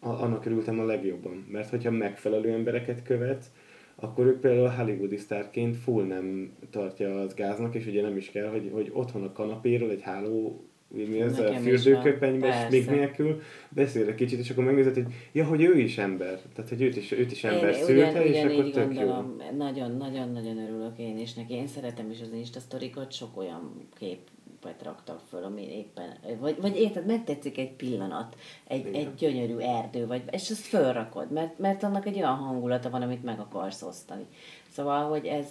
annak 0.00 0.46
örültem 0.46 0.80
a 0.80 0.84
legjobban. 0.84 1.46
Mert 1.50 1.70
hogyha 1.70 1.90
megfelelő 1.90 2.52
embereket 2.52 3.02
követsz, 3.02 3.50
akkor 3.94 4.26
ők 4.26 4.40
például 4.40 4.68
hollywoodi 4.68 5.16
sztárként 5.16 5.76
full 5.76 6.04
nem 6.04 6.52
tartja 6.70 7.20
az 7.20 7.34
gáznak, 7.34 7.74
és 7.74 7.86
ugye 7.86 8.02
nem 8.02 8.16
is 8.16 8.30
kell, 8.30 8.48
hogy, 8.48 8.70
hogy 8.72 8.90
otthon 8.92 9.22
a 9.22 9.32
kanapéről 9.32 9.90
egy 9.90 10.02
háló 10.02 10.64
mi 10.88 11.20
ez 11.20 11.38
a 11.38 11.52
fürdőköpenyben, 11.52 12.70
még 12.70 12.86
nélkül 12.86 13.42
beszél 13.68 14.08
egy 14.08 14.14
kicsit, 14.14 14.38
és 14.38 14.50
akkor 14.50 14.64
megnézed, 14.64 14.94
hogy 14.94 15.06
ja, 15.32 15.44
hogy 15.44 15.62
ő 15.62 15.78
is 15.78 15.98
ember. 15.98 16.40
Tehát, 16.54 16.70
hogy 16.70 16.82
őt 16.82 16.96
is, 16.96 17.12
őt 17.12 17.32
is 17.32 17.44
ember 17.44 17.74
én, 17.74 17.84
szülte, 17.84 18.10
ugyan, 18.10 18.22
és 18.22 18.42
akkor 18.42 18.70
tök 18.70 18.84
gondolom, 18.84 19.36
jó. 19.50 19.56
Nagyon, 19.56 19.96
nagyon, 19.96 20.32
nagyon 20.32 20.58
örülök 20.58 20.98
én 20.98 21.18
is 21.18 21.34
neki. 21.34 21.54
Én 21.54 21.66
szeretem 21.66 22.10
is 22.10 22.20
az 22.20 22.32
Insta 22.32 22.60
sztorikat, 22.60 23.12
sok 23.12 23.36
olyan 23.36 23.88
kép 23.98 24.18
képet 24.66 24.82
raktak 24.82 25.20
föl, 25.28 25.44
ami 25.44 25.76
éppen, 25.76 26.38
vagy, 26.38 26.60
vagy 26.60 26.76
érted, 26.76 27.06
megtetszik 27.06 27.58
egy 27.58 27.72
pillanat, 27.72 28.36
egy, 28.66 28.94
egy 28.94 29.14
gyönyörű 29.14 29.56
erdő, 29.56 30.06
vagy, 30.06 30.22
és 30.30 30.50
ezt 30.50 30.66
fölrakod, 30.66 31.30
mert, 31.30 31.58
mert 31.58 31.82
annak 31.82 32.06
egy 32.06 32.16
olyan 32.16 32.34
hangulata 32.34 32.90
van, 32.90 33.02
amit 33.02 33.22
meg 33.22 33.40
akarsz 33.40 33.82
osztani. 33.82 34.26
Szóval, 34.70 35.08
hogy 35.08 35.26
ez, 35.26 35.46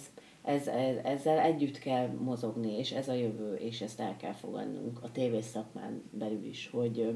ez, 0.46 0.66
ez, 0.66 0.96
ezzel 1.04 1.38
együtt 1.38 1.78
kell 1.78 2.08
mozogni, 2.08 2.78
és 2.78 2.92
ez 2.92 3.08
a 3.08 3.14
jövő, 3.14 3.54
és 3.54 3.80
ezt 3.80 4.00
el 4.00 4.16
kell 4.16 4.32
fogadnunk 4.32 4.98
a 5.02 5.12
tévés 5.12 5.44
szakmán 5.44 6.02
belül 6.10 6.44
is, 6.44 6.68
hogy, 6.72 7.12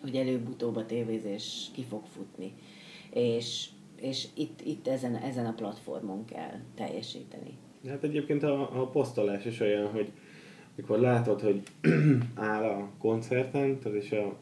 hogy 0.00 0.16
előbb-utóbb 0.16 0.76
a 0.76 0.86
tévézés 0.86 1.70
ki 1.74 1.82
fog 1.82 2.04
futni. 2.06 2.52
És, 3.10 3.68
és 4.00 4.26
itt, 4.34 4.60
itt 4.64 4.88
ezen, 4.88 5.14
ezen 5.14 5.46
a 5.46 5.52
platformon 5.52 6.24
kell 6.24 6.60
teljesíteni. 6.74 7.56
Hát 7.88 8.02
egyébként 8.02 8.42
a, 8.42 8.80
a 8.80 8.86
posztolás 8.86 9.44
is 9.44 9.60
olyan, 9.60 9.90
hogy 9.90 10.12
mikor 10.74 10.98
látod, 10.98 11.40
hogy 11.40 11.62
áll 12.34 12.64
a 12.64 12.90
koncerten, 12.98 13.78
tehát 13.78 14.02
és 14.02 14.12
a 14.12 14.36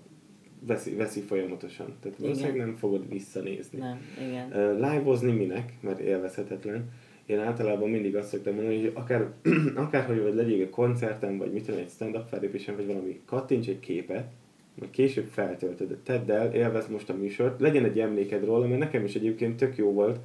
veszi, 0.61 0.95
veszi 0.95 1.21
folyamatosan. 1.21 1.97
Tehát 2.01 2.19
valószínűleg 2.19 2.57
nem 2.57 2.77
fogod 2.77 3.09
visszanézni. 3.09 3.79
Nem, 3.79 3.99
igen. 4.29 4.75
Live-ozni 4.75 5.33
minek, 5.33 5.73
mert 5.81 5.99
élvezhetetlen. 5.99 6.91
Én 7.27 7.39
általában 7.39 7.91
mindig 7.91 8.17
azt 8.17 8.29
szoktam 8.29 8.55
mondani, 8.55 8.81
hogy 8.81 8.91
akár, 8.95 9.29
akárhogy 9.85 10.23
vagy 10.23 10.35
legyél 10.35 10.65
a 10.65 10.71
koncerten, 10.71 11.39
vagy 11.39 11.53
mit 11.53 11.65
tudom, 11.65 11.81
egy 11.81 11.91
stand-up 11.91 12.29
fellépésen, 12.29 12.77
vagy 12.77 12.87
valami, 12.87 13.21
kattints 13.25 13.69
egy 13.69 13.81
képet, 13.81 14.27
majd 14.75 14.91
később 14.91 15.27
feltöltöd, 15.31 15.99
tedd 16.05 16.31
el, 16.31 16.55
élvezd 16.55 16.91
most 16.91 17.11
a 17.11 17.15
műsort, 17.15 17.61
legyen 17.61 17.85
egy 17.85 18.01
emléked 18.01 18.45
róla, 18.45 18.67
mert 18.67 18.81
nekem 18.81 19.05
is 19.05 19.15
egyébként 19.15 19.57
tök 19.57 19.77
jó 19.77 19.93
volt 19.93 20.19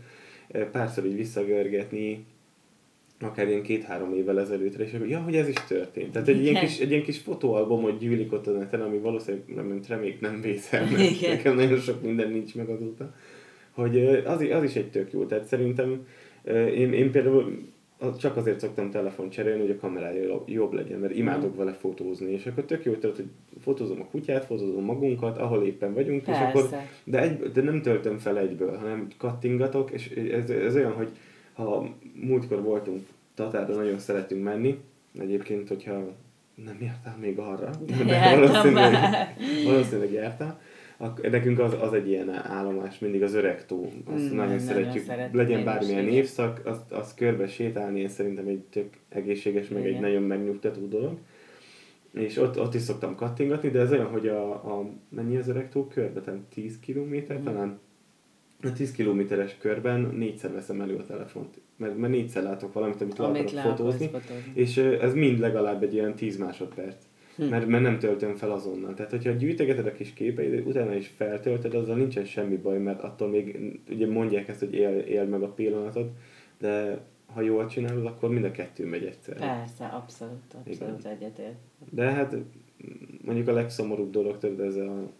párszor 0.71 1.05
így 1.05 1.15
visszagörgetni 1.15 2.25
akár 3.23 3.47
ilyen 3.47 3.61
két-három 3.61 4.13
évvel 4.13 4.39
ezelőttre, 4.39 4.83
és 4.83 4.93
akkor, 4.93 5.07
ja, 5.07 5.19
hogy 5.19 5.35
ez 5.35 5.47
is 5.47 5.63
történt. 5.67 6.11
Tehát 6.11 6.27
egy 6.27 6.41
ilyen, 6.41 6.63
kis, 6.63 6.79
egy 6.79 6.89
ilyen 6.89 7.03
kis 7.03 7.17
fotóalbumot 7.17 7.99
gyűlik 7.99 8.33
ott 8.33 8.47
a 8.47 8.51
neten, 8.51 8.81
ami 8.81 8.97
valószínűleg 8.97 9.45
nem, 9.55 9.81
remék 9.87 10.19
nem 10.19 10.41
vészel, 10.41 10.85
mert 10.91 11.11
Igen. 11.11 11.35
nekem 11.35 11.55
nagyon 11.55 11.79
sok 11.79 12.01
minden 12.01 12.31
nincs 12.31 12.55
meg 12.55 12.69
azóta. 12.69 13.13
Hogy 13.71 14.05
az, 14.25 14.41
az 14.41 14.63
is 14.63 14.75
egy 14.75 14.91
tök 14.91 15.11
jó. 15.11 15.25
Tehát 15.25 15.45
szerintem 15.45 16.07
én, 16.73 16.93
én 16.93 17.11
például 17.11 17.69
csak 18.19 18.37
azért 18.37 18.59
szoktam 18.59 18.91
telefon 18.91 19.29
cserélni, 19.29 19.61
hogy 19.61 19.69
a 19.69 19.79
kamerája 19.79 20.43
jobb 20.45 20.73
legyen, 20.73 20.99
mert 20.99 21.15
imádok 21.15 21.53
mm. 21.53 21.57
vele 21.57 21.73
fotózni, 21.73 22.31
és 22.31 22.45
akkor 22.45 22.63
tök 22.63 22.85
jó 22.85 22.93
tört, 22.93 23.15
hogy 23.15 23.29
fotózom 23.61 24.01
a 24.01 24.05
kutyát, 24.05 24.45
fotózom 24.45 24.83
magunkat, 24.83 25.37
ahol 25.37 25.65
éppen 25.65 25.93
vagyunk, 25.93 26.23
Persze. 26.23 26.41
és 26.41 26.47
akkor, 26.47 26.79
de, 27.03 27.21
egy, 27.21 27.51
de 27.51 27.61
nem 27.61 27.81
töltöm 27.81 28.17
fel 28.17 28.37
egyből, 28.37 28.77
hanem 28.77 29.07
kattingatok, 29.17 29.91
és 29.91 30.09
ez, 30.09 30.49
ez 30.49 30.75
olyan, 30.75 30.93
hogy 30.93 31.09
ha 31.53 31.89
múltkor 32.13 32.61
voltunk 32.61 33.07
Tatárra, 33.35 33.75
nagyon 33.75 33.99
szeretünk 33.99 34.43
menni, 34.43 34.79
egyébként, 35.19 35.67
hogyha 35.67 36.13
nem 36.55 36.77
jártál 36.81 37.17
még 37.19 37.39
arra, 37.39 37.69
de, 37.85 38.03
de 38.03 38.35
valószínűleg, 38.35 38.93
valószínűleg 39.65 40.11
jártál, 40.11 40.61
akkor 41.01 41.29
nekünk 41.29 41.59
az, 41.59 41.75
az 41.81 41.93
egy 41.93 42.07
ilyen 42.07 42.29
állomás, 42.29 42.99
mindig 42.99 43.23
az 43.23 43.33
öreg 43.33 43.65
tó, 43.65 43.91
azt 44.05 44.31
mm, 44.31 44.35
nagyon 44.35 44.59
szeretjük, 44.59 45.07
nagyon 45.07 45.29
legyen 45.33 45.63
bármilyen 45.63 46.07
évszak, 46.07 46.61
azt, 46.65 46.91
azt 46.91 47.15
körbe 47.15 47.47
sétálni, 47.47 47.99
én 47.99 48.09
szerintem 48.09 48.47
egy 48.47 48.59
tök 48.59 48.87
egészséges, 49.09 49.67
meg 49.67 49.81
Igen. 49.81 49.93
egy 49.95 50.01
nagyon 50.01 50.23
megnyugtató 50.23 50.87
dolog. 50.87 51.17
És 52.13 52.37
ott, 52.37 52.59
ott 52.59 52.73
is 52.73 52.81
szoktam 52.81 53.15
kattingatni, 53.15 53.69
de 53.69 53.79
ez 53.79 53.91
olyan, 53.91 54.07
hogy 54.07 54.27
a, 54.27 54.51
a 54.51 54.89
mennyi 55.09 55.37
az 55.37 55.47
öreg 55.47 55.69
tó 55.69 55.87
körbe, 55.87 56.21
10 56.53 56.79
kilométer 56.79 57.39
mm. 57.39 57.43
talán, 57.43 57.79
a 58.63 58.73
10 58.73 58.91
kilométeres 58.91 59.57
körben 59.57 59.99
négyszer 60.01 60.53
veszem 60.53 60.81
elő 60.81 60.95
a 60.95 61.05
telefont. 61.05 61.61
Mert, 61.75 61.97
mert 61.97 62.13
négyszer 62.13 62.43
látok 62.43 62.73
valamit, 62.73 63.01
amit, 63.01 63.19
amit 63.19 63.51
le 63.51 63.59
akarok 63.59 63.77
fotózni, 63.77 64.05
fotózni, 64.05 64.51
és 64.53 64.77
ez 64.77 65.13
mind 65.13 65.39
legalább 65.39 65.83
egy 65.83 65.93
ilyen 65.93 66.15
10 66.15 66.37
másodperc. 66.37 67.05
Hm. 67.35 67.43
Mert, 67.43 67.67
mert 67.67 67.83
nem 67.83 67.99
töltöm 67.99 68.35
fel 68.35 68.51
azonnal. 68.51 68.93
Tehát, 68.93 69.11
hogyha 69.11 69.31
gyűjtegeted 69.31 69.85
a 69.85 69.91
kis 69.91 70.13
képeid, 70.13 70.67
utána 70.67 70.95
is 70.95 71.07
feltöltöd, 71.07 71.73
azzal 71.73 71.95
nincsen 71.95 72.25
semmi 72.25 72.55
baj, 72.55 72.77
mert 72.77 73.01
attól 73.01 73.29
még 73.29 73.79
ugye 73.89 74.07
mondják 74.07 74.47
ezt, 74.47 74.59
hogy 74.59 74.73
él, 74.73 74.97
él 74.97 75.25
meg 75.25 75.41
a 75.41 75.53
pillanatot, 75.53 76.11
de 76.59 77.01
ha 77.33 77.41
jól 77.41 77.67
csinálod, 77.67 78.05
akkor 78.05 78.29
mind 78.29 78.45
a 78.45 78.51
kettő 78.51 78.85
megy 78.85 79.03
egyszer. 79.03 79.37
Persze, 79.37 79.85
abszolút, 79.85 80.55
abszolút 80.65 81.05
egyetért. 81.05 81.55
De 81.89 82.11
hát 82.11 82.35
mondjuk 83.25 83.47
a 83.47 83.53
legszomorúbb 83.53 84.11
dolog 84.11 84.37
tudod, 84.37 84.59
ez 84.59 84.75
a 84.75 85.11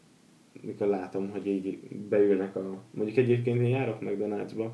mikor 0.62 0.88
látom, 0.88 1.30
hogy 1.30 1.48
így 1.48 1.80
beülnek 2.10 2.56
a... 2.56 2.82
Mondjuk 2.92 3.18
egyébként 3.18 3.62
én 3.62 3.68
járok 3.68 4.02
McDonald'sba, 4.02 4.68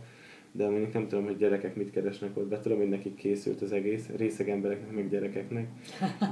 de 0.52 0.70
mondjuk 0.70 0.94
nem 0.94 1.08
tudom, 1.08 1.26
hogy 1.26 1.38
gyerekek 1.38 1.76
mit 1.76 1.92
keresnek 1.92 2.38
ott, 2.38 2.50
de 2.50 2.60
tudom, 2.60 2.78
hogy 2.78 2.90
nekik 2.90 3.16
készült 3.16 3.62
az 3.62 3.72
egész, 3.72 4.10
részeg 4.16 4.50
embereknek, 4.50 4.92
meg 4.92 5.10
gyerekeknek, 5.10 5.68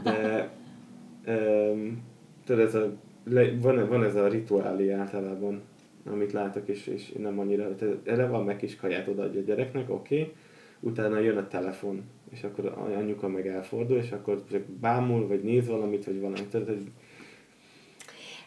de 0.03 0.49
tudod, 2.45 2.65
ez 2.65 2.75
a, 2.75 2.93
van, 3.61 3.87
van 3.87 4.03
ez 4.03 4.15
a 4.15 4.27
rituálé 4.27 4.91
általában, 4.91 5.61
amit 6.05 6.31
látok, 6.31 6.67
és, 6.67 6.87
és 6.87 7.11
nem 7.11 7.39
annyira, 7.39 7.75
tehát 7.75 7.95
erre 8.03 8.27
van 8.27 8.43
meg 8.43 8.57
kis 8.57 8.75
kaját 8.75 9.07
odaadja 9.07 9.39
a 9.41 9.43
gyereknek, 9.43 9.89
oké, 9.89 10.19
okay. 10.19 10.33
utána 10.79 11.19
jön 11.19 11.37
a 11.37 11.47
telefon, 11.47 12.03
és 12.31 12.43
akkor 12.43 12.65
anyuka 12.97 13.27
meg 13.27 13.47
elfordul, 13.47 13.97
és 13.97 14.11
akkor 14.11 14.43
csak 14.51 14.61
bámul, 14.61 15.27
vagy 15.27 15.43
néz 15.43 15.67
valamit, 15.67 16.05
vagy 16.05 16.19
valamit, 16.19 16.49
tehát 16.49 16.69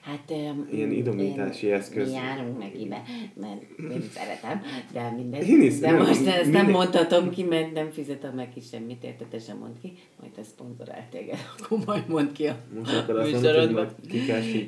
Hát, 0.09 0.31
Ilyen 0.71 0.91
idomítási 0.91 1.67
én, 1.67 1.75
eszköz. 1.75 2.09
Mi 2.09 2.15
járunk 2.15 2.59
meg 2.59 2.81
ide, 2.81 3.03
mert 3.35 3.63
én 3.79 4.03
szeretem, 4.13 4.63
de 4.93 5.11
mindegy. 5.11 5.49
Én 5.49 5.63
is, 5.63 5.79
de 5.79 5.91
nem, 5.91 6.07
most 6.07 6.27
ezt 6.27 6.51
nem 6.51 6.71
mondhatom 6.71 7.31
ki, 7.31 7.43
mert 7.43 7.73
nem 7.73 7.91
fizetem 7.91 8.35
meg 8.35 8.49
ki 8.53 8.61
semmit, 8.61 9.05
érted, 9.05 9.27
te 9.27 9.39
sem 9.39 9.59
mond 9.59 9.81
ki, 9.81 9.93
majd 10.21 10.33
te 10.33 10.43
szponzorál 10.43 11.07
téged, 11.11 11.39
akkor 11.59 11.79
majd 11.87 12.09
mond 12.09 12.33
ki 12.33 12.47
a 12.47 12.57
most 12.79 12.95
akkor 12.95 13.19
azt 13.19 13.33
műsorodban. 13.33 13.89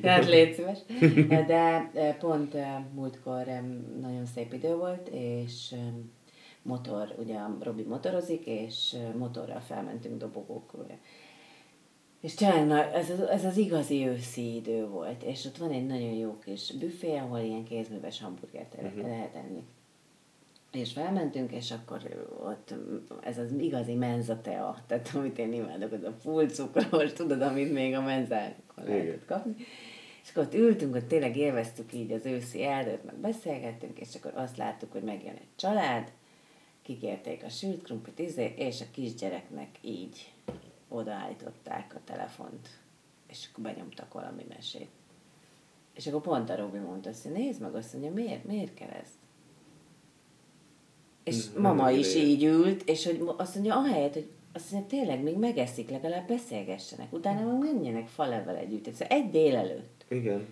Hát 0.03 0.28
légy 0.28 0.55
szíves. 0.55 0.78
De 1.47 1.91
pont 2.18 2.57
múltkor 2.95 3.45
nagyon 4.01 4.26
szép 4.34 4.53
idő 4.53 4.74
volt, 4.74 5.11
és 5.12 5.74
motor, 6.62 7.14
ugye 7.18 7.38
Robi 7.61 7.82
motorozik, 7.82 8.47
és 8.47 8.97
motorral 9.18 9.61
felmentünk 9.61 10.18
dobogókról 10.18 10.99
és 12.21 12.35
tényleg 12.35 12.95
ez, 12.95 13.11
az, 13.11 13.21
ez 13.21 13.45
az 13.45 13.57
igazi 13.57 14.07
őszi 14.07 14.55
idő 14.55 14.87
volt, 14.87 15.23
és 15.23 15.45
ott 15.45 15.57
van 15.57 15.71
egy 15.71 15.87
nagyon 15.87 16.12
jó 16.12 16.39
kis 16.39 16.73
büfé, 16.73 17.16
ahol 17.16 17.39
ilyen 17.39 17.64
kézműves 17.64 18.21
hamburgert 18.21 18.75
uh-huh. 18.75 19.03
lehet 19.03 19.35
enni. 19.35 19.62
És 20.73 20.93
felmentünk, 20.93 21.53
és 21.53 21.71
akkor 21.71 22.29
ott 22.45 22.75
ez 23.21 23.39
az 23.39 23.53
igazi 23.53 23.95
menzatea, 23.95 24.77
tehát 24.87 25.11
amit 25.14 25.39
én 25.39 25.53
imádok, 25.53 25.93
az 25.93 26.03
a 26.03 26.12
full 26.21 26.47
cukros, 26.47 27.12
tudod, 27.12 27.43
amit 27.43 27.73
még 27.73 27.95
a 27.95 28.01
menzákon 28.01 28.85
lehetett 28.85 29.25
kapni. 29.25 29.55
És 30.23 30.31
akkor 30.31 30.43
ott 30.43 30.55
ültünk, 30.55 30.95
ott 30.95 31.09
tényleg 31.09 31.37
élveztük 31.37 31.93
így 31.93 32.12
az 32.12 32.27
őszi 32.27 32.62
erdőt, 32.62 33.05
meg 33.05 33.14
beszélgettünk, 33.14 33.99
és 33.99 34.14
akkor 34.14 34.33
azt 34.35 34.57
láttuk, 34.57 34.93
hogy 34.93 35.03
megjön 35.03 35.35
egy 35.35 35.49
család, 35.57 36.12
kikérték 36.83 37.45
a 37.45 37.49
sült 37.49 37.83
krumplit, 37.83 38.18
izé, 38.18 38.55
és 38.57 38.81
a 38.81 38.91
kisgyereknek 38.91 39.68
így 39.81 40.33
odaállították 40.91 41.95
a 41.95 42.01
telefont, 42.05 42.68
és 43.26 43.49
akkor 43.51 43.64
benyomtak 43.64 44.12
valami 44.12 44.47
mesét. 44.49 44.88
És 45.95 46.07
akkor 46.07 46.20
pont 46.20 46.51
a 46.51 46.57
Robi 46.57 46.78
mondta 46.78 47.09
azt, 47.09 47.32
nézd 47.32 47.61
meg, 47.61 47.74
azt 47.74 47.93
mondja, 47.93 48.12
miért, 48.12 48.45
miért 48.45 48.74
kell 48.74 48.88
ezt? 48.88 49.18
És 51.22 51.51
mm, 51.51 51.62
mama 51.62 51.91
is 51.91 52.14
így 52.14 52.45
ült, 52.45 52.82
és 52.82 53.05
hogy 53.05 53.22
azt 53.36 53.55
mondja, 53.55 53.76
ahelyett, 53.76 54.12
hogy 54.12 54.30
azt 54.53 54.70
mondja, 54.70 54.99
tényleg 54.99 55.22
még 55.22 55.36
megeszik, 55.36 55.91
legalább 55.91 56.28
beszélgessenek, 56.28 57.12
utána 57.12 57.47
meg 57.47 57.59
menjenek 57.59 58.07
falevel 58.07 58.57
együtt. 58.57 58.86
Ez 58.86 59.01
egy 59.01 59.30
délelőtt. 59.30 60.05
Igen. 60.09 60.47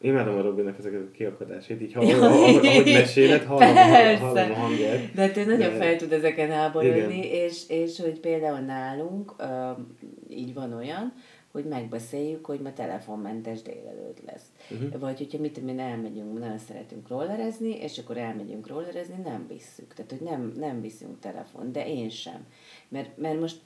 Imádom 0.00 0.36
a 0.36 0.40
Robinak 0.40 0.78
ezeket 0.78 1.00
a 1.00 1.10
kiakadásait, 1.10 1.80
így 1.80 1.92
hallom, 1.92 2.22
ahogy, 2.22 2.66
ahogy 2.66 2.84
meséled, 2.84 3.42
hallom, 3.44 3.74
hallom 4.18 4.50
a 4.50 4.54
hangját. 4.54 5.12
De 5.14 5.32
ő 5.36 5.44
nagyon 5.44 5.70
de... 5.70 5.76
fel 5.76 5.96
tud 5.96 6.12
ezeken 6.12 6.50
háborulni, 6.50 7.26
és, 7.26 7.62
és 7.68 8.00
hogy 8.00 8.20
például 8.20 8.58
nálunk 8.58 9.34
uh, 9.38 9.46
így 10.28 10.54
van 10.54 10.72
olyan, 10.72 11.12
hogy 11.52 11.64
megbeszéljük, 11.64 12.46
hogy 12.46 12.60
ma 12.60 12.72
telefonmentes 12.72 13.62
délelőtt 13.62 14.18
lesz. 14.26 14.46
Uh-huh. 14.70 15.00
Vagy 15.00 15.18
hogyha 15.18 15.38
mit 15.38 15.62
mi 15.62 15.78
elmegyünk, 15.78 16.38
nagyon 16.38 16.58
szeretünk 16.58 17.08
rollerezni, 17.08 17.70
és 17.70 17.98
akkor 17.98 18.16
elmegyünk 18.16 18.66
rollerezni, 18.66 19.16
nem 19.24 19.46
visszük. 19.48 19.94
Tehát, 19.94 20.10
hogy 20.10 20.20
nem, 20.20 20.52
nem 20.56 20.80
viszünk 20.80 21.18
telefon, 21.18 21.72
de 21.72 21.88
én 21.88 22.08
sem. 22.08 22.46
Mert, 22.88 23.16
mert 23.16 23.40
most, 23.40 23.60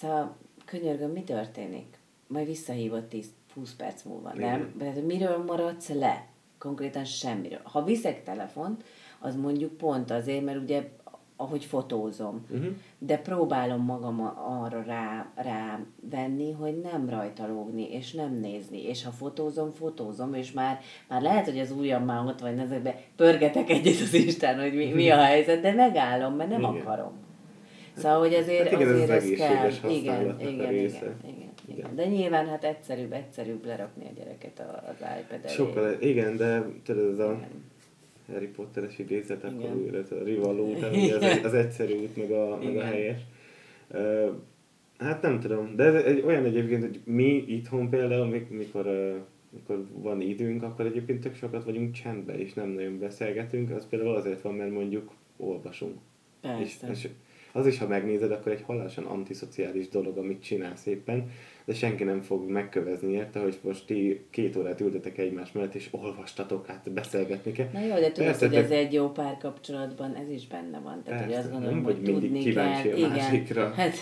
szóval 0.00 0.36
könyörgöm, 0.64 1.10
mi 1.10 1.22
történik? 1.22 1.98
Majd 2.26 2.46
visszahívott 2.46 3.08
10 3.08 3.26
20 3.54 3.74
perc 3.74 4.02
múlva, 4.02 4.32
Igen. 4.34 4.50
nem? 4.50 4.74
Tehát 4.78 5.04
miről 5.06 5.44
maradsz 5.44 5.88
le? 5.88 6.26
Konkrétan 6.58 7.04
semmiről. 7.04 7.60
Ha 7.62 7.84
viszek 7.84 8.24
telefont, 8.24 8.84
az 9.18 9.36
mondjuk 9.36 9.76
pont 9.76 10.10
azért, 10.10 10.44
mert 10.44 10.62
ugye 10.62 10.88
ahogy 11.40 11.64
fotózom, 11.64 12.46
uh-huh. 12.50 12.72
de 12.98 13.18
próbálom 13.18 13.84
magam 13.84 14.20
arra 14.60 14.82
rá, 14.82 15.32
rá 15.34 15.80
venni, 16.10 16.52
hogy 16.52 16.80
nem 16.80 17.08
rajta 17.08 17.46
lógni, 17.46 17.92
és 17.92 18.12
nem 18.12 18.34
nézni, 18.34 18.82
és 18.82 19.04
ha 19.04 19.10
fotózom, 19.10 19.72
fotózom, 19.72 20.34
és 20.34 20.52
már, 20.52 20.80
már 21.08 21.22
lehet, 21.22 21.44
hogy 21.44 21.58
az 21.58 21.70
ujjam 21.70 22.04
már 22.04 22.26
ott 22.26 22.40
vagy 22.40 22.58
ezekbe, 22.58 23.00
pörgetek 23.16 23.70
egyet 23.70 24.00
az 24.00 24.14
Isten, 24.14 24.60
hogy 24.60 24.74
mi, 24.74 24.92
mi 24.92 25.10
a 25.10 25.22
helyzet, 25.30 25.60
de 25.60 25.72
megállom, 25.72 26.34
mert 26.34 26.50
nem 26.50 26.60
igen. 26.60 26.74
akarom. 26.74 27.12
Szóval, 27.96 28.18
hogy 28.18 28.34
azért, 28.34 28.68
hát 28.68 28.80
igen, 28.80 28.94
azért 28.94 29.10
ez, 29.10 29.24
ez 29.24 29.36
kell. 29.36 29.90
Igen, 29.90 30.40
igen, 30.40 30.72
igen, 30.72 31.16
igen. 31.26 31.49
Igen. 31.70 31.94
De 31.94 32.06
nyilván 32.06 32.46
hát 32.46 32.64
egyszerűbb, 32.64 33.12
egyszerűbb 33.12 33.64
lerakni 33.64 34.04
a 34.04 34.12
gyereket 34.18 34.62
az 34.88 35.06
iPad 35.20 35.44
elé. 35.44 35.54
Sokkal, 35.54 35.96
igen, 36.00 36.36
de 36.36 36.66
tudod, 36.84 37.12
ez 37.12 37.18
a 37.18 37.32
igen. 37.32 37.68
Harry 38.32 38.46
Potteres 38.46 38.98
idézet, 38.98 39.44
akkor 39.44 39.74
újra 39.74 39.98
a 39.98 40.24
rivaló 40.24 40.72
után, 40.72 40.92
az, 40.94 41.44
az 41.44 41.54
egyszerű 41.54 41.94
út, 41.94 42.16
meg 42.16 42.30
a, 42.30 42.58
meg 42.62 42.76
a 42.76 42.82
helyes. 42.82 43.20
Uh, 43.90 44.30
hát 44.98 45.22
nem 45.22 45.40
tudom, 45.40 45.76
de 45.76 45.84
ez 45.84 46.04
egy, 46.04 46.22
olyan 46.26 46.44
egyébként, 46.44 46.82
hogy 46.82 47.00
mi 47.04 47.44
itthon 47.46 47.88
például, 47.88 48.44
mikor, 48.48 48.86
uh, 48.86 49.16
mikor 49.50 49.86
van 49.92 50.20
időnk, 50.20 50.62
akkor 50.62 50.86
egyébként 50.86 51.20
tök 51.20 51.34
sokat 51.34 51.64
vagyunk 51.64 51.92
csendben, 51.92 52.38
és 52.38 52.52
nem 52.52 52.68
nagyon 52.68 52.98
beszélgetünk, 52.98 53.70
az 53.70 53.86
például 53.88 54.14
azért 54.14 54.40
van, 54.40 54.54
mert 54.54 54.70
mondjuk 54.70 55.10
olvasunk. 55.36 55.98
Persze. 56.40 56.88
És, 56.90 57.04
és 57.04 57.10
az 57.52 57.66
is, 57.66 57.78
ha 57.78 57.86
megnézed, 57.86 58.30
akkor 58.30 58.52
egy 58.52 58.62
halálosan 58.62 59.04
antiszociális 59.04 59.88
dolog, 59.88 60.18
amit 60.18 60.42
csinálsz 60.42 60.86
éppen, 60.86 61.30
de 61.70 61.76
senki 61.76 62.04
nem 62.04 62.22
fog 62.22 62.48
megkövezni 62.48 63.12
érte, 63.12 63.40
hogy 63.40 63.58
most 63.62 63.86
ti 63.86 64.26
két 64.30 64.56
órát 64.56 64.80
ültetek 64.80 65.18
egymás 65.18 65.52
mellett, 65.52 65.74
és 65.74 65.88
olvastatok, 65.90 66.66
hát 66.66 66.90
beszélgetni 66.92 67.52
kell. 67.52 67.68
Na 67.72 67.80
jó, 67.80 67.94
de 67.94 68.12
tudod, 68.12 68.30
Persze, 68.30 68.46
hogy 68.46 68.56
ez 68.56 68.70
egy 68.70 68.92
jó 68.92 69.10
párkapcsolatban, 69.10 70.14
ez 70.14 70.30
is 70.30 70.46
benne 70.46 70.78
van. 70.78 71.02
Tehát, 71.02 71.20
Persze, 71.20 71.24
hogy 71.24 71.34
azt 71.34 71.50
gondolom, 71.52 71.82
hogy 71.82 72.02
tudni 72.02 72.42
kell. 72.42 72.84
Igen, 72.96 73.72
hát, 73.76 73.94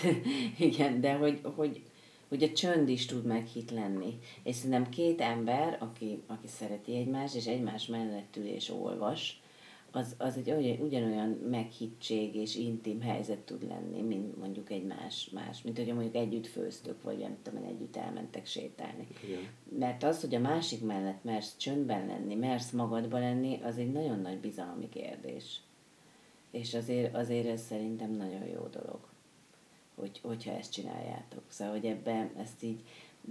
igen, 0.57 1.01
de 1.01 1.13
hogy, 1.13 1.39
hogy, 1.43 1.81
hogy 2.29 2.43
a 2.43 2.51
csönd 2.51 2.89
is 2.89 3.05
tud 3.05 3.25
meghitleni. 3.25 4.19
És 4.43 4.55
szerintem 4.55 4.89
két 4.89 5.21
ember, 5.21 5.77
aki, 5.79 6.21
aki 6.27 6.47
szereti 6.47 6.95
egymást, 6.95 7.35
és 7.35 7.45
egymás 7.45 7.85
mellett 7.85 8.35
ül 8.37 8.45
és 8.45 8.69
olvas, 8.69 9.41
az, 9.91 10.15
az 10.17 10.37
egy 10.37 10.51
olyan, 10.51 10.79
ugyanolyan 10.79 11.29
meghittség 11.29 12.35
és 12.35 12.55
intim 12.55 13.01
helyzet 13.01 13.39
tud 13.39 13.67
lenni, 13.67 14.01
mint 14.01 14.37
mondjuk 14.37 14.71
egy 14.71 14.83
más, 14.83 15.29
más 15.29 15.61
mint 15.61 15.77
hogy 15.77 15.93
mondjuk 15.93 16.15
együtt 16.15 16.47
főztök, 16.47 17.01
vagy 17.03 17.17
nem 17.17 17.37
tudom, 17.43 17.63
együtt 17.63 17.95
elmentek 17.95 18.45
sétálni. 18.45 19.07
Igen. 19.23 19.47
Mert 19.79 20.03
az, 20.03 20.21
hogy 20.21 20.35
a 20.35 20.39
másik 20.39 20.85
mellett 20.85 21.23
mersz 21.23 21.57
csöndben 21.57 22.05
lenni, 22.07 22.35
mersz 22.35 22.71
magadba 22.71 23.19
lenni, 23.19 23.59
az 23.63 23.77
egy 23.77 23.91
nagyon 23.91 24.19
nagy 24.19 24.37
bizalmi 24.37 24.89
kérdés. 24.89 25.61
És 26.51 26.73
azért, 26.73 27.15
azért 27.15 27.47
ez 27.47 27.61
szerintem 27.61 28.11
nagyon 28.11 28.45
jó 28.45 28.67
dolog, 28.71 28.99
hogy, 29.95 30.19
hogyha 30.23 30.51
ezt 30.51 30.71
csináljátok. 30.71 31.43
Szóval, 31.47 31.73
hogy 31.73 31.85
ebben 31.85 32.31
ezt 32.37 32.63
így 32.63 32.81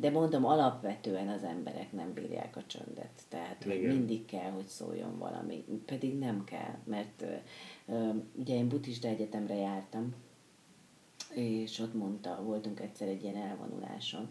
de 0.00 0.10
mondom, 0.10 0.44
alapvetően 0.44 1.28
az 1.28 1.42
emberek 1.42 1.92
nem 1.92 2.12
bírják 2.12 2.56
a 2.56 2.62
csöndet. 2.66 3.22
Tehát 3.28 3.64
hogy 3.64 3.82
mindig 3.82 4.24
kell, 4.24 4.50
hogy 4.50 4.66
szóljon 4.66 5.18
valami. 5.18 5.64
Pedig 5.86 6.18
nem 6.18 6.44
kell, 6.44 6.74
mert 6.84 7.24
ugye 8.38 8.54
én 8.54 8.68
buddhista 8.68 9.08
egyetemre 9.08 9.54
jártam, 9.54 10.14
és 11.34 11.78
ott 11.78 11.94
mondta, 11.94 12.42
voltunk 12.42 12.80
egyszer 12.80 13.08
egy 13.08 13.22
ilyen 13.22 13.36
elvonuláson, 13.36 14.28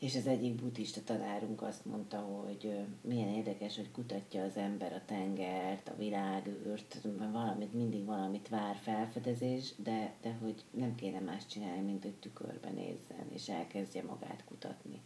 és 0.00 0.16
az 0.16 0.26
egyik 0.26 0.54
buddhista 0.54 1.00
tanárunk 1.04 1.62
azt 1.62 1.84
mondta, 1.84 2.16
hogy 2.16 2.70
milyen 3.00 3.28
érdekes, 3.28 3.76
hogy 3.76 3.90
kutatja 3.90 4.42
az 4.42 4.56
ember 4.56 4.92
a 4.92 5.02
tengert, 5.06 5.88
a 5.88 5.98
világűrt, 5.98 6.98
valamit, 7.32 7.72
mindig 7.72 8.04
valamit 8.04 8.48
vár 8.48 8.76
felfedezés, 8.82 9.72
de, 9.76 10.12
de 10.22 10.38
hogy 10.42 10.54
nem 10.70 10.94
kéne 10.94 11.20
más 11.20 11.46
csinálni, 11.46 11.82
mint 11.82 12.02
hogy 12.02 12.14
tükörbe 12.14 12.70
nézzen, 12.70 13.26
és 13.34 13.48
elkezdje 13.48 14.02
magát 14.02 14.44
kutatni. 14.44 15.00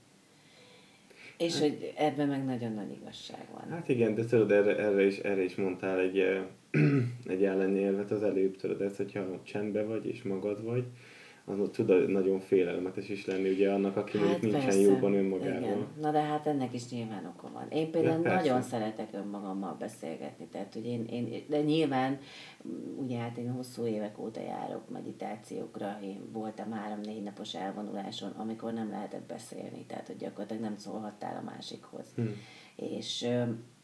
És 1.38 1.52
hát, 1.52 1.62
hogy 1.62 1.92
ebben 1.96 2.28
meg 2.28 2.44
nagyon 2.44 2.72
nagy 2.72 2.90
igazság 3.00 3.46
van. 3.52 3.70
Hát 3.70 3.88
igen, 3.88 4.14
de 4.14 4.24
tudod, 4.24 4.50
erre, 4.50 4.76
erre, 4.78 5.06
is, 5.06 5.18
erre 5.18 5.42
is 5.42 5.54
mondtál 5.54 6.00
egy, 6.00 6.18
egy 7.34 7.44
ellenérvet 7.44 8.10
az 8.10 8.22
előbb, 8.22 8.56
tudod, 8.56 8.80
ez, 8.80 8.96
hogyha 8.96 9.40
csendbe 9.42 9.84
vagy 9.84 10.06
és 10.06 10.22
magad 10.22 10.64
vagy, 10.64 10.84
az 11.44 11.68
tud 11.72 12.10
nagyon 12.10 12.40
félelmetes 12.40 13.08
is 13.08 13.26
lenni 13.26 13.50
ugye 13.50 13.72
annak, 13.72 13.96
aki 13.96 14.18
hát 14.18 14.26
mondjuk 14.26 14.52
nincsen 14.52 14.80
jóban 14.80 15.14
önmagával. 15.14 15.62
Igen. 15.62 15.86
Na 16.00 16.10
de 16.10 16.20
hát 16.20 16.46
ennek 16.46 16.74
is 16.74 16.88
nyilván 16.90 17.26
oka 17.36 17.50
van. 17.52 17.68
Én 17.70 17.90
például 17.90 18.22
ja, 18.24 18.34
nagyon 18.34 18.62
szeretek 18.62 19.08
önmagammal 19.12 19.76
beszélgetni, 19.78 20.46
tehát 20.46 20.74
hogy 20.74 20.86
én, 20.86 21.04
én, 21.04 21.44
de 21.48 21.60
nyilván 21.60 22.18
ugye 22.96 23.18
hát 23.18 23.36
én 23.36 23.50
hosszú 23.50 23.86
évek 23.86 24.18
óta 24.18 24.40
járok 24.40 24.90
meditációkra, 24.90 25.98
én 26.02 26.20
voltam 26.32 26.70
három-négy 26.70 27.22
napos 27.22 27.54
elvonuláson, 27.54 28.30
amikor 28.30 28.72
nem 28.72 28.90
lehetett 28.90 29.26
beszélni, 29.26 29.84
tehát 29.86 30.06
hogy 30.06 30.16
gyakorlatilag 30.16 30.62
nem 30.62 30.76
szólhattál 30.76 31.36
a 31.36 31.50
másikhoz. 31.50 32.06
Hmm. 32.14 32.34
És, 32.76 33.28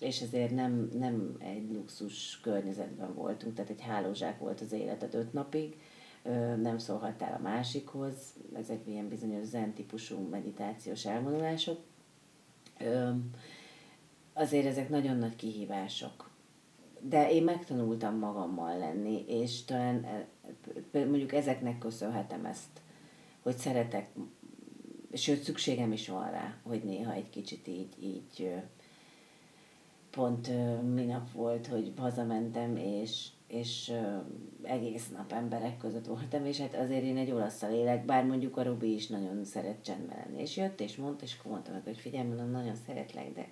és 0.01 0.21
ezért 0.21 0.55
nem, 0.55 0.89
nem 0.99 1.37
egy 1.39 1.73
luxus 1.73 2.41
környezetben 2.43 3.15
voltunk, 3.15 3.55
tehát 3.55 3.71
egy 3.71 3.83
hálózsák 3.83 4.39
volt 4.39 4.61
az 4.61 4.73
életed 4.73 5.15
öt 5.15 5.33
napig, 5.33 5.77
nem 6.63 6.79
szólhattál 6.79 7.35
a 7.39 7.43
másikhoz, 7.43 8.15
ezek 8.55 8.87
ilyen 8.87 9.09
bizonyos 9.09 9.47
zen 9.47 9.73
típusú 9.73 10.29
meditációs 10.31 11.07
elvonulások. 11.07 11.81
Azért 14.33 14.67
ezek 14.67 14.89
nagyon 14.89 15.17
nagy 15.17 15.37
kihívások. 15.37 16.31
De 17.01 17.31
én 17.31 17.43
megtanultam 17.43 18.19
magammal 18.19 18.79
lenni, 18.79 19.25
és 19.27 19.65
talán 19.65 20.07
mondjuk 20.93 21.33
ezeknek 21.33 21.79
köszönhetem 21.79 22.45
ezt, 22.45 22.81
hogy 23.43 23.57
szeretek, 23.57 24.09
sőt 25.13 25.43
szükségem 25.43 25.93
is 25.93 26.09
van 26.09 26.31
rá, 26.31 26.57
hogy 26.63 26.85
néha 26.85 27.13
egy 27.13 27.31
kicsit 27.31 27.67
így, 27.67 27.95
így 28.01 28.55
pont 30.11 30.51
minap 30.95 31.33
volt, 31.33 31.67
hogy 31.67 31.93
hazamentem, 31.97 32.77
és 32.77 33.29
és 33.49 33.93
egész 34.63 35.09
nap 35.09 35.33
emberek 35.33 35.77
között 35.77 36.07
voltam, 36.07 36.47
és 36.47 36.59
hát 36.59 36.75
azért 36.75 37.03
én 37.03 37.17
egy 37.17 37.31
olaszszal 37.31 37.73
élek, 37.73 38.05
bár 38.05 38.25
mondjuk 38.25 38.57
a 38.57 38.63
Robi 38.63 38.95
is 38.95 39.07
nagyon 39.07 39.45
szeret 39.45 39.85
csendben 39.85 40.17
lenni. 40.25 40.41
És 40.41 40.57
jött, 40.57 40.81
és 40.81 40.97
mondta, 40.97 41.25
és 41.25 41.37
akkor 41.39 41.53
mondtam 41.53 41.81
hogy 41.85 41.99
figyelj, 41.99 42.27
mondom, 42.27 42.51
nagyon 42.51 42.75
szeretlek, 42.87 43.33
de 43.33 43.49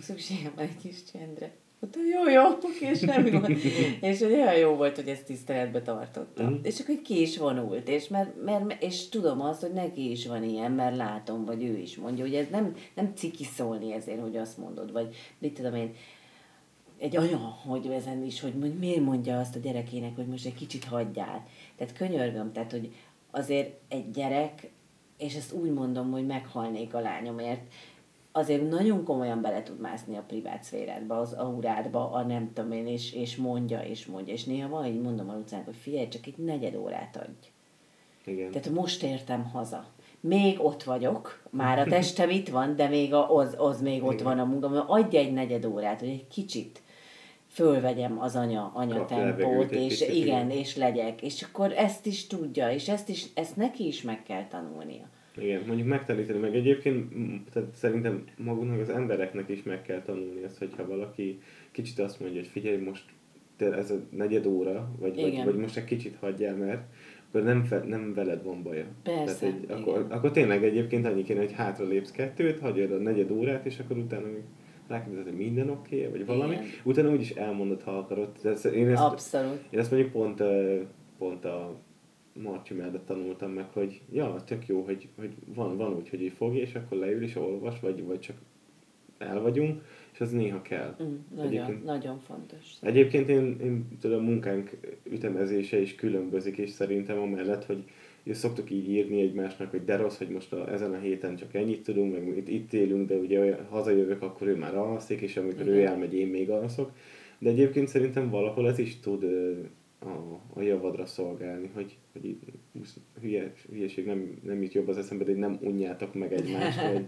szükségem 0.00 0.52
van 0.56 0.64
egy 0.64 0.76
kis 0.76 1.04
csendre. 1.04 1.52
Mondta, 1.80 2.00
jó, 2.00 2.28
jó, 2.28 2.42
és 2.90 3.00
nem 3.00 3.30
gond. 3.30 3.48
és 4.10 4.20
hogy 4.20 4.32
olyan 4.32 4.56
jó 4.56 4.74
volt, 4.74 4.96
hogy 4.96 5.08
ezt 5.08 5.24
tiszteletbe 5.24 5.82
tartottam. 5.82 6.52
Mm. 6.52 6.56
És 6.62 6.80
akkor 6.80 7.02
ki 7.02 7.20
is 7.20 7.38
vonult, 7.38 7.88
és, 7.88 8.08
mert, 8.08 8.44
mert, 8.44 8.82
és 8.82 9.08
tudom 9.08 9.40
azt, 9.40 9.60
hogy 9.60 9.72
neki 9.72 10.10
is 10.10 10.26
van 10.26 10.44
ilyen, 10.44 10.72
mert 10.72 10.96
látom, 10.96 11.44
vagy 11.44 11.62
ő 11.62 11.76
is 11.76 11.96
mondja, 11.96 12.24
hogy 12.24 12.34
ez 12.34 12.46
nem, 12.50 12.74
nem 12.94 13.12
ciki 13.14 13.44
szólni 13.44 13.92
ezért, 13.92 14.20
hogy 14.20 14.36
azt 14.36 14.58
mondod, 14.58 14.92
vagy 14.92 15.14
mit 15.38 15.54
tudom 15.54 15.74
én, 15.74 15.94
egy 17.00 17.16
anya, 17.16 17.38
hogy 17.38 17.86
ezen 17.86 18.24
is, 18.24 18.40
hogy 18.40 18.54
miért 18.54 19.04
mondja 19.04 19.38
azt 19.38 19.56
a 19.56 19.58
gyerekének, 19.58 20.16
hogy 20.16 20.26
most 20.26 20.46
egy 20.46 20.54
kicsit 20.54 20.84
hagyjál. 20.84 21.46
Tehát 21.76 21.96
könyörgöm, 21.96 22.52
tehát 22.52 22.70
hogy 22.70 22.94
azért 23.30 23.80
egy 23.88 24.10
gyerek, 24.10 24.70
és 25.16 25.34
ezt 25.34 25.52
úgy 25.52 25.70
mondom, 25.70 26.10
hogy 26.10 26.26
meghalnék 26.26 26.94
a 26.94 27.00
lányomért, 27.00 27.62
azért 28.32 28.68
nagyon 28.68 29.04
komolyan 29.04 29.40
bele 29.40 29.62
tud 29.62 29.80
mászni 29.80 30.16
a 30.16 30.24
privát 30.26 30.62
szférádba, 30.62 31.18
az 31.18 31.32
aurádba, 31.32 32.12
a 32.12 32.22
nem 32.22 32.52
tudom 32.52 32.72
én, 32.72 32.86
és, 32.86 33.12
és 33.12 33.36
mondja, 33.36 33.80
és 33.80 34.06
mondja. 34.06 34.32
És 34.32 34.44
néha 34.44 34.68
van, 34.68 34.82
hogy 34.82 35.00
mondom 35.00 35.28
a 35.28 35.34
utcának, 35.34 35.64
hogy 35.64 35.76
figyelj, 35.76 36.08
csak 36.08 36.26
egy 36.26 36.36
negyed 36.36 36.74
órát 36.74 37.16
adj. 37.16 37.50
Igen. 38.24 38.50
Tehát 38.50 38.70
most 38.70 39.02
értem 39.02 39.44
haza. 39.44 39.86
Még 40.20 40.64
ott 40.64 40.82
vagyok, 40.82 41.42
már 41.50 41.78
a 41.78 41.84
testem 41.96 42.30
itt 42.30 42.48
van, 42.48 42.76
de 42.76 42.88
még 42.88 43.14
a, 43.14 43.36
az, 43.36 43.54
az 43.58 43.80
még 43.80 44.04
ott 44.04 44.12
Igen. 44.12 44.24
van 44.24 44.38
a 44.38 44.44
munkam. 44.44 44.84
Adj 44.86 45.16
egy 45.16 45.32
negyed 45.32 45.64
órát, 45.64 46.00
hogy 46.00 46.08
egy 46.08 46.28
kicsit 46.28 46.82
fölvegyem 47.50 48.20
az 48.20 48.36
anya, 48.36 48.70
anya 48.74 49.04
tempót, 49.04 49.70
és 49.70 50.08
igen, 50.08 50.50
és 50.50 50.76
legyek. 50.76 51.22
És 51.22 51.42
akkor 51.42 51.72
ezt 51.76 52.06
is 52.06 52.26
tudja, 52.26 52.70
és 52.70 52.88
ezt, 52.88 53.08
is, 53.08 53.26
ezt 53.34 53.56
neki 53.56 53.86
is 53.86 54.02
meg 54.02 54.22
kell 54.22 54.46
tanulnia. 54.46 55.08
Igen, 55.36 55.62
mondjuk 55.66 55.88
megtanítani, 55.88 56.38
meg 56.38 56.54
egyébként 56.54 57.12
tehát 57.52 57.68
szerintem 57.74 58.24
magunknak 58.36 58.80
az 58.80 58.88
embereknek 58.88 59.48
is 59.48 59.62
meg 59.62 59.82
kell 59.82 60.02
tanulni 60.02 60.42
azt, 60.42 60.58
hogyha 60.58 60.86
valaki 60.86 61.40
kicsit 61.70 61.98
azt 61.98 62.20
mondja, 62.20 62.40
hogy 62.40 62.48
figyelj, 62.48 62.76
most 62.76 63.04
ez 63.58 63.90
a 63.90 63.96
negyed 64.10 64.46
óra, 64.46 64.90
vagy, 64.98 65.20
vagy, 65.20 65.44
vagy 65.44 65.56
most 65.56 65.76
egy 65.76 65.84
kicsit 65.84 66.16
hagyjál, 66.20 66.56
mert 66.56 66.82
akkor 67.28 67.42
nem, 67.42 67.64
fe, 67.64 67.84
nem 67.86 68.14
veled 68.14 68.42
van 68.44 68.62
baja. 68.62 68.84
Persze, 69.02 69.38
Tehát, 69.38 69.54
egy, 69.62 69.70
akkor, 69.70 70.06
akkor 70.08 70.30
tényleg 70.30 70.64
egyébként 70.64 71.06
annyi 71.06 71.22
kéne, 71.22 71.40
hogy 71.40 71.52
hátra 71.52 71.86
lépsz 71.86 72.10
kettőt, 72.10 72.58
hagyjad 72.58 72.92
a 72.92 72.96
negyed 72.96 73.30
órát, 73.30 73.66
és 73.66 73.78
akkor 73.78 73.96
utána 73.96 74.26
még 74.26 74.42
rákérdezed, 74.90 75.24
hogy 75.24 75.36
minden 75.36 75.70
oké, 75.70 76.06
okay, 76.06 76.10
vagy 76.10 76.26
valami, 76.26 76.54
Igen. 76.54 76.66
utána 76.84 77.10
úgyis 77.10 77.30
elmondod, 77.30 77.82
ha 77.82 77.98
akarod. 77.98 78.28
Én 78.74 78.88
ezt, 78.88 79.02
Abszolút. 79.02 79.64
Én 79.70 79.78
ezt 79.78 79.90
mondjuk 79.90 80.12
pont, 80.12 80.42
pont 81.18 81.44
a 81.44 81.76
Marci 82.42 82.74
mellett 82.74 83.06
tanultam 83.06 83.50
meg, 83.50 83.66
hogy 83.72 84.00
ja, 84.12 84.36
tök 84.44 84.66
jó, 84.66 84.82
hogy, 84.82 85.08
hogy 85.18 85.34
van, 85.54 85.76
van 85.76 85.94
úgy, 85.94 86.08
hogy 86.08 86.22
így 86.22 86.32
fogja, 86.32 86.60
és 86.60 86.74
akkor 86.74 86.98
leül 86.98 87.22
és 87.22 87.36
olvas, 87.36 87.80
vagy, 87.80 88.04
vagy 88.04 88.20
csak 88.20 88.36
el 89.18 89.40
vagyunk, 89.40 89.82
és 90.12 90.20
az 90.20 90.32
néha 90.32 90.62
kell. 90.62 90.96
Mm, 91.02 91.14
nagyon, 91.36 91.46
egyébként, 91.46 91.84
nagyon 91.84 92.18
fontos. 92.18 92.76
Egyébként 92.80 93.28
én, 93.28 93.56
én 93.60 93.98
tudom, 94.00 94.18
a 94.18 94.28
munkánk 94.28 94.78
ütemezése 95.02 95.80
is 95.80 95.94
különbözik, 95.94 96.56
és 96.56 96.70
szerintem 96.70 97.18
amellett, 97.18 97.64
hogy 97.64 97.84
és 98.30 98.36
szoktuk 98.36 98.70
így 98.70 98.88
írni 98.90 99.20
egymásnak, 99.20 99.70
hogy 99.70 99.84
de 99.84 99.96
rossz, 99.96 100.18
hogy 100.18 100.28
most 100.28 100.52
a, 100.52 100.72
ezen 100.72 100.92
a 100.92 100.98
héten 100.98 101.36
csak 101.36 101.54
ennyit 101.54 101.82
tudunk, 101.82 102.12
meg 102.12 102.36
itt, 102.36 102.48
itt 102.48 102.72
élünk, 102.72 103.08
de 103.08 103.14
ugye 103.14 103.40
olyan, 103.40 103.66
hazajövök, 103.68 104.22
akkor 104.22 104.46
ő 104.46 104.56
már 104.56 104.76
alszik, 104.76 105.20
és 105.20 105.36
amikor 105.36 105.60
Igen. 105.60 105.74
ő 105.74 105.84
elmegy, 105.84 106.14
én 106.14 106.26
még 106.26 106.50
alszok. 106.50 106.92
De 107.38 107.50
egyébként 107.50 107.88
szerintem 107.88 108.30
valahol 108.30 108.68
ez 108.68 108.78
is 108.78 109.00
tud 109.00 109.24
a, 109.98 110.40
a 110.54 110.60
javadra 110.60 111.06
szolgálni, 111.06 111.70
hogy, 111.74 111.96
hogy 112.12 112.36
hülye, 113.20 113.52
hülyeség 113.70 114.06
nem, 114.06 114.38
nem 114.42 114.62
jut 114.62 114.72
jobb 114.72 114.88
az 114.88 114.98
eszembe, 114.98 115.24
de 115.24 115.34
nem 115.34 115.58
unjátok 115.60 116.14
meg 116.14 116.32
egymást, 116.32 116.82
vagy 116.92 117.04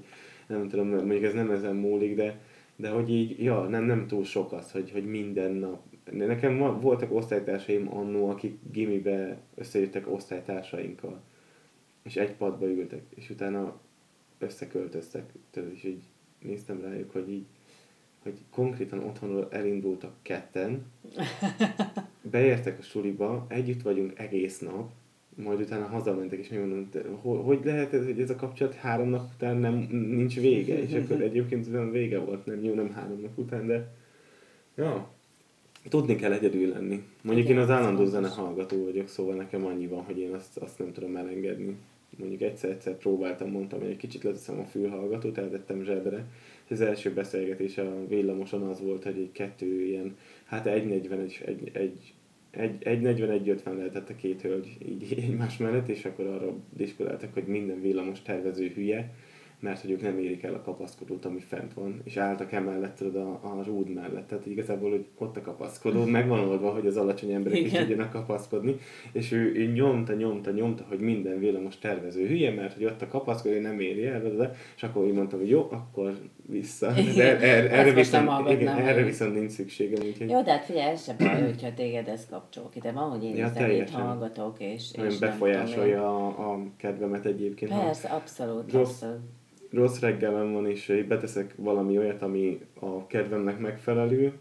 nem 0.46 0.68
tudom, 0.68 0.88
mondjuk 0.88 1.22
ez 1.22 1.34
nem 1.34 1.50
ezen 1.50 1.76
múlik, 1.76 2.16
de, 2.16 2.40
de 2.76 2.88
hogy 2.88 3.10
így, 3.10 3.42
ja, 3.42 3.62
nem, 3.62 3.84
nem 3.84 4.06
túl 4.06 4.24
sok 4.24 4.52
az, 4.52 4.72
hogy, 4.72 4.90
hogy 4.90 5.04
minden 5.04 5.52
nap 5.52 5.91
Nekem 6.10 6.80
voltak 6.80 7.14
osztálytársaim 7.14 7.96
annó, 7.96 8.28
akik 8.28 8.58
gimibe 8.72 9.38
összejöttek 9.54 10.12
osztálytársainkkal, 10.12 11.20
és 12.02 12.16
egy 12.16 12.32
padba 12.32 12.66
ültek, 12.66 13.02
és 13.14 13.30
utána 13.30 13.80
összeköltöztek, 14.38 15.32
tudod, 15.50 15.72
és 15.72 15.84
így 15.84 16.02
néztem 16.38 16.80
rájuk, 16.80 17.10
hogy 17.10 17.30
így, 17.30 17.46
hogy 18.22 18.38
konkrétan 18.50 18.98
otthonról 18.98 19.48
elindultak 19.50 20.14
ketten, 20.22 20.86
beértek 22.30 22.78
a 22.78 22.82
suliba, 22.82 23.46
együtt 23.48 23.82
vagyunk 23.82 24.18
egész 24.18 24.58
nap, 24.58 24.90
majd 25.34 25.60
utána 25.60 25.86
hazamentek, 25.86 26.38
és 26.38 26.48
mondom, 26.48 26.88
hogy 27.22 27.60
lehet 27.64 27.92
ez, 27.92 28.04
hogy 28.04 28.20
ez 28.20 28.30
a 28.30 28.36
kapcsolat 28.36 28.74
három 28.74 29.08
nap 29.08 29.30
után 29.34 29.56
nem, 29.56 29.74
nincs 29.90 30.40
vége, 30.40 30.82
és 30.82 30.92
akkor 30.92 31.20
egyébként 31.20 31.66
olyan 31.66 31.90
vége 31.90 32.18
volt, 32.18 32.46
nem 32.46 32.64
jó, 32.64 32.74
nem 32.74 32.92
három 32.92 33.20
nap 33.20 33.38
után, 33.38 33.66
de 33.66 33.94
ja, 34.76 35.10
Tudni 35.88 36.16
kell 36.16 36.32
egyedül 36.32 36.68
lenni. 36.68 37.02
Mondjuk 37.22 37.46
Igen, 37.46 37.58
én 37.58 37.62
az 37.62 37.70
állandó 37.70 38.04
zene 38.04 38.28
hallgató 38.28 38.84
vagyok, 38.84 39.08
szóval 39.08 39.34
nekem 39.34 39.66
annyi 39.66 39.86
van, 39.86 40.02
hogy 40.02 40.18
én 40.18 40.34
azt, 40.34 40.56
azt 40.56 40.78
nem 40.78 40.92
tudom 40.92 41.16
elengedni. 41.16 41.76
Mondjuk 42.18 42.40
egyszer-egyszer 42.40 42.96
próbáltam, 42.96 43.50
mondtam, 43.50 43.80
hogy 43.80 43.90
egy 43.90 43.96
kicsit 43.96 44.22
leteszem 44.22 44.58
a 44.58 44.64
fülhallgatót, 44.64 45.38
eltettem 45.38 45.84
zsebre. 45.84 46.26
Az 46.70 46.80
első 46.80 47.12
beszélgetés 47.12 47.78
a 47.78 48.06
villamoson 48.08 48.62
az 48.62 48.80
volt, 48.80 49.04
hogy 49.04 49.18
egy 49.18 49.32
kettő 49.32 49.84
ilyen, 49.84 50.16
hát 50.44 50.64
1.40 50.66 51.24
és 51.24 51.40
egy, 51.40 51.70
egy, 51.72 52.14
egy, 52.50 52.82
egy 52.82 53.00
41 53.00 53.48
50 53.48 53.76
lehetett 53.76 54.08
a 54.08 54.16
két 54.16 54.42
hölgy 54.42 54.76
így 54.88 55.14
egymás 55.24 55.56
mellett, 55.56 55.88
és 55.88 56.04
akkor 56.04 56.26
arra 56.26 56.54
diskoláltak, 56.76 57.34
hogy 57.34 57.46
minden 57.46 57.80
villamos 57.80 58.22
tervező 58.22 58.68
hülye, 58.68 59.14
mert 59.62 59.80
hogy 59.80 59.90
ők 59.90 60.02
nem 60.02 60.18
érik 60.18 60.42
el 60.42 60.54
a 60.54 60.62
kapaszkodót, 60.62 61.24
ami 61.24 61.40
fent 61.40 61.74
van, 61.74 62.00
és 62.04 62.16
álltak 62.16 62.52
emellett 62.52 63.00
a, 63.00 63.40
a 63.42 63.62
rúd 63.64 63.88
mellett. 63.94 64.28
Tehát 64.28 64.46
igazából, 64.46 64.90
hogy 64.90 65.06
ott 65.18 65.36
a 65.36 65.40
kapaszkodó, 65.40 66.04
meg 66.16 66.28
van 66.28 66.48
oldva, 66.48 66.70
hogy 66.70 66.86
az 66.86 66.96
alacsony 66.96 67.32
emberek 67.32 67.58
Igen. 67.58 67.70
is 67.70 67.78
tudjanak 67.78 68.10
kapaszkodni, 68.10 68.76
és 69.12 69.32
ő, 69.32 69.54
ő, 69.54 69.64
nyomta, 69.64 70.12
nyomta, 70.12 70.50
nyomta, 70.50 70.84
hogy 70.88 71.00
minden 71.00 71.38
villamos 71.38 71.78
tervező 71.78 72.26
hülye, 72.26 72.50
mert 72.50 72.74
hogy 72.74 72.84
ott 72.84 73.02
a 73.02 73.08
kapaszkodó, 73.08 73.60
nem 73.60 73.80
éri 73.80 74.06
el, 74.06 74.36
de, 74.36 74.54
és 74.76 74.82
akkor 74.82 75.04
úgy 75.04 75.12
mondtam, 75.12 75.38
hogy 75.38 75.48
jó, 75.48 75.68
akkor 75.70 76.16
vissza. 76.46 76.92
De 77.16 77.40
er, 77.40 77.72
erre, 77.72 77.92
viszont, 77.92 78.50
igen, 78.50 78.76
erre 78.76 79.02
viszont 79.02 79.34
nincs 79.34 79.50
szükségem. 79.50 80.06
Úgyhogy... 80.06 80.30
Jó, 80.30 80.42
de 80.42 80.50
hát 80.50 80.64
figyelj, 80.64 80.92
ez 80.92 81.04
se 81.04 81.14
baj, 81.18 81.42
hogyha 81.42 81.74
téged 81.74 82.08
ez 82.08 82.26
kapcsol 82.30 82.68
ki, 82.68 82.78
de 82.78 82.92
van, 82.92 83.10
hogy 83.10 83.24
én 83.24 83.36
ja, 83.36 83.48
zenét 83.48 83.90
hallgatok, 83.90 84.56
és, 84.60 84.90
és 85.06 85.18
befolyásolja 85.18 86.26
a, 86.26 86.52
a 86.52 86.62
kedvemet 86.76 87.26
egyébként. 87.26 87.70
Persze, 87.70 88.08
abszolút, 88.08 88.72
rossz, 88.72 88.90
abszolút 88.90 89.40
rossz 89.72 90.00
reggelem 90.00 90.52
van, 90.52 90.66
és 90.66 91.04
beteszek 91.08 91.54
valami 91.56 91.98
olyat, 91.98 92.22
ami 92.22 92.60
a 92.80 93.06
kedvemnek 93.06 93.58
megfelelő, 93.58 94.32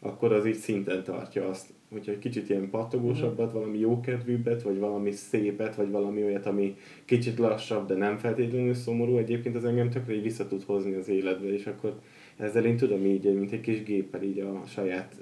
akkor 0.00 0.32
az 0.32 0.46
így 0.46 0.54
szinten 0.54 1.04
tartja 1.04 1.48
azt. 1.48 1.76
hogyha 1.90 2.12
egy 2.12 2.18
kicsit 2.18 2.48
ilyen 2.48 2.70
pattogósabbat, 2.70 3.52
valami 3.52 3.78
jókedvűbbet, 3.78 4.62
vagy 4.62 4.78
valami 4.78 5.10
szépet, 5.10 5.74
vagy 5.74 5.90
valami 5.90 6.24
olyat, 6.24 6.46
ami 6.46 6.76
kicsit 7.04 7.38
lassabb, 7.38 7.86
de 7.86 7.94
nem 7.94 8.16
feltétlenül 8.16 8.74
szomorú, 8.74 9.16
egyébként 9.16 9.56
az 9.56 9.64
engem 9.64 9.90
tökre 9.90 10.14
így 10.14 10.22
vissza 10.22 10.48
tud 10.48 10.62
hozni 10.62 10.94
az 10.94 11.08
életbe, 11.08 11.52
és 11.52 11.66
akkor 11.66 11.98
ezzel 12.36 12.64
én 12.64 12.76
tudom 12.76 13.04
így, 13.04 13.34
mint 13.34 13.52
egy 13.52 13.60
kis 13.60 13.82
géppel 13.82 14.22
így 14.22 14.38
a 14.38 14.62
saját 14.66 15.14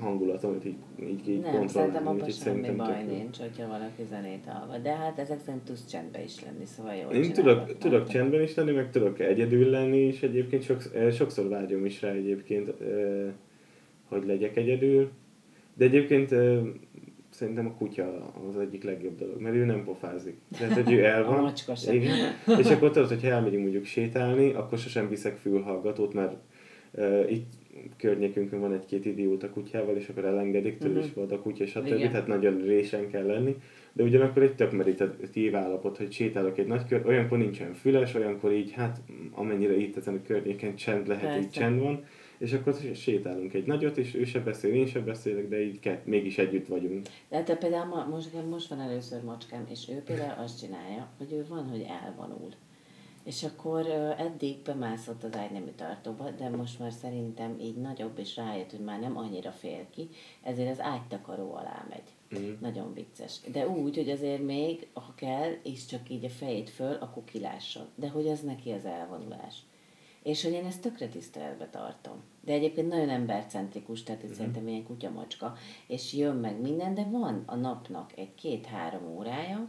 hangulatomat 0.00 0.64
így, 0.64 0.76
így, 1.00 1.28
így 1.28 1.40
Nem, 1.40 1.66
szerintem 1.66 2.06
abban 2.06 2.30
semmi 2.30 2.70
baj 2.70 3.04
tök... 3.04 3.16
nincs, 3.16 3.38
hogyha 3.38 3.68
valaki 3.68 4.02
zenét 4.10 4.44
hallgat. 4.46 4.82
De 4.82 4.96
hát 4.96 5.18
ezek 5.18 5.40
szerint 5.44 5.62
tudsz 5.62 5.86
csendben 5.86 6.22
is 6.22 6.42
lenni, 6.44 6.64
szóval 6.64 6.94
jó. 6.94 7.08
Én 7.08 7.32
tudok, 7.32 7.78
tudok 7.78 8.08
csendben 8.08 8.42
is 8.42 8.54
lenni, 8.54 8.72
meg 8.72 8.90
tudok 8.90 9.20
egyedül 9.20 9.70
lenni, 9.70 9.98
és 9.98 10.22
egyébként 10.22 10.62
sokszor, 10.62 10.96
eh, 10.96 11.12
sokszor 11.12 11.48
vágyom 11.48 11.84
is 11.84 12.02
rá 12.02 12.10
egyébként, 12.10 12.68
eh, 12.68 13.32
hogy 14.08 14.26
legyek 14.26 14.56
egyedül. 14.56 15.10
De 15.74 15.84
egyébként 15.84 16.32
eh, 16.32 16.58
szerintem 17.30 17.66
a 17.66 17.74
kutya 17.74 18.32
az 18.48 18.58
egyik 18.58 18.84
legjobb 18.84 19.18
dolog, 19.18 19.40
mert 19.40 19.54
ő 19.54 19.64
nem 19.64 19.84
pofázik. 19.84 20.36
Tehát, 20.58 20.82
hogy 20.82 20.92
ő 20.92 21.04
el 21.04 21.24
van. 21.26 21.38
a 21.38 21.40
macska 21.40 21.74
sem. 21.74 21.94
Igen. 21.94 22.34
És 22.58 22.70
akkor 22.70 22.90
tudod, 22.90 23.08
hogyha 23.08 23.28
elmegyünk 23.28 23.62
mondjuk 23.62 23.84
sétálni, 23.84 24.52
akkor 24.52 24.78
sosem 24.78 25.08
viszek 25.08 25.36
fülhallgatót, 25.36 26.12
mert 26.14 26.34
uh, 26.92 27.30
itt 27.30 27.52
környékünk 27.96 28.50
van 28.50 28.72
egy-két 28.72 29.04
idióta 29.04 29.50
kutyával, 29.50 29.96
és 29.96 30.08
akkor 30.08 30.24
elengedik, 30.24 30.78
tőle 30.78 30.92
uh-huh. 30.92 31.06
is 31.06 31.14
volt 31.14 31.32
a 31.32 31.40
kutya, 31.40 31.66
stb. 31.66 31.86
Igen. 31.86 32.10
Tehát 32.10 32.26
nagyon 32.26 32.60
résen 32.60 33.08
kell 33.08 33.26
lenni. 33.26 33.56
De 33.92 34.02
ugyanakkor 34.02 34.42
egy 34.42 34.54
tök 34.54 34.72
meditatív 34.72 35.56
állapot, 35.56 35.96
hogy 35.96 36.12
sétálok 36.12 36.58
egy 36.58 36.66
nagy 36.66 36.86
kör, 36.88 37.06
olyankor 37.06 37.38
nincsen 37.38 37.74
füles, 37.74 38.14
olyankor 38.14 38.52
így, 38.52 38.72
hát 38.72 39.00
amennyire 39.30 39.76
itt 39.76 39.96
ezen 39.96 40.14
a 40.14 40.26
környéken 40.26 40.76
csend 40.76 41.06
lehet, 41.06 41.24
Persze. 41.24 41.38
így 41.38 41.50
csend 41.50 41.80
van, 41.80 42.04
és 42.38 42.52
akkor 42.52 42.76
sétálunk 42.94 43.54
egy 43.54 43.66
nagyot, 43.66 43.96
és 43.96 44.14
ő 44.14 44.24
se 44.24 44.40
beszél, 44.40 44.74
én 44.74 44.86
se 44.86 45.00
beszélek, 45.00 45.48
de 45.48 45.62
így 45.62 45.80
kett, 45.80 46.06
mégis 46.06 46.38
együtt 46.38 46.66
vagyunk. 46.66 47.06
De 47.28 47.42
te 47.42 47.56
például 47.56 48.04
most, 48.04 48.30
most 48.50 48.68
van 48.68 48.80
először 48.80 49.22
macskám, 49.22 49.66
és 49.70 49.88
ő 49.88 50.02
például 50.04 50.42
azt 50.42 50.60
csinálja, 50.60 51.08
hogy 51.18 51.32
ő 51.32 51.44
van, 51.48 51.68
hogy 51.68 51.86
elvonul. 52.02 52.50
És 53.26 53.42
akkor 53.42 53.86
eddig 54.18 54.58
bemászott 54.62 55.24
az 55.24 55.36
ágynemű 55.36 55.70
tartóba, 55.76 56.30
de 56.30 56.48
most 56.48 56.78
már 56.78 56.92
szerintem 56.92 57.58
így 57.60 57.76
nagyobb, 57.76 58.18
és 58.18 58.36
rájött, 58.36 58.70
hogy 58.70 58.84
már 58.84 59.00
nem 59.00 59.16
annyira 59.16 59.50
fél 59.50 59.86
ki, 59.90 60.08
ezért 60.42 60.70
az 60.70 60.80
ágytakaró 60.80 61.54
alá 61.54 61.86
megy. 61.88 62.38
Mm. 62.38 62.52
Nagyon 62.60 62.94
vicces. 62.94 63.40
De 63.52 63.68
úgy, 63.68 63.96
hogy 63.96 64.10
azért 64.10 64.42
még, 64.42 64.88
ha 64.92 65.12
kell, 65.16 65.52
és 65.62 65.86
csak 65.86 66.10
így 66.10 66.24
a 66.24 66.28
fejét 66.28 66.70
föl, 66.70 66.94
akkor 66.94 67.24
kilásson. 67.24 67.86
De 67.94 68.08
hogy 68.08 68.28
az 68.28 68.40
neki 68.40 68.70
az 68.70 68.84
elvonulás. 68.84 69.62
És 70.22 70.42
hogy 70.42 70.52
én 70.52 70.64
ezt 70.64 70.80
tökre 70.80 71.08
tiszteletbe 71.08 71.68
tartom. 71.68 72.22
De 72.40 72.52
egyébként 72.52 72.88
nagyon 72.88 73.08
embercentrikus, 73.08 74.02
tehát 74.02 74.26
mm. 74.26 74.32
szerintem 74.32 74.68
ilyen 74.68 74.84
kutyamacska, 74.84 75.56
és 75.86 76.12
jön 76.12 76.36
meg 76.36 76.60
minden, 76.60 76.94
de 76.94 77.04
van 77.04 77.42
a 77.46 77.54
napnak 77.54 78.12
egy 78.16 78.34
két-három 78.34 79.16
órája, 79.16 79.68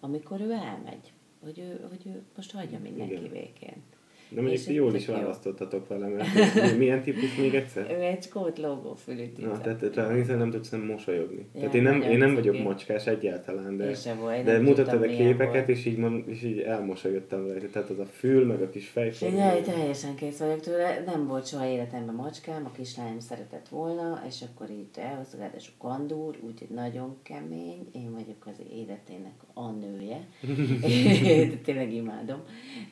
amikor 0.00 0.40
ő 0.40 0.52
elmegy 0.52 1.12
hogy 1.44 1.58
ő, 1.58 1.86
hogy 1.88 2.06
ő 2.06 2.22
most 2.36 2.52
hagyja 2.52 2.78
mindenki 2.78 3.12
Igen. 3.12 3.30
békén. 3.32 3.82
De 4.30 4.40
mondjuk 4.40 4.66
jól 4.66 4.94
is 4.94 5.06
választottatok 5.06 5.88
vele, 5.88 6.08
mert 6.08 6.76
milyen 6.76 7.02
típus 7.02 7.36
még 7.36 7.54
egyszer? 7.54 7.90
Ő 7.90 8.02
egy 8.02 8.22
skót 8.22 8.58
logófülű 8.58 9.32
Na, 9.36 9.60
tehát 9.60 9.90
tehát 9.90 10.26
nem 10.26 10.50
tudsz 10.50 10.70
nem 10.70 10.80
mosolyogni. 10.80 11.46
Ja, 11.54 11.60
tehát 11.60 11.74
én 11.74 11.82
nem, 11.82 12.02
én 12.02 12.18
nem 12.18 12.34
vagyok 12.34 12.62
macskás 12.62 13.06
egyáltalán, 13.06 13.76
de, 13.76 13.94
volt, 14.20 14.44
de 14.44 14.58
mutattad 14.58 15.02
a 15.02 15.06
képeket, 15.06 15.66
volt. 15.66 15.68
és 15.68 15.84
így, 15.84 15.98
és 16.26 16.42
így 16.42 16.58
elmosolyodtam 16.58 17.46
vele. 17.46 17.60
Tehát 17.60 17.90
az 17.90 17.98
a 17.98 18.04
fül, 18.04 18.46
meg 18.46 18.62
a 18.62 18.70
kis 18.70 18.88
fejfog. 18.88 19.28
Én 19.28 19.62
teljesen 19.62 20.14
kész 20.14 20.38
vagyok 20.38 20.60
tőle. 20.60 21.02
Nem 21.06 21.26
volt 21.26 21.46
soha 21.46 21.66
életemben 21.66 22.14
macskám, 22.14 22.64
a 22.64 22.70
kislányom 22.70 23.20
szeretett 23.20 23.68
volna, 23.68 24.22
és 24.28 24.42
akkor 24.42 24.70
így 24.70 24.86
elhoztuk, 24.96 25.40
és 25.56 25.68
a 25.78 25.86
kandúr, 25.86 26.36
úgyhogy 26.40 26.68
nagyon 26.68 27.16
kemény. 27.22 27.88
Én 27.92 28.12
vagyok 28.12 28.46
az 28.46 28.60
életének 28.72 29.34
a 29.58 29.70
nője. 29.70 30.28
Tényleg 31.64 31.92
imádom 31.92 32.42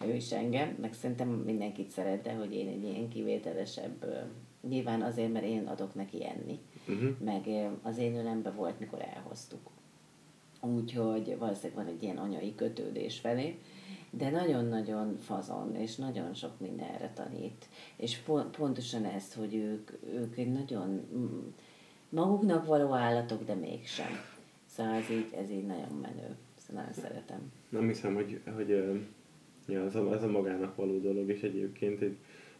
ő 0.04 0.14
is 0.14 0.32
engem, 0.32 0.76
meg 0.80 0.92
szerintem 0.92 1.28
mindenkit 1.28 1.90
szeret, 1.90 2.22
de 2.22 2.32
hogy 2.32 2.54
én 2.54 2.68
egy 2.68 2.82
ilyen 2.82 3.08
kivételesebb, 3.08 4.04
nyilván 4.68 5.02
azért, 5.02 5.32
mert 5.32 5.44
én 5.44 5.66
adok 5.66 5.94
neki 5.94 6.26
enni, 6.26 6.58
uh-huh. 6.88 7.10
meg 7.24 7.70
az 7.82 7.98
én 7.98 8.16
ölemben 8.16 8.56
volt, 8.56 8.80
mikor 8.80 9.02
elhoztuk. 9.14 9.70
Úgyhogy 10.60 11.36
valószínűleg 11.38 11.84
van 11.84 11.94
egy 11.94 12.02
ilyen 12.02 12.16
anyai 12.16 12.54
kötődés 12.54 13.18
felé, 13.18 13.58
de 14.10 14.30
nagyon-nagyon 14.30 15.16
fazon, 15.16 15.74
és 15.74 15.96
nagyon 15.96 16.34
sok 16.34 16.60
mindenre 16.60 17.12
tanít. 17.14 17.68
És 17.96 18.16
po- 18.16 18.56
pontosan 18.56 19.04
ez, 19.04 19.34
hogy 19.34 19.54
ők, 19.54 19.90
ők 20.12 20.36
egy 20.36 20.52
nagyon 20.52 21.00
maguknak 22.08 22.66
való 22.66 22.92
állatok, 22.92 23.44
de 23.44 23.54
mégsem. 23.54 24.10
Szóval 24.66 24.92
ez 24.94 25.10
így, 25.10 25.34
ez 25.36 25.50
így 25.50 25.66
nagyon 25.66 25.98
menő. 26.02 26.36
Nagyon 26.72 26.92
szeretem. 26.92 27.52
Nem 27.68 27.86
hiszem, 27.86 28.14
hogy, 28.14 28.40
hogy 28.54 29.00
Ja, 29.68 29.84
ez 29.84 29.94
a, 29.94 30.12
ez 30.12 30.22
a 30.22 30.30
magának 30.30 30.76
való 30.76 30.98
dolog, 30.98 31.30
és 31.30 31.42
egyébként 31.42 32.00
egy, 32.00 32.16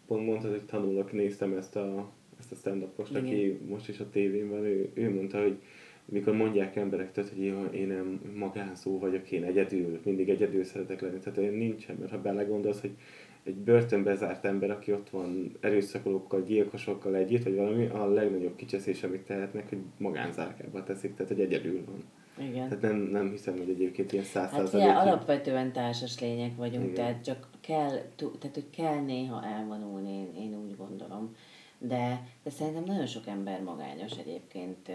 pont 0.06 0.26
mondtad, 0.26 0.50
hogy 0.50 0.64
tanulok, 0.64 1.12
néztem 1.12 1.52
ezt 1.52 1.76
a, 1.76 2.10
ezt 2.38 2.52
a 2.52 2.54
stand 2.54 2.82
up 2.82 2.98
aki 3.14 3.58
most 3.68 3.88
is 3.88 4.00
a 4.00 4.10
tévén 4.10 4.48
van, 4.48 4.64
ő, 4.64 4.90
ő 4.94 5.14
mondta, 5.14 5.42
hogy 5.42 5.58
mikor 6.04 6.34
mondják 6.34 6.76
emberek, 6.76 7.12
tehát, 7.12 7.30
hogy 7.30 7.42
én 7.74 7.86
nem 7.86 8.20
magánszó 8.36 8.98
vagyok, 8.98 9.30
én 9.30 9.44
egyedül, 9.44 10.00
mindig 10.04 10.28
egyedül 10.28 10.64
szeretek 10.64 11.00
lenni, 11.00 11.18
tehát 11.18 11.38
olyan 11.38 11.54
nincsen, 11.54 11.96
mert 11.96 12.10
ha 12.10 12.20
belegondolsz, 12.20 12.80
hogy 12.80 12.96
egy 13.42 13.56
börtönbe 13.56 14.14
zárt 14.14 14.44
ember, 14.44 14.70
aki 14.70 14.92
ott 14.92 15.10
van 15.10 15.56
erőszakolókkal, 15.60 16.42
gyilkosokkal 16.42 17.16
együtt, 17.16 17.42
vagy 17.42 17.54
valami, 17.54 17.86
a 17.86 18.06
legnagyobb 18.06 18.56
kicseszés, 18.56 19.02
amit 19.02 19.22
tehetnek, 19.22 19.68
hogy 19.68 19.78
magánzárkába 19.98 20.82
teszik, 20.82 21.14
tehát 21.14 21.32
hogy 21.32 21.40
egyedül 21.40 21.84
van. 21.84 22.04
Igen. 22.38 22.68
Tehát 22.68 22.82
nem, 22.82 22.96
nem 22.96 23.30
hiszem, 23.30 23.56
hogy 23.56 23.68
egyébként 23.68 24.12
ilyen 24.12 24.24
száz 24.24 24.50
Hát 24.50 24.72
ilyen 24.72 24.96
alapvetően 24.96 25.72
társas 25.72 26.20
lények 26.20 26.56
vagyunk, 26.56 26.82
Igen. 26.82 26.94
tehát 26.94 27.24
csak 27.24 27.48
kell, 27.60 27.90
tehát 28.16 28.54
hogy 28.54 28.70
kell 28.70 29.00
néha 29.00 29.44
elvonulni, 29.44 30.12
én, 30.12 30.34
én 30.34 30.58
úgy 30.64 30.76
gondolom. 30.76 31.34
De, 31.78 32.28
de 32.42 32.50
szerintem 32.50 32.84
nagyon 32.84 33.06
sok 33.06 33.26
ember 33.26 33.62
magányos 33.62 34.12
egyébként, 34.18 34.90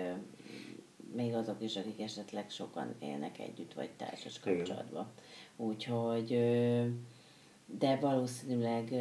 még 1.16 1.34
azok 1.34 1.62
is, 1.62 1.76
akik 1.76 2.02
esetleg 2.02 2.50
sokan 2.50 2.96
élnek 3.00 3.40
együtt, 3.40 3.74
vagy 3.74 3.90
társas 3.98 4.40
kapcsolatban. 4.40 5.08
Úgyhogy, 5.56 6.28
de 7.66 7.96
valószínűleg 7.96 8.94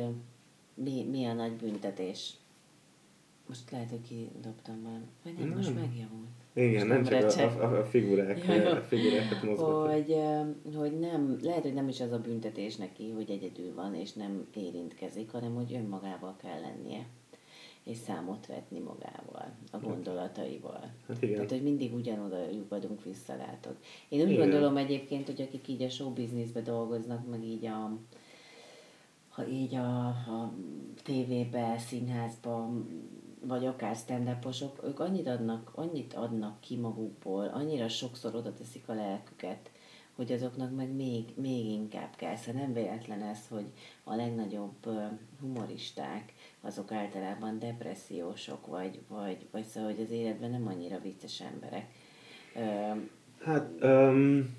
mi, 0.74 1.04
mi 1.10 1.24
a 1.24 1.32
nagy 1.32 1.52
büntetés? 1.52 2.34
Most 3.46 3.70
lehet, 3.70 3.90
hogy 3.90 4.02
kidobtam 4.08 4.76
már. 4.76 5.00
Vagy 5.24 5.34
nem, 5.38 5.48
nem. 5.48 5.56
most 5.56 5.74
megjavult. 5.74 6.39
Igen, 6.52 6.86
nem, 6.86 7.02
nem 7.02 7.28
csak 7.28 7.60
a, 7.60 7.62
a, 7.62 7.78
a, 7.78 7.84
figurák, 7.84 8.44
ja, 8.46 8.70
a 8.70 8.80
figurákat 8.80 9.42
mozgatják. 9.42 10.46
Hogy, 10.64 10.74
hogy 10.74 10.98
nem, 10.98 11.38
lehet, 11.42 11.62
hogy 11.62 11.74
nem 11.74 11.88
is 11.88 12.00
az 12.00 12.12
a 12.12 12.18
büntetés 12.18 12.76
neki, 12.76 13.10
hogy 13.10 13.30
egyedül 13.30 13.74
van, 13.74 13.94
és 13.94 14.12
nem 14.12 14.46
érintkezik, 14.54 15.30
hanem 15.30 15.54
hogy 15.54 15.74
önmagával 15.74 16.36
kell 16.42 16.60
lennie 16.60 17.06
és 17.84 17.96
számot 17.96 18.46
vetni 18.46 18.78
magával, 18.78 19.52
a 19.70 19.76
hát- 19.76 19.82
gondolataival. 19.82 20.92
Hát 21.08 21.22
igen. 21.22 21.34
Tehát, 21.34 21.50
hogy 21.50 21.62
mindig 21.62 21.94
ugyanoda 21.94 22.50
lyukadunk 22.50 23.04
vissza, 23.04 23.36
látod. 23.36 23.76
Én 24.08 24.20
úgy 24.20 24.30
igen. 24.30 24.40
gondolom 24.40 24.76
egyébként, 24.76 25.26
hogy 25.26 25.40
akik 25.40 25.68
így 25.68 25.82
a 25.82 25.88
show 25.88 26.12
businessbe 26.12 26.60
dolgoznak, 26.60 27.28
meg 27.28 27.44
így 27.44 27.66
a, 27.66 27.98
ha 29.28 29.46
így 29.46 29.74
a, 29.74 30.06
a 30.06 30.52
tévébe, 31.02 31.78
színházba, 31.78 32.70
vagy 33.42 33.66
akár 33.66 33.96
stand 33.96 34.36
ők 34.84 35.00
annyit 35.00 35.28
adnak, 35.28 35.70
annyit 35.74 36.14
adnak 36.14 36.60
ki 36.60 36.76
magukból, 36.76 37.46
annyira 37.46 37.88
sokszor 37.88 38.34
oda 38.34 38.54
teszik 38.54 38.88
a 38.88 38.94
lelküket, 38.94 39.70
hogy 40.20 40.32
azoknak 40.32 40.76
meg 40.76 40.94
még, 40.94 41.24
még 41.34 41.64
inkább 41.64 42.16
kell. 42.16 42.36
Szóval 42.36 42.60
nem 42.60 42.72
véletlen 42.72 43.22
ez, 43.22 43.48
hogy 43.48 43.66
a 44.04 44.14
legnagyobb 44.14 44.88
humoristák, 45.40 46.32
azok 46.60 46.92
általában 46.92 47.58
depressziósok, 47.58 48.66
vagy, 48.66 48.98
vagy, 49.08 49.46
vagy 49.50 49.64
szóval, 49.64 49.90
hogy 49.92 50.02
az 50.02 50.10
életben 50.10 50.50
nem 50.50 50.66
annyira 50.66 50.98
vicces 50.98 51.40
emberek. 51.40 51.86
Hát, 53.40 53.70
um, 53.82 54.56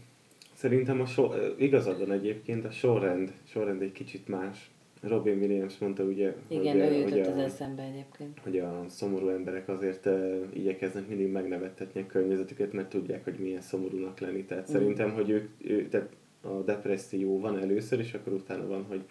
szerintem 0.54 1.02
a 1.02 1.06
so, 1.06 1.32
igazad 1.58 2.00
van 2.00 2.12
egyébként, 2.12 2.66
a 2.66 2.72
sorrend, 2.72 3.34
sorrend 3.44 3.82
egy 3.82 3.92
kicsit 3.92 4.28
más. 4.28 4.71
Robin 5.02 5.38
Williams 5.38 5.78
mondta 5.78 6.04
ugye, 6.04 6.36
Igen, 6.48 6.80
hogy, 6.80 6.92
ő 6.92 6.96
jutott 6.96 7.12
hogy 7.12 7.20
a, 7.20 7.32
az 7.32 7.38
eszembe 7.38 7.84
egyébként. 7.84 8.40
Hogy 8.44 8.60
a 8.60 8.86
szomorú 8.88 9.28
emberek 9.28 9.70
azért 9.70 10.06
uh, 10.06 10.44
igyekeznek 10.54 11.08
mindig 11.08 11.32
megnevettetni 11.32 12.02
a 12.02 12.06
környezetüket, 12.06 12.74
mert 12.74 12.90
tudják, 12.90 13.24
hogy 13.24 13.40
milyen 13.40 13.62
szomorúnak 13.62 14.20
lenni. 14.20 14.44
Tehát 14.44 14.70
mm. 14.70 14.74
szerintem, 14.74 15.12
hogy 15.12 15.30
ők, 15.30 15.50
ő, 15.58 15.88
tehát 15.88 16.10
a 16.42 16.50
depresszió 16.50 17.40
van 17.40 17.60
először, 17.60 18.00
és 18.00 18.14
akkor 18.14 18.34
utána 18.34 18.68
van, 18.68 18.84
hogy, 18.84 19.04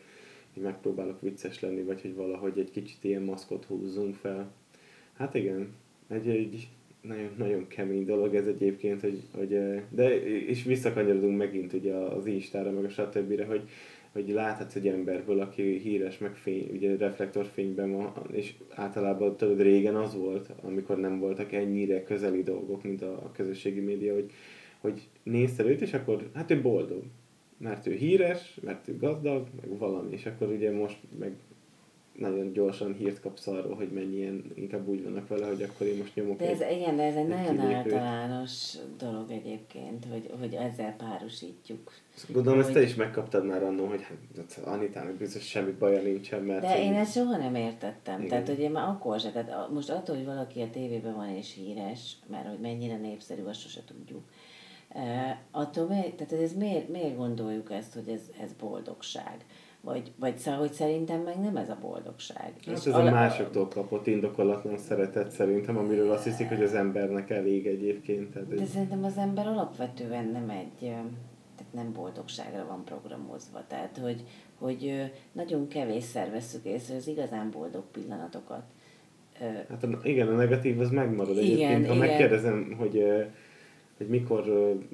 hogy 0.54 0.62
megpróbálok 0.62 1.20
vicces 1.20 1.60
lenni, 1.60 1.82
vagy 1.82 2.00
hogy 2.00 2.14
valahogy 2.14 2.58
egy 2.58 2.70
kicsit 2.70 3.04
ilyen 3.04 3.22
maszkot 3.22 3.64
húzzunk 3.64 4.14
fel. 4.14 4.52
Hát 5.12 5.34
igen, 5.34 5.74
egy, 6.08 6.28
egy 6.28 6.68
nagyon, 7.02 7.30
nagyon 7.36 7.66
kemény 7.68 8.04
dolog 8.04 8.34
ez 8.34 8.46
egyébként, 8.46 9.00
hogy, 9.00 9.22
hogy 9.34 9.58
de 9.90 10.22
és 10.24 10.64
visszakanyarodunk 10.64 11.36
megint 11.36 11.72
ugye 11.72 11.94
az 11.94 12.26
Instára, 12.26 12.70
meg 12.70 12.84
a 12.84 12.88
stb. 12.88 13.44
hogy 13.46 13.62
hogy 14.12 14.28
láthatsz 14.28 14.74
egy 14.74 14.88
emberből, 14.88 15.40
aki 15.40 15.78
híres, 15.78 16.18
meg 16.18 16.34
fény, 16.34 16.70
ugye 16.72 16.96
reflektorfényben 16.96 17.92
van, 17.92 18.12
és 18.32 18.54
általában 18.68 19.36
tudod, 19.36 19.60
régen 19.60 19.96
az 19.96 20.14
volt, 20.14 20.50
amikor 20.62 20.98
nem 20.98 21.18
voltak 21.18 21.52
ennyire 21.52 22.02
közeli 22.02 22.42
dolgok, 22.42 22.82
mint 22.82 23.02
a 23.02 23.30
közösségi 23.32 23.80
média, 23.80 24.14
hogy, 24.14 24.30
hogy 24.80 25.08
nézted 25.22 25.66
őt, 25.66 25.80
és 25.80 25.94
akkor 25.94 26.30
hát 26.34 26.50
ő 26.50 26.60
boldog. 26.60 27.02
Mert 27.56 27.86
ő 27.86 27.92
híres, 27.92 28.58
mert 28.62 28.88
ő 28.88 28.96
gazdag, 28.96 29.46
meg 29.60 29.78
valami, 29.78 30.12
és 30.12 30.26
akkor 30.26 30.48
ugye 30.48 30.72
most 30.72 30.98
meg 31.18 31.36
nagyon 32.12 32.52
gyorsan 32.52 32.94
hírt 32.94 33.20
kapsz 33.20 33.46
arról, 33.46 33.74
hogy 33.74 33.90
mennyien 33.92 34.44
inkább 34.54 34.88
úgy 34.88 35.02
vannak 35.02 35.28
vele, 35.28 35.46
hogy 35.46 35.62
akkor 35.62 35.86
én 35.86 35.96
most 35.96 36.14
nyomok 36.14 36.38
De 36.38 36.50
ez, 36.50 36.60
egy, 36.60 36.80
igen, 36.80 36.96
de 36.96 37.02
ez 37.02 37.14
egy, 37.14 37.20
egy 37.20 37.28
nagyon 37.28 37.58
kilépőt. 37.58 37.92
általános 37.92 38.74
dolog 38.98 39.30
egyébként, 39.30 40.06
hogy, 40.10 40.30
hogy 40.40 40.54
ezzel 40.54 40.96
párosítjuk. 40.96 41.92
Gondolom, 42.32 42.58
hogy... 42.58 42.68
ezt 42.68 42.74
te 42.74 42.82
is 42.82 42.94
megkaptad 42.94 43.46
már 43.46 43.62
annól, 43.62 43.88
hogy 43.88 44.02
hát 44.02 44.60
Anitának 44.64 45.14
biztos 45.14 45.48
semmi 45.48 45.70
baja 45.70 46.02
nincsen, 46.02 46.42
mert... 46.42 46.60
De 46.60 46.82
én 46.82 46.94
ezt 46.94 47.12
soha 47.12 47.36
nem 47.36 47.54
értettem. 47.54 48.16
Igen. 48.16 48.28
Tehát, 48.28 48.48
hogy 48.48 48.60
én 48.60 48.70
már 48.70 48.88
akkor 48.88 49.20
se, 49.20 49.30
tehát 49.30 49.70
most 49.70 49.90
attól, 49.90 50.16
hogy 50.16 50.24
valaki 50.24 50.60
a 50.60 50.70
tévében 50.70 51.14
van 51.14 51.28
és 51.28 51.54
híres, 51.54 52.16
mert 52.30 52.48
hogy 52.48 52.60
mennyire 52.60 52.96
népszerű, 52.96 53.42
azt 53.42 53.60
sose 53.60 53.80
tudjuk. 53.84 54.22
Uh, 54.94 55.02
attól, 55.50 55.88
tehát 55.88 56.32
ez 56.32 56.52
miért, 56.56 56.88
miért 56.88 57.16
gondoljuk 57.16 57.70
ezt, 57.72 57.94
hogy 57.94 58.08
ez, 58.08 58.20
ez 58.42 58.52
boldogság? 58.52 59.44
Vagy, 59.82 60.12
vagy 60.18 60.38
szóval, 60.38 60.60
hogy 60.60 60.72
szerintem 60.72 61.20
meg 61.20 61.40
nem 61.40 61.56
ez 61.56 61.68
a 61.68 61.78
boldogság. 61.80 62.52
Hát 62.66 62.76
és 62.76 62.86
ez 62.86 62.86
a, 62.86 63.06
a 63.06 63.10
másoktól 63.10 63.68
kapott 63.68 64.06
indokolatlan 64.06 64.78
szeretet 64.78 65.30
szerintem, 65.30 65.76
amiről 65.76 66.10
azt 66.10 66.24
hiszik, 66.24 66.48
hogy 66.48 66.62
az 66.62 66.74
embernek 66.74 67.30
elég 67.30 67.66
egyébként. 67.66 68.30
Tehát 68.32 68.48
De 68.48 68.64
szerintem 68.64 69.04
az 69.04 69.16
ember 69.16 69.46
alapvetően 69.46 70.24
nem 70.24 70.50
egy, 70.50 70.78
tehát 71.56 71.72
nem 71.72 71.92
boldogságra 71.92 72.66
van 72.68 72.84
programozva. 72.84 73.64
Tehát, 73.68 73.98
hogy, 73.98 74.24
hogy 74.58 75.10
nagyon 75.32 75.68
kevésszer 75.68 76.30
veszük 76.30 76.64
észre 76.64 76.96
az 76.96 77.06
igazán 77.06 77.50
boldog 77.50 77.84
pillanatokat. 77.92 78.62
Hát 79.68 79.86
igen, 80.02 80.28
a 80.28 80.34
negatív 80.34 80.80
az 80.80 80.90
megmarad 80.90 81.36
igen, 81.36 81.44
egyébként. 81.44 81.86
Ha 81.86 81.94
igen. 81.94 82.06
megkérdezem, 82.06 82.74
hogy 82.78 83.04
hogy 84.00 84.08
mikor 84.08 84.44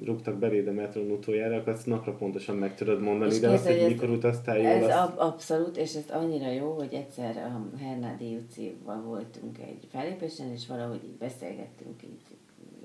rúgtak 0.05 0.35
beléd 0.35 0.67
a 0.67 0.71
metron 0.71 1.11
utoljára, 1.11 1.55
akkor 1.55 1.73
azt 1.73 1.85
napra 1.85 2.13
pontosan 2.13 2.55
meg 2.55 2.75
tudod 2.75 3.01
mondani, 3.01 3.33
és 3.33 3.39
de 3.39 3.49
azt, 3.49 3.65
hogy 3.65 3.85
mikor 3.87 4.09
utaztál 4.09 4.57
jól, 4.57 4.67
Ez 4.67 4.83
azt... 4.83 4.93
ab- 4.93 5.19
abszolút, 5.19 5.77
és 5.77 5.95
ez 5.95 6.09
annyira 6.09 6.51
jó, 6.51 6.71
hogy 6.71 6.93
egyszer 6.93 7.37
a 7.37 7.77
Hernádi 7.77 8.35
utcéval 8.35 9.01
voltunk 9.01 9.57
egy 9.57 9.87
fellépésen, 9.91 10.51
és 10.51 10.67
valahogy 10.67 10.99
így 11.03 11.17
beszélgettünk 11.17 12.03
így, 12.03 12.21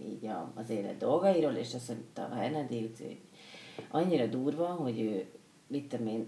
így 0.08 0.26
a, 0.26 0.52
az 0.54 0.70
élet 0.70 0.96
dolgairól, 0.96 1.52
és 1.52 1.74
azt 1.74 1.88
mondta 1.88 2.28
a 2.32 2.34
Hernádi 2.34 2.82
utcé, 2.82 3.18
annyira 3.90 4.26
durva, 4.26 4.66
hogy 4.66 5.00
ő, 5.00 5.24
mit 5.66 5.88
tudom 5.88 6.06
én, 6.06 6.26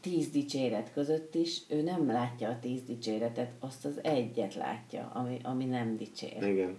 tíz 0.00 0.28
dicséret 0.28 0.92
között 0.92 1.34
is, 1.34 1.62
ő 1.68 1.82
nem 1.82 2.06
látja 2.06 2.48
a 2.48 2.58
tíz 2.60 2.82
dicséretet, 2.82 3.50
azt 3.60 3.84
az 3.84 4.00
egyet 4.02 4.54
látja, 4.54 5.10
ami, 5.14 5.38
ami 5.42 5.64
nem 5.64 5.96
dicsér. 5.96 6.42
Igen 6.42 6.76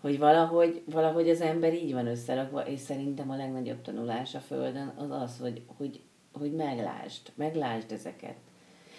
hogy 0.00 0.18
valahogy, 0.18 0.82
valahogy 0.84 1.28
az 1.28 1.40
ember 1.40 1.74
így 1.74 1.92
van 1.92 2.06
összerakva, 2.06 2.66
és 2.66 2.80
szerintem 2.80 3.30
a 3.30 3.36
legnagyobb 3.36 3.82
tanulás 3.82 4.34
a 4.34 4.40
Földön 4.40 4.92
az 4.96 5.10
az, 5.10 5.38
hogy, 5.38 5.62
hogy, 5.76 6.00
hogy 6.32 6.52
meglásd, 6.52 7.32
meglásd 7.34 7.92
ezeket. 7.92 8.36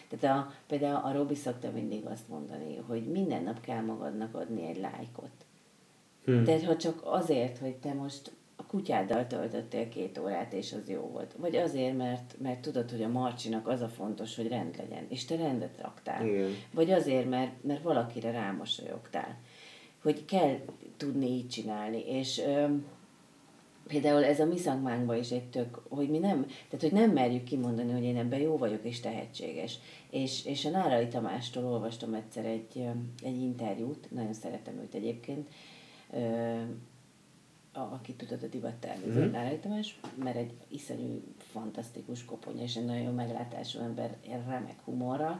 Tehát 0.09 0.37
a, 0.37 0.51
például 0.67 1.05
a 1.05 1.11
Robi 1.11 1.35
szokta 1.35 1.71
mindig 1.71 2.05
azt 2.05 2.27
mondani, 2.27 2.75
hogy 2.87 3.07
minden 3.11 3.43
nap 3.43 3.61
kell 3.61 3.81
magadnak 3.81 4.35
adni 4.35 4.67
egy 4.67 4.79
lájkot. 4.79 5.31
Hmm. 6.25 6.43
Tehát 6.43 6.63
ha 6.63 6.75
csak 6.75 7.01
azért, 7.03 7.57
hogy 7.57 7.75
te 7.75 7.93
most 7.93 8.31
a 8.55 8.65
kutyáddal 8.65 9.27
töltöttél 9.27 9.89
két 9.89 10.17
órát, 10.17 10.53
és 10.53 10.73
az 10.73 10.89
jó 10.89 11.01
volt. 11.01 11.35
Vagy 11.37 11.55
azért, 11.55 11.97
mert, 11.97 12.35
mert 12.41 12.59
tudod, 12.59 12.91
hogy 12.91 13.03
a 13.03 13.07
Marcsinak 13.07 13.67
az 13.67 13.81
a 13.81 13.87
fontos, 13.87 14.35
hogy 14.35 14.47
rend 14.47 14.77
legyen, 14.77 15.05
és 15.09 15.25
te 15.25 15.35
rendet 15.35 15.81
raktál. 15.81 16.25
Igen. 16.25 16.49
Vagy 16.73 16.91
azért, 16.91 17.29
mert, 17.29 17.63
mert 17.63 17.81
valakire 17.81 18.31
rámosolyogtál. 18.31 19.37
Hogy 20.01 20.25
kell 20.25 20.57
tudni 20.97 21.27
így 21.27 21.47
csinálni. 21.47 22.03
És 22.07 22.39
ö, 22.39 22.65
például 23.87 24.23
ez 24.23 24.39
a 24.39 24.45
mi 24.45 24.57
szakmánkban 24.57 25.17
is 25.17 25.31
egy 25.31 25.49
tök, 25.49 25.81
hogy 25.89 26.09
mi 26.09 26.17
nem, 26.17 26.45
tehát 26.45 26.81
hogy 26.81 26.91
nem 26.91 27.11
merjük 27.11 27.43
kimondani, 27.43 27.91
hogy 27.91 28.03
én 28.03 28.17
ebben 28.17 28.39
jó 28.39 28.57
vagyok 28.57 28.83
és 28.83 28.99
tehetséges. 28.99 29.79
És, 30.09 30.45
és 30.45 30.65
a 30.65 30.69
Nárai 30.69 31.07
Tamástól 31.07 31.65
olvastam 31.65 32.13
egyszer 32.13 32.45
egy, 32.45 32.87
egy 33.23 33.41
interjút, 33.41 34.11
nagyon 34.11 34.33
szeretem 34.33 34.79
őt 34.79 34.93
egyébként, 34.93 35.49
ö, 36.13 36.61
a, 37.77 37.79
aki 37.79 38.13
tudod 38.13 38.43
a 38.43 38.47
divattervező, 38.47 39.19
mm-hmm. 39.19 39.31
Nárai 39.31 39.57
Tamás, 39.57 39.99
mert 40.23 40.35
egy 40.35 40.53
iszonyú, 40.67 41.23
fantasztikus 41.37 42.25
koponya, 42.25 42.63
és 42.63 42.75
egy 42.75 42.85
nagyon 42.85 43.13
meglátású 43.13 43.79
ember, 43.79 44.17
remek 44.47 44.79
humorral, 44.83 45.39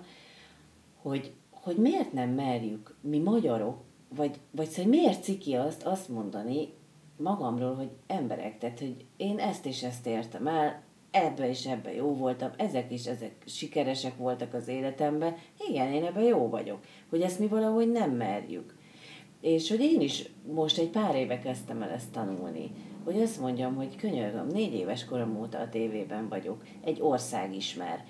hogy, 1.02 1.34
hogy 1.50 1.76
miért 1.76 2.14
nem 2.14 2.30
merjük 2.30 2.96
mi 3.02 3.20
magyarok 3.20 3.84
vagy, 4.16 4.40
vagy 4.52 4.68
szóval 4.68 4.92
miért 4.92 5.24
ciki 5.24 5.56
azt, 5.56 5.84
azt 5.84 6.10
mondani 6.10 6.70
magamról, 7.18 7.76
hogy 7.76 7.90
emberek, 8.08 8.58
tehát, 8.58 8.80
hogy 8.80 9.06
én 9.18 9.40
ezt 9.40 9.66
és 9.66 9.84
ezt 9.84 10.08
értem 10.08 10.48
el, 10.48 10.82
ebbe 11.12 11.50
és 11.50 11.66
ebbe 11.66 11.94
jó 11.94 12.16
voltam, 12.16 12.52
ezek 12.58 12.92
is 12.92 13.06
ezek 13.06 13.36
sikeresek 13.46 14.18
voltak 14.18 14.54
az 14.54 14.68
életemben, 14.68 15.36
igen, 15.70 15.94
én 15.94 16.04
ebbe 16.04 16.22
jó 16.22 16.50
vagyok. 16.50 16.80
Hogy 17.10 17.22
ezt 17.22 17.40
mi 17.40 17.48
valahogy 17.48 17.92
nem 17.92 18.12
merjük. 18.12 18.76
És 19.42 19.70
hogy 19.70 19.82
én 19.82 20.02
is 20.02 20.30
most 20.54 20.78
egy 20.78 20.90
pár 20.90 21.16
éve 21.16 21.40
kezdtem 21.40 21.82
el 21.82 21.90
ezt 21.90 22.12
tanulni, 22.12 22.72
hogy 23.04 23.22
azt 23.22 23.40
mondjam, 23.40 23.76
hogy 23.76 23.96
könyörgöm, 23.96 24.48
négy 24.48 24.74
éves 24.74 25.06
korom 25.06 25.40
óta 25.40 25.60
a 25.60 25.70
tévében 25.70 26.30
vagyok, 26.30 26.64
egy 26.84 27.02
ország 27.02 27.56
ismer. 27.56 28.06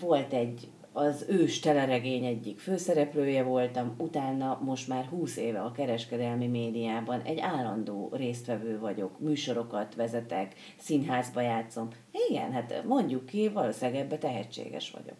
Volt 0.00 0.32
egy 0.32 0.68
az 0.98 1.24
ős 1.28 1.58
teleregény 1.58 2.24
egyik 2.24 2.58
főszereplője 2.58 3.42
voltam, 3.42 3.94
utána 3.98 4.60
most 4.64 4.88
már 4.88 5.04
20 5.04 5.36
éve 5.36 5.60
a 5.60 5.72
kereskedelmi 5.72 6.46
médiában 6.46 7.20
egy 7.24 7.40
állandó 7.40 8.12
résztvevő 8.16 8.78
vagyok, 8.78 9.20
műsorokat 9.20 9.94
vezetek, 9.94 10.54
színházba 10.76 11.40
játszom. 11.40 11.88
Igen, 12.28 12.52
hát 12.52 12.82
mondjuk 12.86 13.26
ki, 13.26 13.48
valószínűleg 13.48 14.00
ebbe 14.00 14.18
tehetséges 14.18 14.90
vagyok. 14.90 15.16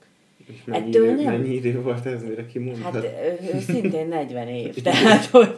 És 0.46 0.64
mennyi, 0.64 0.88
Ettől 0.88 1.04
idő, 1.04 1.22
nem... 1.22 1.32
mennyi 1.32 1.54
idő 1.54 1.82
volt 1.82 2.06
ez, 2.06 2.22
mire 2.22 2.46
kimondtad? 2.46 2.94
Hát 2.94 3.60
szintén 3.60 4.08
40 4.08 4.48
év, 4.48 4.82
tehát, 4.82 5.24
hogy, 5.24 5.54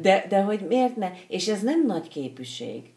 de, 0.00 0.24
de 0.28 0.40
hogy 0.40 0.60
miért 0.68 0.96
ne? 0.96 1.10
És 1.28 1.48
ez 1.48 1.62
nem 1.62 1.86
nagy 1.86 2.08
képűség. 2.08 2.91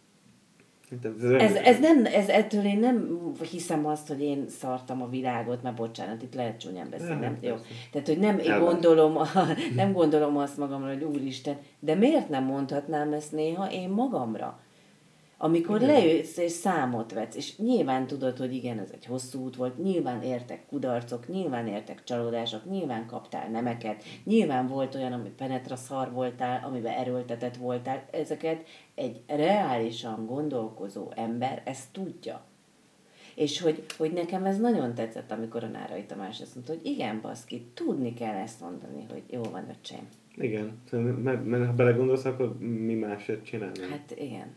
Ez, 1.40 1.54
ez, 1.54 1.80
nem, 1.80 2.06
ez 2.06 2.28
ettől 2.28 2.66
én 2.66 2.80
nem 2.80 3.20
hiszem 3.52 3.86
azt, 3.86 4.08
hogy 4.08 4.22
én 4.22 4.46
szartam 4.50 5.02
a 5.02 5.10
világot, 5.10 5.64
mert 5.64 5.76
bocsánat, 5.76 6.22
itt 6.22 6.34
lehet 6.34 6.60
csúnyán 6.60 6.90
beszélni, 6.90 7.20
nem 7.20 7.38
jó. 7.42 7.56
Tehát, 7.92 8.08
hogy 8.08 8.20
nem 8.20 8.40
én 8.40 8.60
gondolom, 8.60 9.18
nem 9.76 9.92
gondolom 9.92 10.38
azt 10.38 10.58
magamra, 10.58 10.88
hogy 10.88 11.04
úristen, 11.04 11.58
de 11.80 11.96
miért 11.96 12.30
nem 12.30 12.44
mondhatnám 12.44 13.14
ezt 13.14 13.32
néha 13.32 13.72
én 13.72 13.90
magamra? 13.90 14.60
Amikor 15.38 15.82
igen. 15.82 15.94
leülsz 15.94 16.38
és 16.38 16.52
számot 16.52 17.14
vetsz, 17.14 17.36
és 17.36 17.58
nyilván 17.58 18.08
tudod, 18.08 18.38
hogy 18.38 18.54
igen, 18.54 18.80
ez 18.80 18.90
egy 18.92 19.06
hosszú 19.06 19.44
út 19.44 19.56
volt, 19.56 19.84
nyilván 19.84 20.22
értek 20.22 20.66
kudarcok, 20.66 21.28
nyilván 21.28 21.68
értek 21.68 22.04
csalódások, 22.04 22.70
nyilván 22.70 23.06
kaptál 23.06 23.50
nemeket, 23.50 24.04
nyilván 24.24 24.68
volt 24.68 24.96
olyan, 24.96 25.14
ami 25.14 25.30
penetra 25.30 25.76
szar 25.76 26.12
voltál, 26.12 26.64
amiben 26.66 26.94
erőltetett 26.94 27.56
voltál, 27.56 28.06
ezeket 28.12 28.68
egy 28.96 29.22
reálisan 29.28 30.26
gondolkozó 30.26 31.12
ember 31.16 31.62
ezt 31.66 31.92
tudja. 31.92 32.42
És 33.36 33.62
hogy, 33.62 33.86
hogy 33.98 34.14
nekem 34.14 34.46
ez 34.46 34.60
nagyon 34.60 34.94
tetszett, 34.94 35.32
amikor 35.32 35.64
a 35.64 35.68
Nárai 35.68 36.04
Tamás 36.06 36.42
azt 36.42 36.56
mondta, 36.56 36.74
hogy 36.74 36.86
igen, 36.86 37.22
baszki, 37.22 37.66
tudni 37.74 38.14
kell 38.14 38.36
ezt 38.36 38.62
mondani, 38.62 39.06
hogy 39.12 39.24
jó 39.30 39.42
van, 39.42 39.70
öcsém. 39.80 40.08
Igen, 40.36 40.82
mert, 41.24 41.46
mert 41.46 41.66
ha 41.66 41.74
belegondolsz, 41.74 42.26
akkor 42.26 42.58
mi 42.60 42.94
másért 42.94 43.46
csinálni? 43.46 43.80
Hát 43.90 44.14
igen. 44.18 44.56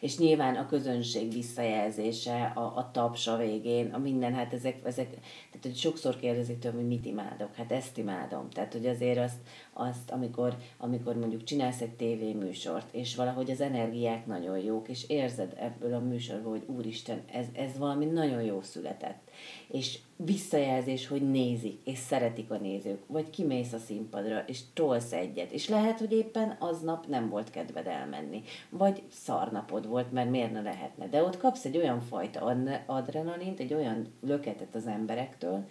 És 0.00 0.18
nyilván 0.18 0.56
a 0.56 0.66
közönség 0.66 1.32
visszajelzése, 1.32 2.52
a, 2.54 2.60
a 2.60 2.90
taps 2.92 3.26
a 3.26 3.36
végén, 3.36 3.92
a 3.92 3.98
minden, 3.98 4.34
hát 4.34 4.52
ezek, 4.52 4.76
ezek 4.84 5.08
tehát 5.10 5.62
hogy 5.62 5.76
sokszor 5.76 6.16
kérdezik 6.16 6.58
tőlem, 6.58 6.76
hogy 6.76 6.86
mit 6.86 7.06
imádok, 7.06 7.54
hát 7.54 7.72
ezt 7.72 7.98
imádom. 7.98 8.50
Tehát, 8.50 8.72
hogy 8.72 8.86
azért 8.86 9.18
azt, 9.18 9.36
azt 9.72 10.10
amikor, 10.10 10.56
amikor 10.78 11.16
mondjuk 11.16 11.44
csinálsz 11.44 11.80
egy 11.80 11.96
tévéműsort, 11.96 12.94
és 12.94 13.16
valahogy 13.16 13.50
az 13.50 13.60
energiák 13.60 14.26
nagyon 14.26 14.58
jók, 14.58 14.88
és 14.88 15.08
érzed 15.08 15.54
ebből 15.58 15.94
a 15.94 15.98
műsorból, 15.98 16.50
hogy 16.50 16.64
úristen, 16.66 17.22
ez, 17.32 17.46
ez 17.52 17.78
valami 17.78 18.04
nagyon 18.04 18.42
jó 18.42 18.62
született. 18.62 19.30
És 19.68 19.98
visszajelzés, 20.16 21.06
hogy 21.06 21.30
nézik, 21.30 21.80
és 21.84 21.98
szeretik 21.98 22.50
a 22.50 22.56
nézők, 22.56 23.02
vagy 23.06 23.30
kimész 23.30 23.72
a 23.72 23.78
színpadra, 23.78 24.44
és 24.46 24.60
tolsz 24.74 25.12
egyet, 25.12 25.50
és 25.50 25.68
lehet, 25.68 25.98
hogy 25.98 26.12
éppen 26.12 26.56
aznap 26.58 27.06
nem 27.06 27.28
volt 27.28 27.50
kedved 27.50 27.86
elmenni, 27.86 28.42
vagy 28.68 29.02
szarnapod 29.10 29.88
volt, 29.88 30.12
mert 30.12 30.30
miért 30.30 30.52
ne 30.52 30.60
lehetne, 30.60 31.06
de 31.08 31.22
ott 31.22 31.36
kapsz 31.36 31.64
egy 31.64 31.76
olyan 31.76 32.00
fajta 32.00 32.56
adrenalint, 32.86 33.60
egy 33.60 33.74
olyan 33.74 34.12
löketet 34.20 34.74
az 34.74 34.86
emberektől, 34.86 35.64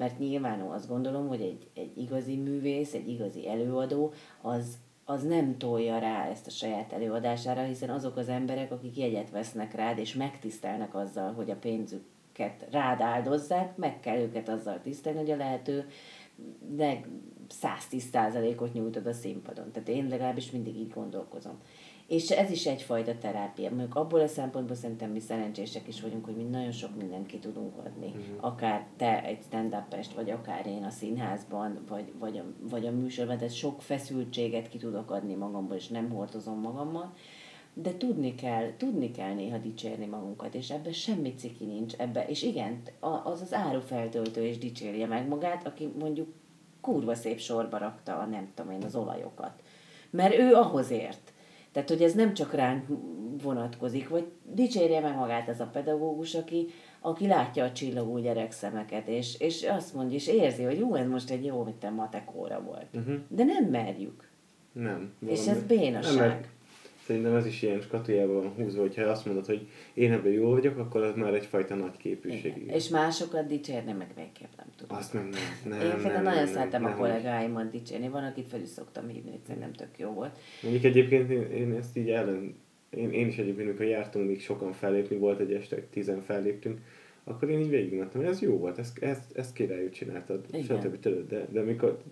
mert 0.00 0.18
nyilván 0.18 0.60
azt 0.60 0.88
gondolom, 0.88 1.28
hogy 1.28 1.40
egy, 1.40 1.66
egy 1.74 1.98
igazi 1.98 2.36
művész, 2.36 2.94
egy 2.94 3.08
igazi 3.08 3.48
előadó, 3.48 4.12
az, 4.40 4.78
az 5.04 5.22
nem 5.22 5.58
tolja 5.58 5.98
rá 5.98 6.28
ezt 6.28 6.46
a 6.46 6.50
saját 6.50 6.92
előadására, 6.92 7.62
hiszen 7.62 7.90
azok 7.90 8.16
az 8.16 8.28
emberek, 8.28 8.72
akik 8.72 8.96
jegyet 8.96 9.30
vesznek 9.30 9.74
rád, 9.74 9.98
és 9.98 10.14
megtisztelnek 10.14 10.94
azzal, 10.94 11.32
hogy 11.32 11.50
a 11.50 11.56
pénzük 11.56 12.02
embereket 12.40 12.72
rád 12.72 13.00
áldozzák, 13.00 13.76
meg 13.76 14.00
kell 14.00 14.18
őket 14.18 14.48
azzal 14.48 14.80
tisztelni, 14.80 15.18
hogy 15.18 15.30
a 15.30 15.36
lehető 15.36 15.88
leg 16.76 17.06
110%-ot 17.62 18.72
nyújtod 18.72 19.06
a 19.06 19.12
színpadon. 19.12 19.70
Tehát 19.72 19.88
én 19.88 20.06
legalábbis 20.08 20.50
mindig 20.50 20.76
így 20.76 20.90
gondolkozom. 20.90 21.58
És 22.10 22.30
ez 22.30 22.50
is 22.50 22.66
egyfajta 22.66 23.18
terápia. 23.18 23.68
Mondjuk 23.68 23.94
abból 23.94 24.20
a 24.20 24.26
szempontból 24.26 24.76
szerintem 24.76 25.10
mi 25.10 25.20
szerencsések 25.20 25.88
is 25.88 26.00
vagyunk, 26.00 26.24
hogy 26.24 26.36
mi 26.36 26.42
nagyon 26.42 26.72
sok 26.72 26.96
mindent 26.96 27.26
ki 27.26 27.38
tudunk 27.38 27.78
adni. 27.78 28.06
Uh-huh. 28.06 28.22
Akár 28.40 28.86
te 28.96 29.24
egy 29.24 29.42
stand 29.42 29.74
up 29.74 30.14
vagy 30.14 30.30
akár 30.30 30.66
én 30.66 30.84
a 30.84 30.90
színházban, 30.90 31.78
vagy, 31.88 32.12
vagy, 32.18 32.38
a, 32.38 32.44
vagy 32.60 32.86
a 32.86 32.90
műsorban, 32.90 33.38
tehát 33.38 33.54
sok 33.54 33.82
feszültséget 33.82 34.68
ki 34.68 34.78
tudok 34.78 35.10
adni 35.10 35.34
magamból, 35.34 35.76
és 35.76 35.88
nem 35.88 36.10
hordozom 36.10 36.60
magammal. 36.60 37.12
De 37.74 37.96
tudni 37.96 38.34
kell, 38.34 38.76
tudni 38.76 39.10
kell 39.10 39.34
néha 39.34 39.58
dicsérni 39.58 40.06
magunkat, 40.06 40.54
és 40.54 40.70
ebben 40.70 40.92
semmi 40.92 41.34
ciki 41.34 41.64
nincs. 41.64 41.94
Ebbe, 41.94 42.26
és 42.26 42.42
igen, 42.42 42.82
az 43.24 43.40
az 43.40 43.54
árufeltöltő 43.54 44.44
is 44.44 44.58
dicsérje 44.58 45.06
meg 45.06 45.28
magát, 45.28 45.66
aki 45.66 45.92
mondjuk 45.98 46.28
kurva 46.80 47.14
szép 47.14 47.38
sorba 47.38 47.78
rakta 47.78 48.18
a 48.18 48.24
nem 48.24 48.48
tudom 48.54 48.72
én 48.72 48.82
az 48.82 48.96
olajokat. 48.96 49.62
Mert 50.10 50.38
ő 50.38 50.54
ahhoz 50.54 50.90
ért. 50.90 51.32
Tehát, 51.72 51.88
hogy 51.88 52.02
ez 52.02 52.14
nem 52.14 52.34
csak 52.34 52.54
ránk 52.54 52.86
vonatkozik, 53.42 54.08
vagy 54.08 54.24
dicsérje 54.54 55.00
meg 55.00 55.16
magát 55.16 55.48
ez 55.48 55.60
a 55.60 55.66
pedagógus, 55.72 56.34
aki, 56.34 56.66
aki 57.00 57.26
látja 57.26 57.64
a 57.64 57.72
csillagó 57.72 58.18
gyerekszemeket, 58.18 59.08
és, 59.08 59.38
és 59.38 59.62
azt 59.62 59.94
mondja, 59.94 60.16
és 60.16 60.26
érzi, 60.26 60.62
hogy 60.62 60.78
jó, 60.78 60.94
ez 60.94 61.08
most 61.08 61.30
egy 61.30 61.44
jó, 61.44 61.64
mint 61.64 61.84
a 61.84 61.90
matekóra 61.90 62.62
volt. 62.62 62.86
Uh-huh. 62.92 63.14
De 63.28 63.44
nem 63.44 63.64
merjük. 63.64 64.28
Nem. 64.72 65.12
És 65.26 65.46
ez 65.46 65.62
bénaság. 65.62 66.28
Nem, 66.28 66.40
Szerintem 67.10 67.34
ez 67.34 67.46
is 67.46 67.62
ilyen 67.62 67.80
skatujában 67.80 68.34
van 68.34 68.48
húzva, 68.48 68.80
hogyha 68.80 69.02
azt 69.02 69.26
mondod, 69.26 69.46
hogy 69.46 69.68
én 69.94 70.12
ebben 70.12 70.32
jó 70.32 70.50
vagyok, 70.50 70.78
akkor 70.78 71.02
az 71.02 71.14
már 71.14 71.34
egyfajta 71.34 71.74
nagy 71.74 71.96
képűség. 71.96 72.56
Igen. 72.56 72.74
És 72.74 72.88
másokat 72.88 73.46
dicsérni 73.46 73.92
meg 73.92 74.12
végképp 74.16 74.56
nem 74.56 74.66
tudom. 74.76 74.96
Azt 74.96 75.12
meg 75.12 75.22
nem. 75.22 75.78
nem 75.78 75.80
én 75.80 76.02
például 76.02 76.22
nagyon 76.22 76.44
nem, 76.44 76.52
szeretem 76.52 76.82
nem, 76.82 76.92
a 76.92 76.96
kollégáimat 76.96 77.70
dicsérni. 77.70 78.08
Van, 78.08 78.24
akit 78.24 78.48
fel 78.48 78.60
is 78.60 78.68
szoktam 78.68 79.08
hívni, 79.08 79.30
hogy 79.30 79.40
szerintem 79.46 79.72
tök 79.72 79.98
jó 79.98 80.10
volt. 80.10 80.38
Mondjuk 80.62 80.84
egyébként 80.84 81.30
én, 81.30 81.50
én 81.50 81.72
ezt 81.72 81.96
így 81.96 82.10
ellen, 82.10 82.54
én, 82.90 83.10
én 83.10 83.26
is 83.26 83.38
egyébként, 83.38 83.68
amikor 83.68 83.86
jártunk, 83.86 84.26
még 84.26 84.40
sokan 84.40 84.72
fellépni, 84.72 85.16
volt 85.16 85.40
egy 85.40 85.52
este, 85.52 85.76
tizen 85.90 86.22
felléptünk, 86.22 86.78
akkor 87.24 87.50
én 87.50 87.60
így 87.60 87.70
végigmentem, 87.70 88.20
hogy 88.20 88.30
ez 88.30 88.40
jó 88.40 88.56
volt, 88.56 88.78
ezt, 88.78 88.98
ezt, 88.98 89.36
ezt 89.36 89.52
királyú 89.52 89.88
csináltad, 89.88 90.44
stb. 90.62 91.06
De, 91.28 91.46
de 91.50 91.62
mikor 91.62 92.02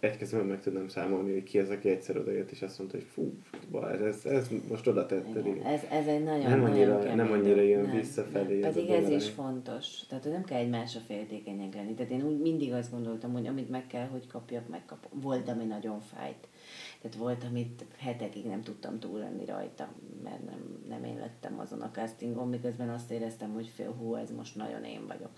egy 0.00 0.16
kezemben 0.16 0.48
meg 0.48 0.60
tudnám 0.60 0.88
számolni, 0.88 1.32
hogy 1.32 1.42
ki 1.42 1.58
az, 1.58 1.70
aki 1.70 1.88
egyszer 1.88 2.16
odajött, 2.16 2.50
és 2.50 2.62
azt 2.62 2.78
mondta, 2.78 2.96
hogy 2.96 3.06
fú, 3.06 3.32
ez, 3.92 4.00
ez, 4.00 4.24
ez 4.24 4.48
most 4.68 4.86
oda 4.86 5.06
tetted. 5.06 5.46
Igen. 5.46 5.62
Ez, 5.62 5.80
ez 5.90 6.06
egy 6.06 6.24
nagyon, 6.24 6.50
nem 6.50 6.64
annyira, 6.64 6.96
nagyon 6.96 7.16
nem 7.16 7.32
annyira 7.32 7.60
jön 7.60 7.86
nem, 7.86 7.96
visszafelé. 7.96 8.58
Nem. 8.58 8.72
Pedig 8.72 8.90
ez, 8.90 9.04
ez 9.04 9.10
is 9.10 9.28
fontos. 9.28 10.06
Tehát 10.08 10.24
nem 10.24 10.44
kell 10.44 10.58
egymásra 10.58 11.00
féltékenyek 11.00 11.74
lenni. 11.74 11.94
Tehát 11.94 12.12
én 12.12 12.22
úgy 12.22 12.40
mindig 12.40 12.72
azt 12.72 12.90
gondoltam, 12.90 13.32
hogy 13.32 13.46
amit 13.46 13.70
meg 13.70 13.86
kell, 13.86 14.06
hogy 14.06 14.26
kapjak, 14.26 14.68
megkapom. 14.68 15.20
Volt, 15.20 15.48
ami 15.48 15.64
nagyon 15.64 16.00
fájt. 16.00 16.48
Tehát 17.00 17.16
volt, 17.16 17.44
amit 17.44 17.84
hetekig 17.98 18.46
nem 18.46 18.62
tudtam 18.62 18.98
túl 18.98 19.18
lenni 19.18 19.44
rajta, 19.44 19.92
mert 20.22 20.44
nem, 20.44 20.84
nem 20.88 21.04
én 21.04 21.16
lettem 21.16 21.58
azon 21.58 21.80
a 21.80 21.90
castingon, 21.90 22.48
miközben 22.48 22.88
azt 22.88 23.10
éreztem, 23.10 23.52
hogy 23.52 23.70
fél 23.74 23.92
hú, 23.92 24.14
ez 24.14 24.30
most 24.30 24.56
nagyon 24.56 24.84
én 24.84 25.06
vagyok. 25.06 25.30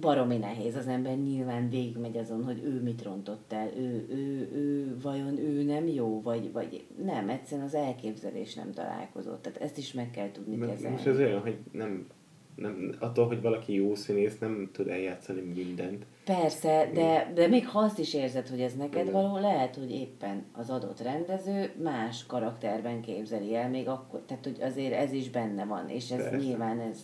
Baromi 0.00 0.36
nehéz, 0.36 0.76
az 0.76 0.86
ember 0.86 1.16
nyilván 1.16 1.68
végigmegy 1.68 2.16
azon, 2.16 2.44
hogy 2.44 2.62
ő 2.64 2.82
mit 2.82 3.02
rontott 3.02 3.52
el, 3.52 3.70
ő, 3.76 4.06
ő, 4.10 4.50
ő 4.54 4.96
vajon 5.02 5.38
ő 5.38 5.62
nem 5.62 5.86
jó, 5.86 6.22
vagy, 6.22 6.52
vagy 6.52 6.84
nem, 7.04 7.28
egyszerűen 7.28 7.66
az 7.66 7.74
elképzelés 7.74 8.54
nem 8.54 8.72
találkozott. 8.72 9.42
Tehát 9.42 9.60
ezt 9.60 9.78
is 9.78 9.92
meg 9.92 10.10
kell 10.10 10.30
tudni 10.30 10.56
Mert 10.56 10.70
kezelni. 10.70 10.94
Most 10.96 11.06
ez 11.06 11.18
olyan, 11.18 11.40
hogy 11.40 11.56
nem 11.72 12.06
nem, 12.54 12.94
attól, 12.98 13.26
hogy 13.26 13.40
valaki 13.40 13.74
jó 13.74 13.94
színész, 13.94 14.38
nem 14.38 14.68
tud 14.72 14.88
eljátszani 14.88 15.40
mindent. 15.40 16.04
Persze, 16.24 16.90
de, 16.94 17.32
de 17.34 17.46
még 17.46 17.68
ha 17.68 17.78
azt 17.78 17.98
is 17.98 18.14
érzed, 18.14 18.48
hogy 18.48 18.60
ez 18.60 18.74
neked 18.74 19.00
Igen. 19.00 19.12
való, 19.12 19.38
lehet, 19.38 19.76
hogy 19.76 19.90
éppen 19.90 20.44
az 20.52 20.70
adott 20.70 21.00
rendező 21.00 21.70
más 21.82 22.26
karakterben 22.26 23.00
képzeli 23.00 23.54
el, 23.54 23.68
még 23.68 23.88
akkor, 23.88 24.20
tehát 24.26 24.44
hogy 24.44 24.58
azért 24.60 24.92
ez 24.92 25.12
is 25.12 25.30
benne 25.30 25.64
van, 25.64 25.88
és 25.88 26.10
ez 26.10 26.22
Persze. 26.22 26.36
nyilván 26.36 26.80
ez. 26.80 26.98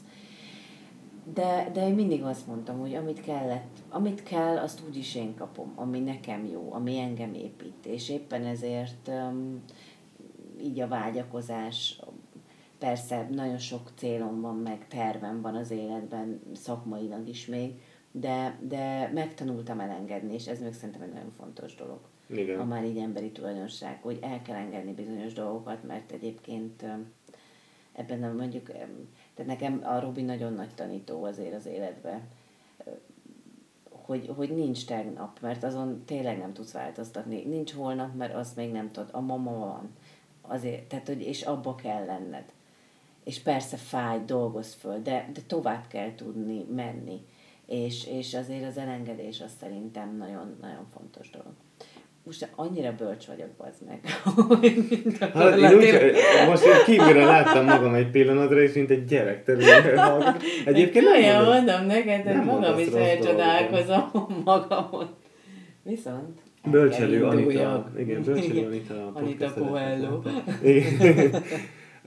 De, 1.35 1.71
de 1.73 1.87
én 1.87 1.95
mindig 1.95 2.23
azt 2.23 2.47
mondtam, 2.47 2.79
hogy 2.79 2.95
amit 2.95 3.21
kellett, 3.21 3.79
amit 3.89 4.23
kell, 4.23 4.57
azt 4.57 4.83
úgyis 4.87 5.15
én 5.15 5.35
kapom, 5.35 5.73
ami 5.75 6.01
nekem 6.01 6.45
jó, 6.45 6.73
ami 6.73 6.99
engem 6.99 7.35
épít, 7.35 7.87
és 7.87 8.09
éppen 8.09 8.45
ezért 8.45 9.09
um, 9.09 9.63
így 10.63 10.81
a 10.81 10.89
vágyakozás, 10.89 12.01
Persze 12.79 13.29
nagyon 13.31 13.59
sok 13.59 13.91
célom 13.97 14.41
van, 14.41 14.57
meg 14.57 14.89
tervem 14.89 15.41
van 15.41 15.55
az 15.55 15.71
életben, 15.71 16.41
szakmailag 16.55 17.29
is 17.29 17.47
még, 17.47 17.73
de, 18.13 18.59
de 18.63 19.11
megtanultam 19.15 19.81
elengedni, 19.81 20.35
és 20.35 20.47
ez 20.47 20.61
még 20.61 20.73
szerintem 20.73 21.03
egy 21.03 21.13
nagyon 21.13 21.33
fontos 21.37 21.75
dolog. 21.75 22.01
Igen. 22.27 22.59
Ha 22.59 22.65
már 22.65 22.85
így 22.85 22.97
emberi 22.97 23.31
tulajdonság, 23.31 24.03
hogy 24.03 24.19
el 24.21 24.43
kell 24.43 24.57
engedni 24.57 24.93
bizonyos 24.93 25.33
dolgokat, 25.33 25.83
mert 25.83 26.13
egyébként 26.13 26.85
ebben 27.93 28.19
nem 28.19 28.37
mondjuk, 28.37 28.71
tehát 29.39 29.61
nekem 29.61 29.81
a 29.85 30.01
Robi 30.01 30.23
nagyon 30.23 30.53
nagy 30.53 30.75
tanító 30.75 31.25
azért 31.25 31.55
az 31.55 31.67
életben, 31.67 32.21
hogy, 33.91 34.33
hogy 34.37 34.55
nincs 34.55 34.87
tegnap, 34.87 35.41
mert 35.41 35.65
azon 35.65 36.03
tényleg 36.05 36.39
nem 36.39 36.53
tudsz 36.53 36.73
változtatni. 36.73 37.45
Nincs 37.45 37.73
holnap, 37.73 38.15
mert 38.15 38.35
azt 38.35 38.57
még 38.57 38.73
nem 38.73 38.91
tudod. 38.91 39.09
A 39.13 39.21
mama 39.21 39.59
van. 39.59 39.91
Azért, 40.41 40.89
tehát, 40.89 41.07
hogy, 41.07 41.21
és 41.21 41.43
abba 41.43 41.75
kell 41.75 42.05
lenned 42.05 42.53
és 43.29 43.41
persze 43.41 43.77
fáj, 43.77 44.25
dolgoz 44.25 44.75
föl, 44.75 45.03
de, 45.03 45.31
de 45.33 45.41
tovább 45.47 45.87
kell 45.87 46.15
tudni 46.15 46.65
menni. 46.75 47.27
És, 47.67 48.07
és 48.07 48.35
azért 48.35 48.67
az 48.67 48.77
elengedés 48.77 49.41
az 49.41 49.51
szerintem 49.61 50.17
nagyon, 50.17 50.57
nagyon 50.61 50.87
fontos 50.93 51.31
dolog. 51.31 51.53
Most 52.29 52.49
annyira 52.57 52.95
bölcs 52.99 53.27
vagyok, 53.27 53.49
az 53.57 53.83
meg. 53.87 54.01
hát 55.35 55.57
én 55.57 55.75
úgy, 55.75 56.15
most 56.49 56.65
én 56.65 56.85
kívülre 56.85 57.25
láttam 57.25 57.65
magam 57.65 57.95
egy 57.95 58.11
pillanatra, 58.11 58.63
és 58.63 58.73
mint 58.73 58.91
egy 58.91 59.05
gyerek. 59.05 59.49
Egyébként 60.65 61.05
nem 61.05 61.15
olyan 61.15 61.45
mondom 61.45 61.87
neked, 61.87 62.23
hogy 62.23 62.45
magam 62.45 62.79
is 62.79 62.87
elcsodálkozom 62.87 64.11
magamon. 64.45 65.09
Viszont 65.83 66.41
Bölcselő 66.71 67.25
Anita. 67.25 67.91
Igen, 67.99 68.23
bölcselő 68.23 68.67
Anita. 68.67 69.13
Anita 69.15 69.53
Coelho. 69.53 70.21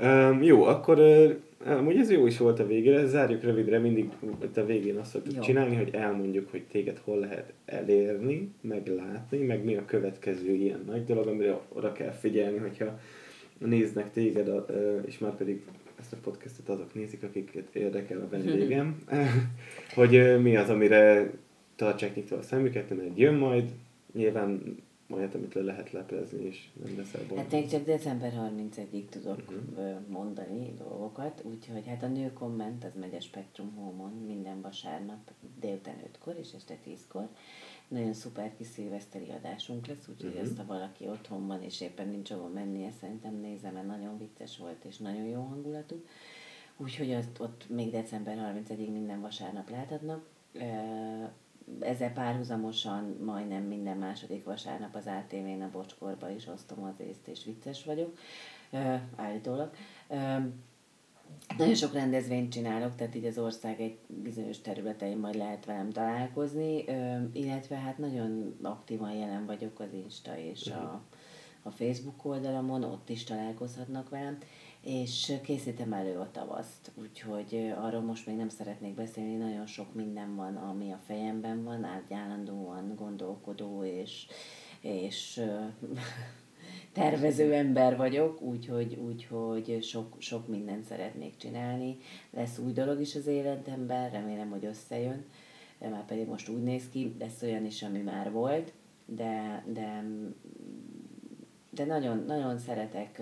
Um, 0.01 0.43
jó, 0.51 0.63
akkor 0.63 0.99
uh, 0.99 1.31
amúgy 1.65 1.97
ez 1.97 2.11
jó 2.11 2.25
is 2.25 2.37
volt 2.37 2.59
a 2.59 2.67
végére, 2.67 3.05
zárjuk 3.05 3.43
rövidre, 3.43 3.79
mindig 3.79 4.09
a 4.55 4.65
végén 4.65 4.97
azt 4.97 5.09
szoktuk 5.09 5.35
jó. 5.35 5.41
csinálni, 5.41 5.75
hogy 5.75 5.89
elmondjuk, 5.93 6.49
hogy 6.51 6.63
téged 6.71 6.97
hol 7.03 7.19
lehet 7.19 7.53
elérni, 7.65 8.51
meglátni, 8.61 9.37
meg 9.37 9.63
mi 9.63 9.75
a 9.75 9.85
következő 9.85 10.53
ilyen 10.53 10.83
nagy 10.85 11.05
dolog, 11.05 11.27
amire 11.27 11.59
oda 11.69 11.91
kell 11.91 12.11
figyelni, 12.11 12.57
hogyha 12.57 12.99
néznek 13.57 14.11
téged, 14.11 14.47
a, 14.47 14.65
és 15.05 15.17
már 15.17 15.35
pedig 15.35 15.61
ezt 15.99 16.13
a 16.13 16.17
podcastet 16.23 16.69
azok 16.69 16.93
nézik, 16.93 17.23
akiket 17.23 17.75
érdekel 17.75 18.19
a 18.21 18.29
vendégem, 18.29 18.97
hogy 19.95 20.41
mi 20.41 20.55
az, 20.55 20.69
amire 20.69 21.31
tartsák 21.75 22.15
nyitva 22.15 22.37
a 22.37 22.41
szemüket, 22.41 22.89
mert 22.89 23.17
jön 23.17 23.33
majd, 23.33 23.69
nyilván 24.13 24.77
olyat, 25.13 25.35
amit 25.35 25.53
le 25.53 25.61
lehet 25.61 25.91
leplezni, 25.91 26.45
és 26.45 26.69
nem 26.83 26.97
leszel 26.97 27.21
boldog. 27.21 27.37
Hát 27.37 27.51
még 27.51 27.69
csak 27.69 27.85
december 27.85 28.33
31-ig 28.57 29.05
tudok 29.09 29.41
uh-huh. 29.49 30.07
mondani 30.07 30.73
dolgokat, 30.77 31.43
úgyhogy 31.43 31.87
hát 31.87 32.03
a 32.03 32.07
nő 32.07 32.33
komment, 32.33 32.83
az 32.83 32.91
megy 32.99 33.15
a 33.15 33.21
Spektrum 33.21 33.73
Home-on 33.75 34.11
minden 34.11 34.61
vasárnap 34.61 35.31
délután 35.59 35.95
5-kor 36.13 36.35
és 36.39 36.51
este 36.53 36.77
10-kor. 36.87 37.29
Nagyon 37.87 38.13
szuper 38.13 38.55
kis 38.57 38.67
szilveszteri 38.67 39.29
adásunk 39.29 39.87
lesz, 39.87 40.07
úgyhogy 40.09 40.29
uh-huh. 40.29 40.43
ezt, 40.43 40.57
ha 40.57 40.65
valaki 40.65 41.07
otthon 41.07 41.47
van, 41.47 41.63
és 41.63 41.81
éppen 41.81 42.07
nincs 42.07 42.31
ahol 42.31 42.49
mennie, 42.49 42.91
szerintem 42.99 43.35
nézem, 43.35 43.73
mert 43.73 43.87
nagyon 43.87 44.17
vicces 44.17 44.57
volt, 44.57 44.85
és 44.85 44.97
nagyon 44.97 45.25
jó 45.25 45.41
hangulatú. 45.41 46.03
Úgyhogy 46.77 47.11
azt 47.11 47.39
ott 47.39 47.69
még 47.69 47.91
december 47.91 48.53
31-ig 48.67 48.91
minden 48.91 49.21
vasárnap 49.21 49.69
láthatnak 49.69 50.25
ezzel 51.79 52.11
párhuzamosan 52.11 53.17
majdnem 53.23 53.63
minden 53.63 53.97
második 53.97 54.43
vasárnap 54.43 54.95
az 54.95 55.05
ATV-n 55.05 55.61
a 55.61 55.69
bocskorba 55.71 56.29
is 56.29 56.47
osztom 56.47 56.83
az 56.83 57.05
észt, 57.07 57.27
és 57.27 57.43
vicces 57.45 57.83
vagyok, 57.83 58.17
állítólag. 59.15 59.71
Nagyon 61.57 61.75
sok 61.75 61.93
rendezvényt 61.93 62.51
csinálok, 62.51 62.95
tehát 62.95 63.15
így 63.15 63.25
az 63.25 63.37
ország 63.37 63.81
egy 63.81 63.97
bizonyos 64.07 64.61
területein 64.61 65.17
majd 65.17 65.35
lehet 65.35 65.65
velem 65.65 65.89
találkozni, 65.89 66.83
illetve 67.33 67.75
hát 67.75 67.97
nagyon 67.97 68.57
aktívan 68.61 69.11
jelen 69.11 69.45
vagyok 69.45 69.79
az 69.79 69.93
Insta 69.93 70.37
és 70.37 70.67
a, 70.67 71.01
a 71.61 71.69
Facebook 71.69 72.25
oldalamon, 72.25 72.83
ott 72.83 73.09
is 73.09 73.23
találkozhatnak 73.23 74.09
velem 74.09 74.37
és 74.83 75.33
készítem 75.43 75.93
elő 75.93 76.17
a 76.17 76.31
tavaszt, 76.31 76.91
úgyhogy 77.01 77.73
arról 77.77 78.01
most 78.01 78.25
még 78.25 78.35
nem 78.35 78.49
szeretnék 78.49 78.93
beszélni, 78.93 79.35
nagyon 79.35 79.65
sok 79.65 79.93
minden 79.93 80.35
van, 80.35 80.55
ami 80.55 80.91
a 80.91 80.99
fejemben 81.05 81.63
van, 81.63 81.87
állandóan 82.09 82.95
gondolkodó, 82.95 83.83
és, 83.83 84.27
és 84.81 85.41
tervező 86.93 87.53
ember 87.53 87.97
vagyok, 87.97 88.41
úgyhogy, 88.41 88.95
úgyhogy 88.95 89.83
sok, 89.83 90.15
sok 90.19 90.47
mindent 90.47 90.83
szeretnék 90.83 91.37
csinálni. 91.37 91.97
Lesz 92.31 92.57
új 92.57 92.71
dolog 92.71 93.01
is 93.01 93.15
az 93.15 93.27
életemben, 93.27 94.09
remélem, 94.09 94.49
hogy 94.49 94.65
összejön, 94.65 95.25
már 95.79 96.05
pedig 96.05 96.27
most 96.27 96.49
úgy 96.49 96.63
néz 96.63 96.89
ki, 96.89 97.15
lesz 97.19 97.41
olyan 97.41 97.65
is, 97.65 97.83
ami 97.83 97.99
már 97.99 98.31
volt, 98.31 98.73
de, 99.05 99.63
de, 99.67 100.03
de 101.69 101.85
nagyon, 101.85 102.23
nagyon 102.27 102.57
szeretek 102.57 103.21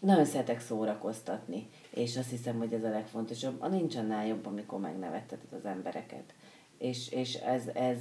nagyon 0.00 0.24
szeretek 0.24 0.60
szórakoztatni, 0.60 1.68
és 1.90 2.16
azt 2.16 2.30
hiszem, 2.30 2.58
hogy 2.58 2.72
ez 2.72 2.84
a 2.84 2.90
legfontosabb. 2.90 3.62
A 3.62 3.68
nincs 3.68 3.96
annál 3.96 4.26
jobb, 4.26 4.46
amikor 4.46 4.80
megnevetteted 4.80 5.52
az 5.52 5.64
embereket. 5.64 6.34
És, 6.78 7.10
és 7.12 7.34
ez, 7.34 7.66
ez, 7.74 7.98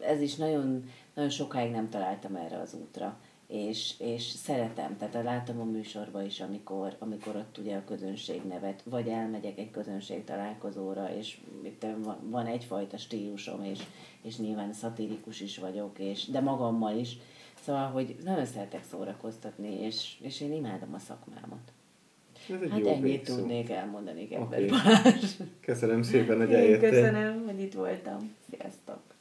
ez 0.00 0.20
is 0.20 0.34
nagyon, 0.34 0.90
nagyon 1.14 1.30
sokáig 1.30 1.70
nem 1.70 1.88
találtam 1.88 2.36
erre 2.36 2.58
az 2.58 2.74
útra. 2.74 3.20
És, 3.46 3.94
és 3.98 4.22
szeretem, 4.22 4.96
tehát 4.96 5.24
látom 5.24 5.60
a 5.60 5.64
műsorba 5.64 6.22
is, 6.22 6.40
amikor, 6.40 6.96
amikor 6.98 7.36
ott 7.36 7.58
ugye 7.58 7.76
a 7.76 7.84
közönség 7.84 8.42
nevet, 8.42 8.82
vagy 8.84 9.08
elmegyek 9.08 9.58
egy 9.58 9.70
közönség 9.70 10.24
találkozóra, 10.24 11.14
és 11.16 11.40
itt 11.64 11.86
van, 12.30 12.46
egyfajta 12.46 12.96
stílusom, 12.96 13.64
és, 13.64 13.78
és 14.22 14.38
nyilván 14.38 14.72
szatirikus 14.72 15.40
is 15.40 15.58
vagyok, 15.58 15.98
és, 15.98 16.26
de 16.26 16.40
magammal 16.40 16.96
is, 16.96 17.16
Szóval, 17.64 17.86
hogy 17.90 18.16
nagyon 18.24 18.44
szeretek 18.44 18.84
szórakoztatni, 18.90 19.80
és, 19.80 20.14
és 20.20 20.40
én 20.40 20.52
imádom 20.52 20.94
a 20.94 20.98
szakmámat. 20.98 21.72
Ez 22.50 22.60
egy 22.62 22.70
hát 22.70 22.78
jó 22.78 22.88
ennyit 22.88 23.26
szó. 23.26 23.36
tudnék 23.36 23.70
elmondani, 23.70 24.28
kedves 24.28 24.70
okay. 24.70 25.08
Köszönöm 25.60 26.02
szépen, 26.02 26.38
hogy 26.38 26.54
eljöttél. 26.54 26.90
Köszönöm, 26.90 27.44
hogy 27.46 27.60
itt 27.60 27.72
voltam. 27.74 28.34
Sziasztok! 28.50 29.11